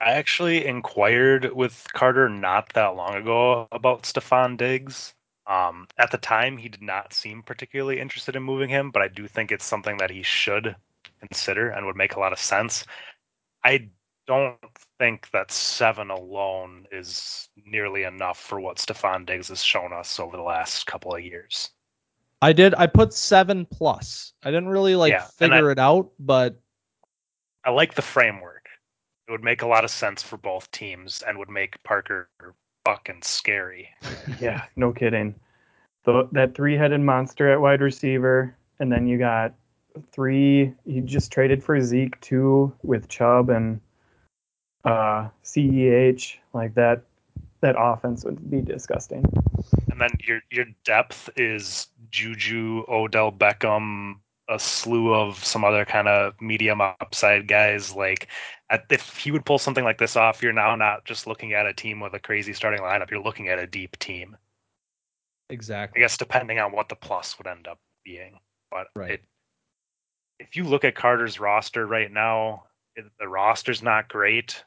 I 0.00 0.12
actually 0.12 0.64
inquired 0.64 1.52
with 1.52 1.88
Carter 1.94 2.28
not 2.28 2.72
that 2.74 2.94
long 2.94 3.14
ago 3.16 3.66
about 3.72 4.02
Stefon 4.02 4.56
Diggs. 4.56 5.14
Um, 5.46 5.88
at 5.98 6.10
the 6.10 6.18
time, 6.18 6.56
he 6.56 6.68
did 6.68 6.82
not 6.82 7.12
seem 7.12 7.42
particularly 7.42 8.00
interested 8.00 8.34
in 8.36 8.42
moving 8.42 8.68
him, 8.68 8.90
but 8.90 9.02
I 9.02 9.08
do 9.08 9.26
think 9.26 9.52
it's 9.52 9.64
something 9.64 9.98
that 9.98 10.10
he 10.10 10.22
should 10.22 10.74
consider 11.20 11.70
and 11.70 11.86
would 11.86 11.96
make 11.96 12.14
a 12.14 12.20
lot 12.20 12.32
of 12.32 12.38
sense. 12.38 12.84
I 13.64 13.88
don't 14.26 14.56
think 14.98 15.30
that 15.32 15.50
seven 15.50 16.10
alone 16.10 16.86
is 16.90 17.48
nearly 17.66 18.04
enough 18.04 18.38
for 18.38 18.60
what 18.60 18.78
Stefon 18.78 19.26
Diggs 19.26 19.48
has 19.48 19.62
shown 19.62 19.92
us 19.92 20.18
over 20.18 20.36
the 20.36 20.42
last 20.42 20.86
couple 20.86 21.14
of 21.14 21.22
years. 21.22 21.70
I 22.40 22.52
did. 22.52 22.74
I 22.74 22.86
put 22.86 23.12
seven 23.12 23.66
plus. 23.66 24.32
I 24.42 24.50
didn't 24.50 24.68
really 24.68 24.96
like 24.96 25.12
yeah, 25.12 25.24
figure 25.24 25.68
I, 25.68 25.72
it 25.72 25.78
out, 25.78 26.10
but 26.18 26.60
I 27.64 27.70
like 27.70 27.94
the 27.94 28.02
framework. 28.02 28.68
It 29.28 29.32
would 29.32 29.44
make 29.44 29.62
a 29.62 29.66
lot 29.66 29.84
of 29.84 29.90
sense 29.90 30.22
for 30.22 30.36
both 30.36 30.70
teams 30.70 31.22
and 31.26 31.38
would 31.38 31.48
make 31.48 31.82
Parker 31.82 32.28
fucking 32.84 33.22
scary. 33.22 33.88
yeah, 34.40 34.64
no 34.76 34.92
kidding. 34.92 35.34
The, 36.04 36.28
that 36.32 36.54
three-headed 36.54 37.00
monster 37.00 37.50
at 37.50 37.60
wide 37.60 37.80
receiver, 37.80 38.54
and 38.78 38.92
then 38.92 39.06
you 39.06 39.18
got 39.18 39.54
three. 40.12 40.72
You 40.84 41.00
just 41.00 41.32
traded 41.32 41.62
for 41.62 41.80
Zeke 41.80 42.20
two 42.20 42.72
with 42.82 43.08
Chubb 43.08 43.48
and 43.48 43.80
uh, 44.84 45.28
Ceh. 45.42 46.36
Like 46.52 46.74
that, 46.74 47.02
that 47.60 47.74
offense 47.78 48.24
would 48.24 48.50
be 48.50 48.60
disgusting. 48.60 49.24
And 49.90 50.00
then 50.00 50.10
your 50.20 50.42
your 50.50 50.66
depth 50.84 51.30
is 51.36 51.88
Juju, 52.10 52.84
Odell 52.88 53.32
Beckham, 53.32 54.16
a 54.48 54.58
slew 54.58 55.14
of 55.14 55.42
some 55.42 55.64
other 55.64 55.84
kind 55.84 56.08
of 56.08 56.34
medium 56.40 56.80
upside 56.80 57.48
guys. 57.48 57.94
Like, 57.94 58.28
if 58.90 59.16
he 59.16 59.30
would 59.30 59.44
pull 59.44 59.58
something 59.58 59.84
like 59.84 59.98
this 59.98 60.16
off, 60.16 60.42
you're 60.42 60.52
now 60.52 60.76
not 60.76 61.04
just 61.04 61.26
looking 61.26 61.52
at 61.52 61.66
a 61.66 61.72
team 61.72 62.00
with 62.00 62.14
a 62.14 62.20
crazy 62.20 62.52
starting 62.52 62.80
lineup. 62.80 63.10
You're 63.10 63.22
looking 63.22 63.48
at 63.48 63.58
a 63.58 63.66
deep 63.66 63.98
team. 63.98 64.36
Exactly. 65.50 66.00
I 66.00 66.04
guess 66.04 66.16
depending 66.16 66.58
on 66.58 66.72
what 66.72 66.88
the 66.88 66.96
plus 66.96 67.38
would 67.38 67.46
end 67.46 67.68
up 67.68 67.78
being, 68.04 68.38
but 68.70 68.88
right. 68.96 69.10
It, 69.12 69.24
if 70.40 70.56
you 70.56 70.64
look 70.64 70.84
at 70.84 70.94
Carter's 70.94 71.38
roster 71.38 71.86
right 71.86 72.10
now, 72.10 72.64
it, 72.96 73.04
the 73.20 73.28
roster's 73.28 73.82
not 73.82 74.08
great. 74.08 74.64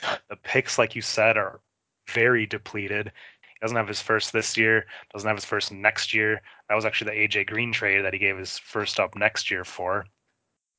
The 0.00 0.36
picks, 0.44 0.78
like 0.78 0.94
you 0.94 1.02
said, 1.02 1.36
are 1.36 1.60
very 2.08 2.46
depleted. 2.46 3.12
He 3.42 3.58
doesn't 3.60 3.76
have 3.76 3.88
his 3.88 4.00
first 4.00 4.32
this 4.32 4.56
year, 4.56 4.86
doesn't 5.12 5.28
have 5.28 5.36
his 5.36 5.44
first 5.44 5.72
next 5.72 6.14
year. 6.14 6.40
That 6.68 6.74
was 6.74 6.84
actually 6.84 7.12
the 7.12 7.28
AJ 7.28 7.46
Green 7.46 7.72
trade 7.72 8.04
that 8.04 8.12
he 8.12 8.18
gave 8.18 8.36
his 8.36 8.58
first 8.58 9.00
up 9.00 9.16
next 9.16 9.50
year 9.50 9.64
for. 9.64 10.06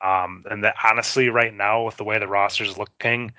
Um, 0.02 0.46
and 0.50 0.64
that 0.64 0.76
honestly, 0.84 1.30
right 1.30 1.54
now, 1.54 1.84
with 1.84 1.98
the 1.98 2.04
way 2.04 2.20
the 2.20 2.28
roster's 2.28 2.78
looking, 2.78 3.34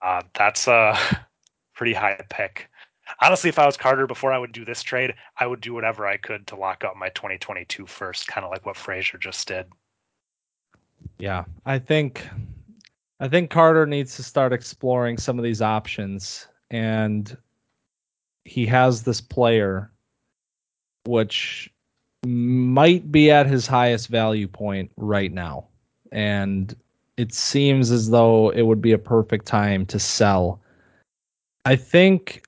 uh, 0.00 0.22
that's 0.34 0.68
a 0.68 0.96
pretty 1.74 1.92
high 1.92 2.20
pick. 2.30 2.68
Honestly, 3.20 3.48
if 3.48 3.58
I 3.58 3.66
was 3.66 3.76
Carter 3.76 4.06
before 4.06 4.32
I 4.32 4.38
would 4.38 4.52
do 4.52 4.64
this 4.64 4.82
trade, 4.82 5.14
I 5.38 5.46
would 5.46 5.60
do 5.60 5.74
whatever 5.74 6.06
I 6.06 6.16
could 6.18 6.46
to 6.48 6.56
lock 6.56 6.84
up 6.84 6.96
my 6.96 7.08
2022 7.10 7.86
first, 7.86 8.26
kind 8.28 8.44
of 8.44 8.50
like 8.50 8.66
what 8.66 8.76
Frazier 8.76 9.18
just 9.18 9.48
did. 9.48 9.66
Yeah, 11.18 11.44
I 11.66 11.78
think 11.78 12.28
I 13.20 13.28
think 13.28 13.50
Carter 13.50 13.86
needs 13.86 14.14
to 14.16 14.22
start 14.22 14.52
exploring 14.52 15.18
some 15.18 15.38
of 15.38 15.44
these 15.44 15.62
options 15.62 16.46
and 16.70 17.36
he 18.44 18.66
has 18.66 19.02
this 19.02 19.20
player 19.20 19.90
which 21.06 21.70
might 22.26 23.10
be 23.10 23.30
at 23.30 23.46
his 23.46 23.66
highest 23.66 24.08
value 24.08 24.48
point 24.48 24.90
right 24.96 25.32
now. 25.32 25.66
And 26.12 26.74
it 27.16 27.34
seems 27.34 27.90
as 27.90 28.10
though 28.10 28.50
it 28.50 28.62
would 28.62 28.80
be 28.80 28.92
a 28.92 28.98
perfect 28.98 29.46
time 29.46 29.86
to 29.86 29.98
sell. 29.98 30.60
I 31.64 31.76
think, 31.76 32.44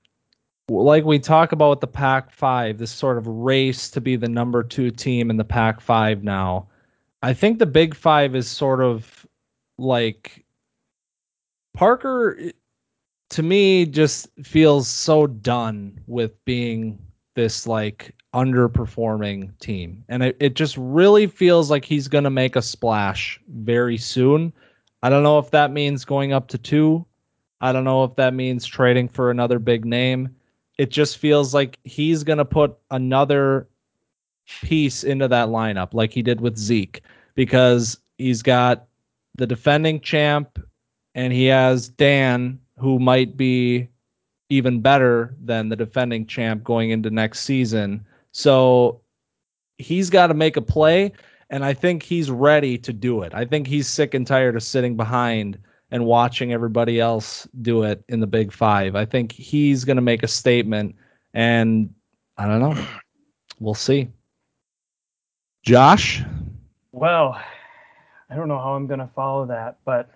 like 0.69 1.03
we 1.03 1.19
talk 1.19 1.51
about 1.51 1.81
the 1.81 1.87
Pac 1.87 2.31
5, 2.31 2.77
this 2.77 2.91
sort 2.91 3.17
of 3.17 3.27
race 3.27 3.89
to 3.91 4.01
be 4.01 4.15
the 4.15 4.29
number 4.29 4.63
two 4.63 4.91
team 4.91 5.29
in 5.29 5.37
the 5.37 5.43
Pac 5.43 5.81
5 5.81 6.23
now. 6.23 6.67
I 7.23 7.33
think 7.33 7.59
the 7.59 7.65
Big 7.65 7.95
Five 7.95 8.35
is 8.35 8.47
sort 8.47 8.81
of 8.81 9.27
like 9.77 10.43
Parker 11.73 12.51
to 13.29 13.43
me 13.43 13.85
just 13.85 14.27
feels 14.43 14.87
so 14.87 15.27
done 15.27 15.99
with 16.07 16.43
being 16.45 16.99
this 17.35 17.67
like 17.67 18.13
underperforming 18.33 19.57
team. 19.59 20.03
And 20.09 20.23
it, 20.23 20.37
it 20.39 20.55
just 20.55 20.75
really 20.77 21.27
feels 21.27 21.69
like 21.69 21.85
he's 21.85 22.07
going 22.07 22.23
to 22.23 22.29
make 22.29 22.55
a 22.55 22.61
splash 22.61 23.39
very 23.49 23.97
soon. 23.97 24.53
I 25.03 25.09
don't 25.09 25.23
know 25.23 25.39
if 25.39 25.51
that 25.51 25.71
means 25.71 26.05
going 26.05 26.33
up 26.33 26.47
to 26.49 26.57
two. 26.57 27.05
I 27.61 27.71
don't 27.71 27.83
know 27.83 28.03
if 28.03 28.15
that 28.15 28.33
means 28.33 28.65
trading 28.65 29.07
for 29.07 29.31
another 29.31 29.59
big 29.59 29.85
name. 29.85 30.35
It 30.77 30.89
just 30.89 31.17
feels 31.17 31.53
like 31.53 31.77
he's 31.83 32.23
going 32.23 32.37
to 32.37 32.45
put 32.45 32.77
another 32.89 33.67
piece 34.61 35.03
into 35.03 35.27
that 35.27 35.49
lineup 35.49 35.93
like 35.93 36.11
he 36.11 36.21
did 36.21 36.41
with 36.41 36.57
Zeke 36.57 37.01
because 37.35 37.99
he's 38.17 38.41
got 38.41 38.87
the 39.35 39.47
defending 39.47 39.99
champ 39.99 40.59
and 41.15 41.31
he 41.31 41.45
has 41.45 41.89
Dan 41.89 42.59
who 42.77 42.99
might 42.99 43.37
be 43.37 43.87
even 44.51 44.81
better 44.81 45.33
than 45.41 45.69
the 45.69 45.77
defending 45.77 46.25
champ 46.25 46.61
going 46.61 46.89
into 46.89 47.09
next 47.09 47.39
season. 47.39 48.05
So 48.33 48.99
he's 49.77 50.09
got 50.09 50.27
to 50.27 50.33
make 50.33 50.57
a 50.57 50.61
play, 50.61 51.13
and 51.49 51.63
I 51.63 51.73
think 51.73 52.03
he's 52.03 52.29
ready 52.29 52.77
to 52.79 52.91
do 52.91 53.21
it. 53.23 53.33
I 53.33 53.45
think 53.45 53.65
he's 53.65 53.87
sick 53.87 54.13
and 54.13 54.27
tired 54.27 54.57
of 54.57 54.63
sitting 54.63 54.97
behind 54.97 55.57
and 55.89 56.05
watching 56.05 56.51
everybody 56.51 56.99
else 56.99 57.47
do 57.61 57.83
it 57.83 58.03
in 58.09 58.19
the 58.19 58.27
Big 58.27 58.51
Five. 58.51 58.93
I 58.93 59.05
think 59.05 59.31
he's 59.31 59.85
going 59.85 59.95
to 59.95 60.01
make 60.01 60.21
a 60.21 60.27
statement, 60.27 60.95
and 61.33 61.93
I 62.37 62.45
don't 62.45 62.59
know. 62.59 62.85
We'll 63.61 63.73
see. 63.73 64.09
Josh? 65.63 66.23
Well, 66.91 67.39
I 68.29 68.35
don't 68.35 68.49
know 68.49 68.59
how 68.59 68.73
I'm 68.73 68.87
going 68.87 68.99
to 68.99 69.09
follow 69.15 69.45
that, 69.45 69.77
but 69.85 70.09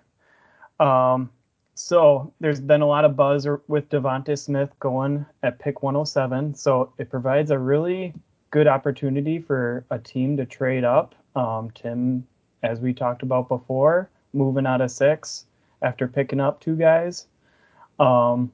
um, 0.78 1.30
so 1.76 2.32
there's 2.40 2.60
been 2.60 2.80
a 2.80 2.86
lot 2.86 3.04
of 3.04 3.16
buzz 3.16 3.46
with 3.68 3.90
DeVonta 3.90 4.38
Smith 4.38 4.70
going 4.80 5.26
at 5.42 5.58
pick 5.58 5.82
107. 5.82 6.54
So 6.54 6.90
it 6.96 7.10
provides 7.10 7.50
a 7.50 7.58
really 7.58 8.14
good 8.50 8.66
opportunity 8.66 9.38
for 9.38 9.84
a 9.90 9.98
team 9.98 10.38
to 10.38 10.46
trade 10.46 10.84
up. 10.84 11.14
Um, 11.36 11.70
Tim, 11.72 12.26
as 12.62 12.80
we 12.80 12.94
talked 12.94 13.22
about 13.22 13.48
before, 13.48 14.08
moving 14.32 14.66
out 14.66 14.80
of 14.80 14.90
six 14.90 15.44
after 15.82 16.08
picking 16.08 16.40
up 16.40 16.60
two 16.60 16.76
guys. 16.76 17.26
Um, 17.98 18.50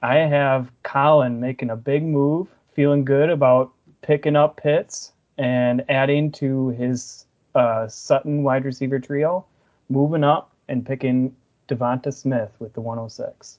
I 0.00 0.18
have 0.18 0.70
Colin 0.84 1.40
making 1.40 1.70
a 1.70 1.76
big 1.76 2.04
move, 2.04 2.46
feeling 2.74 3.04
good 3.04 3.28
about 3.28 3.72
picking 4.02 4.36
up 4.36 4.56
Pitts 4.56 5.10
and 5.36 5.84
adding 5.88 6.30
to 6.32 6.68
his 6.68 7.26
uh, 7.56 7.88
Sutton 7.88 8.44
wide 8.44 8.64
receiver 8.64 9.00
trio, 9.00 9.44
moving 9.88 10.22
up 10.22 10.52
and 10.68 10.86
picking 10.86 11.34
Devonta 11.74 12.12
Smith 12.12 12.50
with 12.58 12.72
the 12.74 12.80
106. 12.80 13.58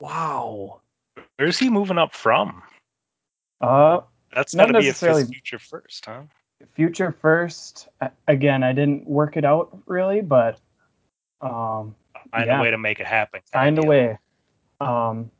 Wow. 0.00 0.80
Where's 1.36 1.58
he 1.58 1.70
moving 1.70 1.98
up 1.98 2.14
from? 2.14 2.62
Uh, 3.60 4.00
That's 4.34 4.54
Not 4.54 4.66
to 4.66 4.72
be 4.74 4.78
a 4.80 4.82
necessarily- 4.82 5.24
future 5.24 5.58
first, 5.58 6.04
huh? 6.04 6.22
future 6.74 7.12
first. 7.12 7.88
Again, 8.26 8.62
I 8.64 8.72
didn't 8.72 9.06
work 9.06 9.36
it 9.36 9.44
out 9.44 9.76
really, 9.86 10.20
but 10.20 10.60
um, 11.40 11.94
Find 12.32 12.46
Yeah. 12.46 12.58
a 12.58 12.62
way 12.62 12.70
to 12.72 12.78
make 12.78 13.00
it 13.00 13.06
happen. 13.06 13.40
find 13.52 13.78
a 13.78 13.86
way. 13.86 14.18
Um, 14.80 15.30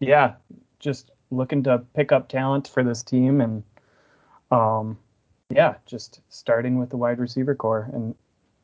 yeah, 0.00 0.34
just 0.80 1.10
looking 1.30 1.62
to 1.64 1.78
pick 1.94 2.12
up 2.12 2.28
talent 2.28 2.66
for 2.68 2.82
this 2.82 3.02
team 3.02 3.40
and 3.40 3.62
um, 4.50 4.98
yeah, 5.50 5.74
just 5.86 6.20
starting 6.30 6.78
with 6.78 6.88
the 6.90 6.96
wide 6.96 7.18
receiver 7.18 7.54
core 7.54 7.88
and 7.92 8.14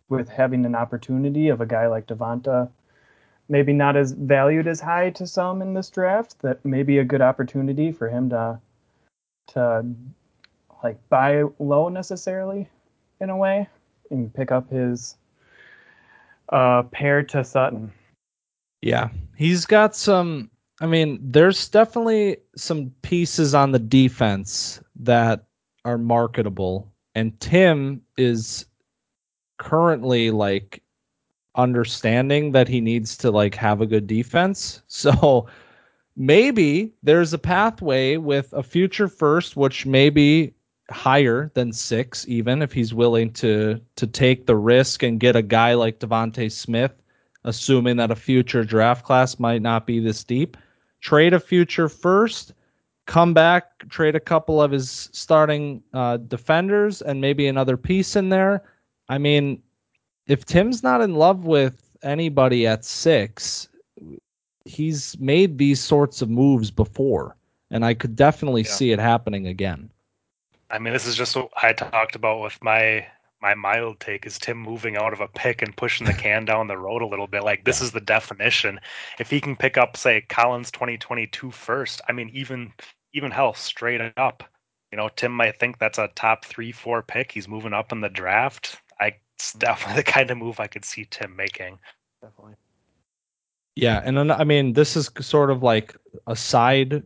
with 0.08 0.28
having 0.28 0.64
an 0.66 0.74
opportunity 0.74 1.48
of 1.48 1.60
a 1.60 1.66
guy 1.66 1.86
like 1.86 2.06
Devonta, 2.06 2.70
maybe 3.48 3.72
not 3.72 3.96
as 3.96 4.12
valued 4.12 4.66
as 4.66 4.80
high 4.80 5.10
to 5.10 5.26
some 5.26 5.62
in 5.62 5.74
this 5.74 5.90
draft, 5.90 6.40
that 6.42 6.64
may 6.64 6.82
be 6.82 6.98
a 6.98 7.04
good 7.04 7.22
opportunity 7.22 7.92
for 7.92 8.08
him 8.08 8.30
to 8.30 8.58
to 9.46 9.84
like 10.82 10.98
buy 11.08 11.42
low 11.58 11.88
necessarily 11.88 12.68
in 13.20 13.30
a 13.30 13.36
way 13.36 13.68
and 14.10 14.32
pick 14.32 14.50
up 14.50 14.70
his 14.70 15.16
uh 16.50 16.82
pair 16.84 17.22
to 17.22 17.44
Sutton. 17.44 17.92
Yeah, 18.82 19.08
he's 19.36 19.64
got 19.64 19.96
some. 19.96 20.50
I 20.80 20.86
mean, 20.86 21.18
there's 21.22 21.68
definitely 21.68 22.38
some 22.56 22.92
pieces 23.02 23.54
on 23.54 23.72
the 23.72 23.78
defense 23.78 24.80
that 24.96 25.44
are 25.84 25.96
marketable, 25.96 26.92
and 27.14 27.38
Tim 27.40 28.02
is 28.18 28.66
currently 29.58 30.30
like 30.30 30.82
understanding 31.56 32.52
that 32.52 32.68
he 32.68 32.80
needs 32.80 33.16
to 33.18 33.30
like 33.30 33.54
have 33.54 33.80
a 33.80 33.86
good 33.86 34.06
defense. 34.06 34.82
So 34.88 35.46
maybe 36.16 36.92
there's 37.02 37.32
a 37.32 37.38
pathway 37.38 38.16
with 38.16 38.52
a 38.52 38.62
future 38.62 39.08
first, 39.08 39.56
which 39.56 39.86
may 39.86 40.10
be 40.10 40.54
higher 40.90 41.50
than 41.54 41.72
six, 41.72 42.26
even 42.28 42.62
if 42.62 42.72
he's 42.72 42.94
willing 42.94 43.32
to 43.34 43.80
to 43.96 44.06
take 44.06 44.46
the 44.46 44.56
risk 44.56 45.02
and 45.02 45.20
get 45.20 45.36
a 45.36 45.42
guy 45.42 45.74
like 45.74 45.98
DeVonta 45.98 46.50
Smith 46.50 46.94
assuming 47.44 47.96
that 47.96 48.10
a 48.10 48.16
future 48.16 48.64
draft 48.64 49.04
class 49.04 49.38
might 49.38 49.62
not 49.62 49.86
be 49.86 50.00
this 50.00 50.24
deep. 50.24 50.56
Trade 51.00 51.34
a 51.34 51.40
future 51.40 51.88
first, 51.88 52.54
come 53.06 53.34
back, 53.34 53.88
trade 53.90 54.16
a 54.16 54.20
couple 54.20 54.60
of 54.60 54.70
his 54.70 55.10
starting 55.12 55.82
uh, 55.92 56.16
defenders, 56.16 57.02
and 57.02 57.20
maybe 57.20 57.46
another 57.46 57.76
piece 57.76 58.16
in 58.16 58.30
there. 58.30 58.62
I 59.08 59.18
mean, 59.18 59.62
if 60.26 60.44
Tim's 60.44 60.82
not 60.82 61.00
in 61.00 61.14
love 61.14 61.44
with 61.44 61.96
anybody 62.02 62.66
at 62.66 62.84
six, 62.84 63.68
he's 64.64 65.18
made 65.20 65.58
these 65.58 65.80
sorts 65.80 66.22
of 66.22 66.30
moves 66.30 66.70
before, 66.70 67.36
and 67.70 67.84
I 67.84 67.94
could 67.94 68.16
definitely 68.16 68.62
Yeah. 68.62 68.68
see 68.68 68.92
it 68.92 68.98
happening 68.98 69.46
again. 69.46 69.90
I 70.70 70.78
mean, 70.78 70.92
this 70.92 71.06
is 71.06 71.16
just 71.16 71.36
what 71.36 71.50
I 71.62 71.72
talked 71.72 72.16
about 72.16 72.40
with 72.40 72.62
my 72.62 73.06
my 73.40 73.54
mild 73.54 74.00
take 74.00 74.24
is 74.26 74.38
Tim 74.38 74.56
moving 74.58 74.96
out 74.96 75.12
of 75.12 75.20
a 75.20 75.28
pick 75.28 75.60
and 75.62 75.76
pushing 75.76 76.06
the 76.06 76.14
can 76.14 76.44
down 76.46 76.66
the 76.66 76.78
road 76.78 77.02
a 77.02 77.06
little 77.06 77.26
bit. 77.26 77.44
Like 77.44 77.64
this 77.64 77.80
is 77.82 77.92
the 77.92 78.00
definition. 78.00 78.80
If 79.18 79.30
he 79.30 79.40
can 79.40 79.56
pick 79.56 79.76
up, 79.76 79.96
say, 79.96 80.22
Collins 80.22 80.70
2022 80.70 81.50
first, 81.50 82.00
I 82.08 82.12
mean, 82.12 82.30
even 82.30 82.72
even 83.12 83.30
hell, 83.30 83.54
straight 83.54 84.00
up, 84.16 84.42
you 84.90 84.96
know, 84.96 85.08
Tim 85.08 85.32
might 85.32 85.58
think 85.60 85.78
that's 85.78 85.98
a 85.98 86.08
top 86.16 86.44
three, 86.44 86.72
four 86.72 87.02
pick. 87.02 87.32
He's 87.32 87.48
moving 87.48 87.72
up 87.74 87.92
in 87.92 88.00
the 88.00 88.08
draft. 88.08 88.80
I 89.00 89.16
it's 89.36 89.52
definitely 89.54 90.02
the 90.02 90.10
kind 90.10 90.30
of 90.30 90.38
move 90.38 90.60
I 90.60 90.66
could 90.66 90.84
see 90.84 91.06
Tim 91.10 91.34
making. 91.34 91.78
Definitely. 92.22 92.54
Yeah, 93.76 94.00
and 94.04 94.16
then, 94.16 94.30
I 94.30 94.44
mean, 94.44 94.74
this 94.74 94.96
is 94.96 95.10
sort 95.20 95.50
of 95.50 95.62
like 95.62 95.96
a 96.26 96.36
side 96.36 97.02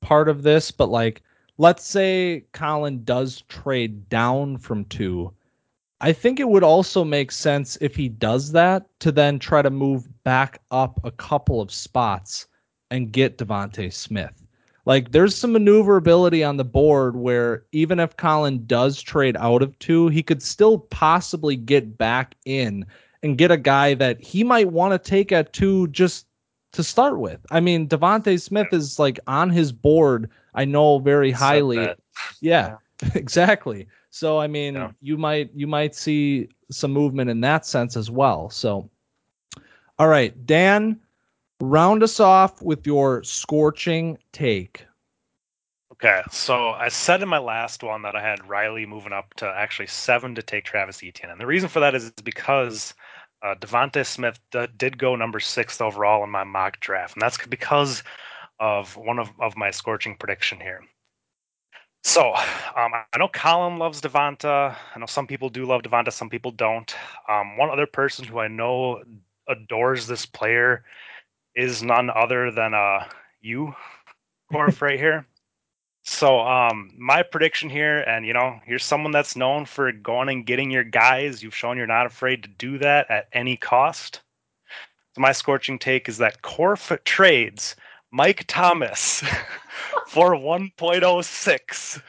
part 0.00 0.28
of 0.28 0.42
this, 0.42 0.70
but 0.70 0.90
like, 0.90 1.22
let's 1.56 1.84
say 1.84 2.44
Colin 2.52 3.02
does 3.04 3.42
trade 3.48 4.08
down 4.10 4.58
from 4.58 4.84
two. 4.86 5.32
I 6.02 6.12
think 6.12 6.40
it 6.40 6.48
would 6.48 6.62
also 6.62 7.04
make 7.04 7.32
sense 7.32 7.76
if 7.80 7.96
he 7.96 8.08
does 8.08 8.52
that 8.52 8.86
to 9.00 9.10
then 9.12 9.38
try 9.38 9.62
to 9.62 9.70
move 9.70 10.08
back 10.24 10.60
up 10.70 11.00
a 11.04 11.10
couple 11.10 11.60
of 11.60 11.72
spots 11.72 12.46
and 12.90 13.12
get 13.12 13.38
DeVonta 13.38 13.92
Smith. 13.92 14.46
Like, 14.90 15.12
there's 15.12 15.36
some 15.36 15.52
maneuverability 15.52 16.42
on 16.42 16.56
the 16.56 16.64
board 16.64 17.14
where 17.14 17.64
even 17.70 18.00
if 18.00 18.16
Colin 18.16 18.66
does 18.66 19.00
trade 19.00 19.36
out 19.38 19.62
of 19.62 19.78
two, 19.78 20.08
he 20.08 20.20
could 20.20 20.42
still 20.42 20.80
possibly 20.80 21.54
get 21.54 21.96
back 21.96 22.34
in 22.44 22.84
and 23.22 23.38
get 23.38 23.52
a 23.52 23.56
guy 23.56 23.94
that 23.94 24.20
he 24.20 24.42
might 24.42 24.72
want 24.72 24.92
to 24.92 24.98
take 25.10 25.30
at 25.30 25.52
two 25.52 25.86
just 25.92 26.26
to 26.72 26.82
start 26.82 27.20
with. 27.20 27.38
I 27.52 27.60
mean, 27.60 27.86
DeVonta 27.86 28.40
Smith 28.40 28.66
is 28.72 28.98
like 28.98 29.20
on 29.28 29.48
his 29.48 29.70
board. 29.70 30.28
I 30.56 30.64
know 30.64 30.98
very 30.98 31.30
highly. 31.30 31.76
that. 31.76 32.00
Yeah, 32.40 32.78
exactly. 33.14 33.86
So 34.10 34.40
I 34.40 34.48
mean, 34.48 34.74
Yeah. 34.74 34.90
you 35.00 35.16
might 35.16 35.50
you 35.54 35.68
might 35.68 35.94
see 35.94 36.48
some 36.72 36.90
movement 36.90 37.30
in 37.30 37.40
that 37.42 37.64
sense 37.64 37.96
as 37.96 38.10
well. 38.10 38.50
So, 38.50 38.90
all 40.00 40.08
right, 40.08 40.34
Dan, 40.46 40.98
round 41.60 42.02
us 42.02 42.20
off 42.20 42.62
with 42.62 42.86
your 42.86 43.22
scorching 43.22 44.18
take. 44.32 44.86
Okay, 45.92 46.22
so 46.30 46.70
I 46.70 46.88
said 46.88 47.22
in 47.22 47.28
my 47.28 47.38
last 47.38 47.82
one 47.82 48.02
that 48.02 48.16
I 48.16 48.22
had 48.22 48.48
Riley 48.48 48.86
moving 48.86 49.12
up 49.12 49.34
to 49.34 49.46
actually 49.46 49.88
seven 49.88 50.34
to 50.34 50.42
take 50.42 50.64
Travis 50.64 51.02
Etienne, 51.02 51.30
and 51.30 51.40
the 51.40 51.46
reason 51.46 51.68
for 51.68 51.80
that 51.80 51.94
is 51.94 52.10
because 52.24 52.94
uh, 53.42 53.54
Smith 54.02 54.40
d- 54.50 54.66
did 54.78 54.98
go 54.98 55.14
number 55.14 55.40
six 55.40 55.80
overall 55.80 56.24
in 56.24 56.30
my 56.30 56.44
mock 56.44 56.80
draft, 56.80 57.14
and 57.14 57.22
that's 57.22 57.44
because 57.46 58.02
of 58.60 58.96
one 58.96 59.18
of, 59.18 59.30
of 59.40 59.56
my 59.56 59.70
scorching 59.70 60.16
prediction 60.16 60.58
here. 60.58 60.80
So 62.02 62.32
um, 62.34 62.92
I 62.94 63.18
know 63.18 63.28
Colin 63.28 63.78
loves 63.78 64.00
Devonta. 64.00 64.74
I 64.94 64.98
know 64.98 65.06
some 65.06 65.26
people 65.26 65.50
do 65.50 65.66
love 65.66 65.82
Devonta, 65.82 66.12
some 66.12 66.30
people 66.30 66.50
don't. 66.50 66.94
Um, 67.28 67.58
one 67.58 67.68
other 67.68 67.86
person 67.86 68.24
who 68.24 68.38
I 68.38 68.48
know 68.48 69.02
adores 69.48 70.06
this 70.06 70.24
player 70.24 70.84
is 71.60 71.82
none 71.82 72.08
other 72.08 72.50
than 72.50 72.72
uh, 72.72 73.04
you, 73.42 73.74
Corf, 74.50 74.80
right 74.80 74.98
here. 74.98 75.26
So, 76.04 76.40
um, 76.40 76.90
my 76.96 77.22
prediction 77.22 77.68
here, 77.68 77.98
and 77.98 78.24
you 78.24 78.32
know, 78.32 78.58
here's 78.64 78.82
someone 78.84 79.12
that's 79.12 79.36
known 79.36 79.66
for 79.66 79.92
going 79.92 80.30
and 80.30 80.46
getting 80.46 80.70
your 80.70 80.84
guys. 80.84 81.42
You've 81.42 81.54
shown 81.54 81.76
you're 81.76 81.86
not 81.86 82.06
afraid 82.06 82.42
to 82.42 82.48
do 82.48 82.78
that 82.78 83.10
at 83.10 83.28
any 83.34 83.58
cost. 83.58 84.22
So, 85.14 85.20
my 85.20 85.32
scorching 85.32 85.78
take 85.78 86.08
is 86.08 86.16
that 86.16 86.40
Corf 86.40 87.04
trades 87.04 87.76
Mike 88.10 88.44
Thomas 88.48 89.20
for 90.08 90.32
1.06, 90.32 92.02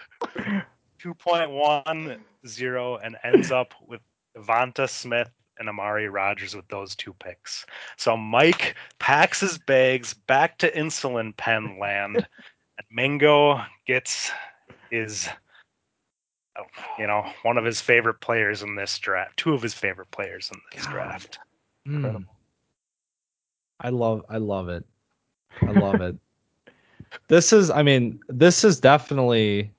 2.10, 1.03 2.99
and 3.03 3.17
ends 3.23 3.51
up 3.51 3.73
with 3.85 3.99
Devonta 4.37 4.89
Smith 4.89 5.29
and 5.61 5.69
Amari 5.69 6.09
Rodgers 6.09 6.55
with 6.55 6.67
those 6.67 6.95
two 6.95 7.13
picks. 7.13 7.65
So, 7.95 8.17
Mike 8.17 8.75
packs 8.99 9.39
his 9.39 9.57
bags 9.59 10.13
back 10.13 10.57
to 10.57 10.71
insulin 10.71 11.37
pen 11.37 11.79
land. 11.79 12.27
And 12.77 12.87
Mingo 12.89 13.61
gets 13.85 14.31
his, 14.89 15.27
oh, 16.57 16.63
you 16.97 17.05
know, 17.05 17.29
one 17.43 17.57
of 17.57 17.65
his 17.65 17.79
favorite 17.79 18.21
players 18.21 18.63
in 18.63 18.75
this 18.75 18.97
draft, 18.97 19.37
two 19.37 19.53
of 19.53 19.61
his 19.61 19.73
favorite 19.73 20.09
players 20.09 20.49
in 20.51 20.59
this 20.73 20.85
God. 20.85 20.93
draft. 20.93 21.39
Mm. 21.87 22.25
I 23.81 23.89
love 23.89 24.25
I 24.29 24.37
love 24.37 24.69
it. 24.69 24.85
I 25.61 25.71
love 25.71 26.01
it. 26.01 26.15
This 27.27 27.51
is 27.51 27.69
I 27.69 27.83
mean, 27.83 28.19
this 28.29 28.63
is 28.63 28.79
definitely 28.79 29.71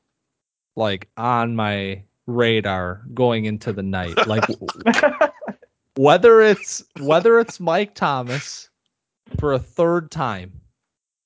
like 0.77 1.09
on 1.17 1.57
my 1.57 2.03
radar 2.27 3.03
going 3.15 3.47
into 3.47 3.73
the 3.73 3.83
night. 3.83 4.27
Like 4.27 4.45
whether 6.03 6.41
it's 6.41 6.83
whether 6.99 7.39
it's 7.39 7.61
Mike 7.61 7.95
Thomas 7.95 8.69
for 9.39 9.53
a 9.53 9.59
third 9.59 10.11
time 10.11 10.61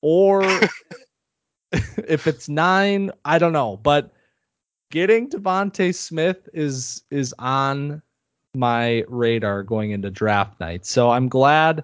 or 0.03 0.43
if 1.73 2.27
it's 2.27 2.47
nine, 2.51 3.11
I 3.25 3.39
don't 3.39 3.55
know. 3.55 3.79
But 3.79 4.13
getting 4.91 5.31
DeVonta 5.31 5.95
Smith 5.95 6.47
is 6.53 7.03
is 7.11 7.35
on 7.39 8.03
my 8.55 9.03
radar 9.09 9.63
going 9.63 9.93
into 9.93 10.11
draft 10.11 10.61
night. 10.61 10.85
So 10.85 11.11
I'm 11.11 11.31
glad 11.31 11.83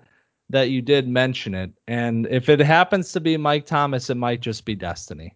that 0.51 0.69
you 0.69 0.83
did 0.83 1.09
mention 1.09 1.55
it. 1.55 1.73
And 1.89 2.27
if 2.27 2.51
it 2.51 2.61
happens 2.61 3.11
to 3.13 3.21
be 3.21 3.39
Mike 3.39 3.65
Thomas, 3.65 4.11
it 4.11 4.19
might 4.19 4.43
just 4.43 4.67
be 4.67 4.75
destiny. 4.75 5.35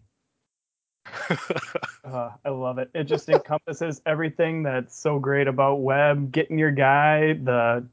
uh, 2.03 2.31
I 2.45 2.49
love 2.49 2.77
it. 2.77 2.89
It 2.93 3.05
just 3.05 3.29
encompasses 3.29 4.01
everything 4.05 4.63
that's 4.63 4.97
so 4.97 5.19
great 5.19 5.47
about 5.47 5.81
web, 5.81 6.31
getting 6.31 6.57
your 6.57 6.71
guy, 6.71 7.33
the 7.33 7.85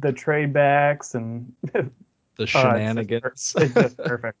the 0.00 0.12
trade 0.12 0.52
backs, 0.52 1.14
and 1.14 1.52
the 2.36 2.46
shenanigans. 2.46 3.24
Uh, 3.24 3.28
it's, 3.28 3.52
just, 3.52 3.62
it's 3.62 3.74
just 3.74 3.98
perfect. 3.98 4.38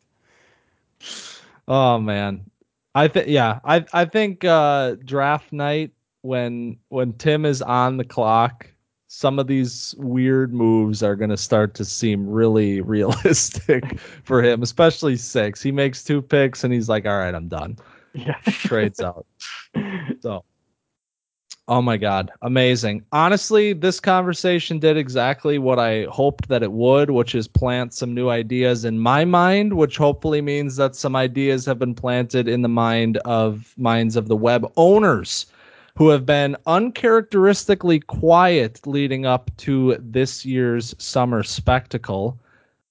oh 1.68 1.98
man, 1.98 2.44
I 2.94 3.08
think 3.08 3.28
yeah, 3.28 3.60
I 3.64 3.84
I 3.92 4.04
think 4.04 4.44
uh, 4.44 4.96
draft 5.04 5.52
night 5.52 5.92
when 6.22 6.76
when 6.88 7.12
Tim 7.14 7.44
is 7.44 7.62
on 7.62 7.96
the 7.96 8.04
clock, 8.04 8.70
some 9.08 9.38
of 9.38 9.46
these 9.46 9.94
weird 9.98 10.52
moves 10.52 11.02
are 11.02 11.16
going 11.16 11.30
to 11.30 11.36
start 11.36 11.74
to 11.74 11.84
seem 11.84 12.28
really 12.28 12.80
realistic 12.80 13.98
for 14.24 14.42
him, 14.42 14.62
especially 14.62 15.16
six. 15.16 15.62
He 15.62 15.72
makes 15.72 16.04
two 16.04 16.22
picks 16.22 16.64
and 16.64 16.72
he's 16.72 16.88
like, 16.88 17.06
"All 17.06 17.18
right, 17.18 17.34
I'm 17.34 17.48
done." 17.48 17.76
Yeah. 18.26 18.34
Trades 18.46 19.00
out. 19.00 19.26
So, 20.20 20.44
oh 21.68 21.82
my 21.82 21.96
god, 21.96 22.30
amazing. 22.42 23.04
Honestly, 23.12 23.72
this 23.72 24.00
conversation 24.00 24.78
did 24.78 24.96
exactly 24.96 25.58
what 25.58 25.78
I 25.78 26.04
hoped 26.04 26.48
that 26.48 26.62
it 26.62 26.72
would, 26.72 27.10
which 27.10 27.34
is 27.34 27.46
plant 27.46 27.94
some 27.94 28.14
new 28.14 28.28
ideas 28.28 28.84
in 28.84 28.98
my 28.98 29.24
mind, 29.24 29.74
which 29.74 29.96
hopefully 29.96 30.40
means 30.40 30.76
that 30.76 30.96
some 30.96 31.14
ideas 31.14 31.64
have 31.66 31.78
been 31.78 31.94
planted 31.94 32.48
in 32.48 32.62
the 32.62 32.68
mind 32.68 33.18
of 33.18 33.74
minds 33.76 34.16
of 34.16 34.28
the 34.28 34.36
web 34.36 34.70
owners 34.76 35.46
who 35.96 36.08
have 36.08 36.24
been 36.24 36.56
uncharacteristically 36.66 37.98
quiet 37.98 38.86
leading 38.86 39.26
up 39.26 39.50
to 39.56 39.96
this 39.98 40.44
year's 40.44 40.94
summer 40.98 41.42
spectacle. 41.42 42.38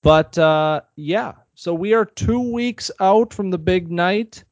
But 0.02 0.38
uh, 0.38 0.82
yeah, 0.98 1.32
so 1.56 1.74
we 1.74 1.94
are 1.94 2.06
two 2.06 2.52
weeks 2.52 2.92
out 3.00 3.34
from 3.34 3.50
the 3.50 3.58
big 3.58 3.90
night. 3.90 4.44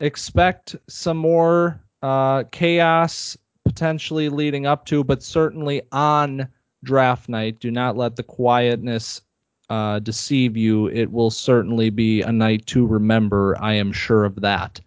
Expect 0.00 0.76
some 0.88 1.16
more 1.16 1.80
uh, 2.02 2.44
chaos 2.50 3.36
potentially 3.64 4.28
leading 4.28 4.66
up 4.66 4.84
to, 4.86 5.04
but 5.04 5.22
certainly 5.22 5.82
on 5.92 6.48
draft 6.82 7.28
night. 7.28 7.60
Do 7.60 7.70
not 7.70 7.96
let 7.96 8.16
the 8.16 8.22
quietness 8.22 9.20
uh, 9.68 10.00
deceive 10.00 10.56
you. 10.56 10.88
It 10.88 11.12
will 11.12 11.30
certainly 11.30 11.90
be 11.90 12.22
a 12.22 12.32
night 12.32 12.66
to 12.66 12.86
remember. 12.86 13.56
I 13.60 13.74
am 13.74 13.92
sure 13.92 14.24
of 14.24 14.40
that. 14.40 14.80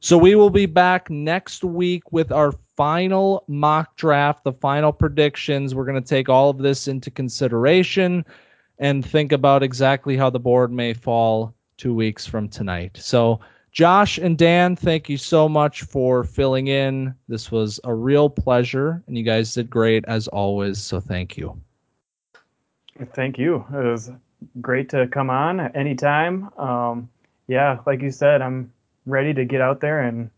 So 0.00 0.16
we 0.18 0.34
will 0.34 0.50
be 0.50 0.66
back 0.66 1.10
next 1.10 1.62
week 1.62 2.10
with 2.10 2.32
our 2.32 2.52
final 2.76 3.44
mock 3.46 3.94
draft, 3.96 4.42
the 4.44 4.52
final 4.52 4.92
predictions. 4.92 5.74
We're 5.74 5.84
going 5.84 6.02
to 6.02 6.08
take 6.08 6.28
all 6.28 6.50
of 6.50 6.58
this 6.58 6.88
into 6.88 7.10
consideration 7.10 8.24
and 8.78 9.04
think 9.04 9.30
about 9.30 9.62
exactly 9.62 10.16
how 10.16 10.30
the 10.30 10.40
board 10.40 10.72
may 10.72 10.94
fall 10.94 11.54
two 11.76 11.94
weeks 11.94 12.26
from 12.26 12.48
tonight. 12.48 12.96
So, 13.00 13.38
Josh 13.72 14.18
and 14.18 14.36
Dan, 14.36 14.76
thank 14.76 15.08
you 15.08 15.16
so 15.16 15.48
much 15.48 15.82
for 15.82 16.24
filling 16.24 16.68
in. 16.68 17.14
This 17.28 17.50
was 17.50 17.80
a 17.84 17.94
real 17.94 18.28
pleasure, 18.28 19.02
and 19.06 19.16
you 19.16 19.24
guys 19.24 19.54
did 19.54 19.70
great 19.70 20.04
as 20.06 20.28
always. 20.28 20.78
So, 20.78 21.00
thank 21.00 21.38
you. 21.38 21.58
Thank 23.14 23.38
you. 23.38 23.64
It 23.72 23.84
was 23.84 24.10
great 24.60 24.90
to 24.90 25.06
come 25.06 25.30
on 25.30 25.60
anytime. 25.74 26.50
Um, 26.58 27.08
yeah, 27.48 27.78
like 27.86 28.02
you 28.02 28.10
said, 28.10 28.42
I'm 28.42 28.70
ready 29.06 29.32
to 29.32 29.44
get 29.44 29.62
out 29.62 29.80
there 29.80 30.00
and 30.00 30.30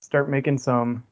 start 0.00 0.30
making 0.30 0.58
some 0.58 1.02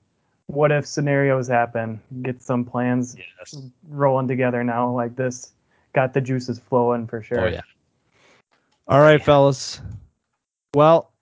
what 0.47 0.71
if 0.71 0.87
scenarios 0.87 1.49
happen, 1.49 2.01
get 2.23 2.43
some 2.43 2.65
plans 2.65 3.17
yes. 3.17 3.63
rolling 3.89 4.29
together 4.29 4.63
now 4.63 4.91
like 4.91 5.17
this. 5.17 5.53
Got 5.95 6.13
the 6.13 6.21
juices 6.21 6.61
flowing 6.69 7.07
for 7.07 7.23
sure. 7.23 7.41
Oh 7.41 7.47
yeah. 7.47 7.63
All 8.87 9.01
right, 9.01 9.23
fellas. 9.23 9.81
Well, 10.75 11.13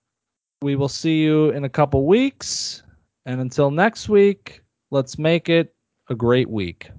we 0.62 0.76
will 0.76 0.88
see 0.88 1.22
you 1.22 1.50
in 1.50 1.64
a 1.64 1.68
couple 1.68 2.06
weeks. 2.06 2.82
And 3.26 3.40
until 3.40 3.70
next 3.70 4.08
week, 4.08 4.62
let's 4.90 5.18
make 5.18 5.48
it 5.48 5.74
a 6.08 6.14
great 6.14 6.48
week. 6.48 6.90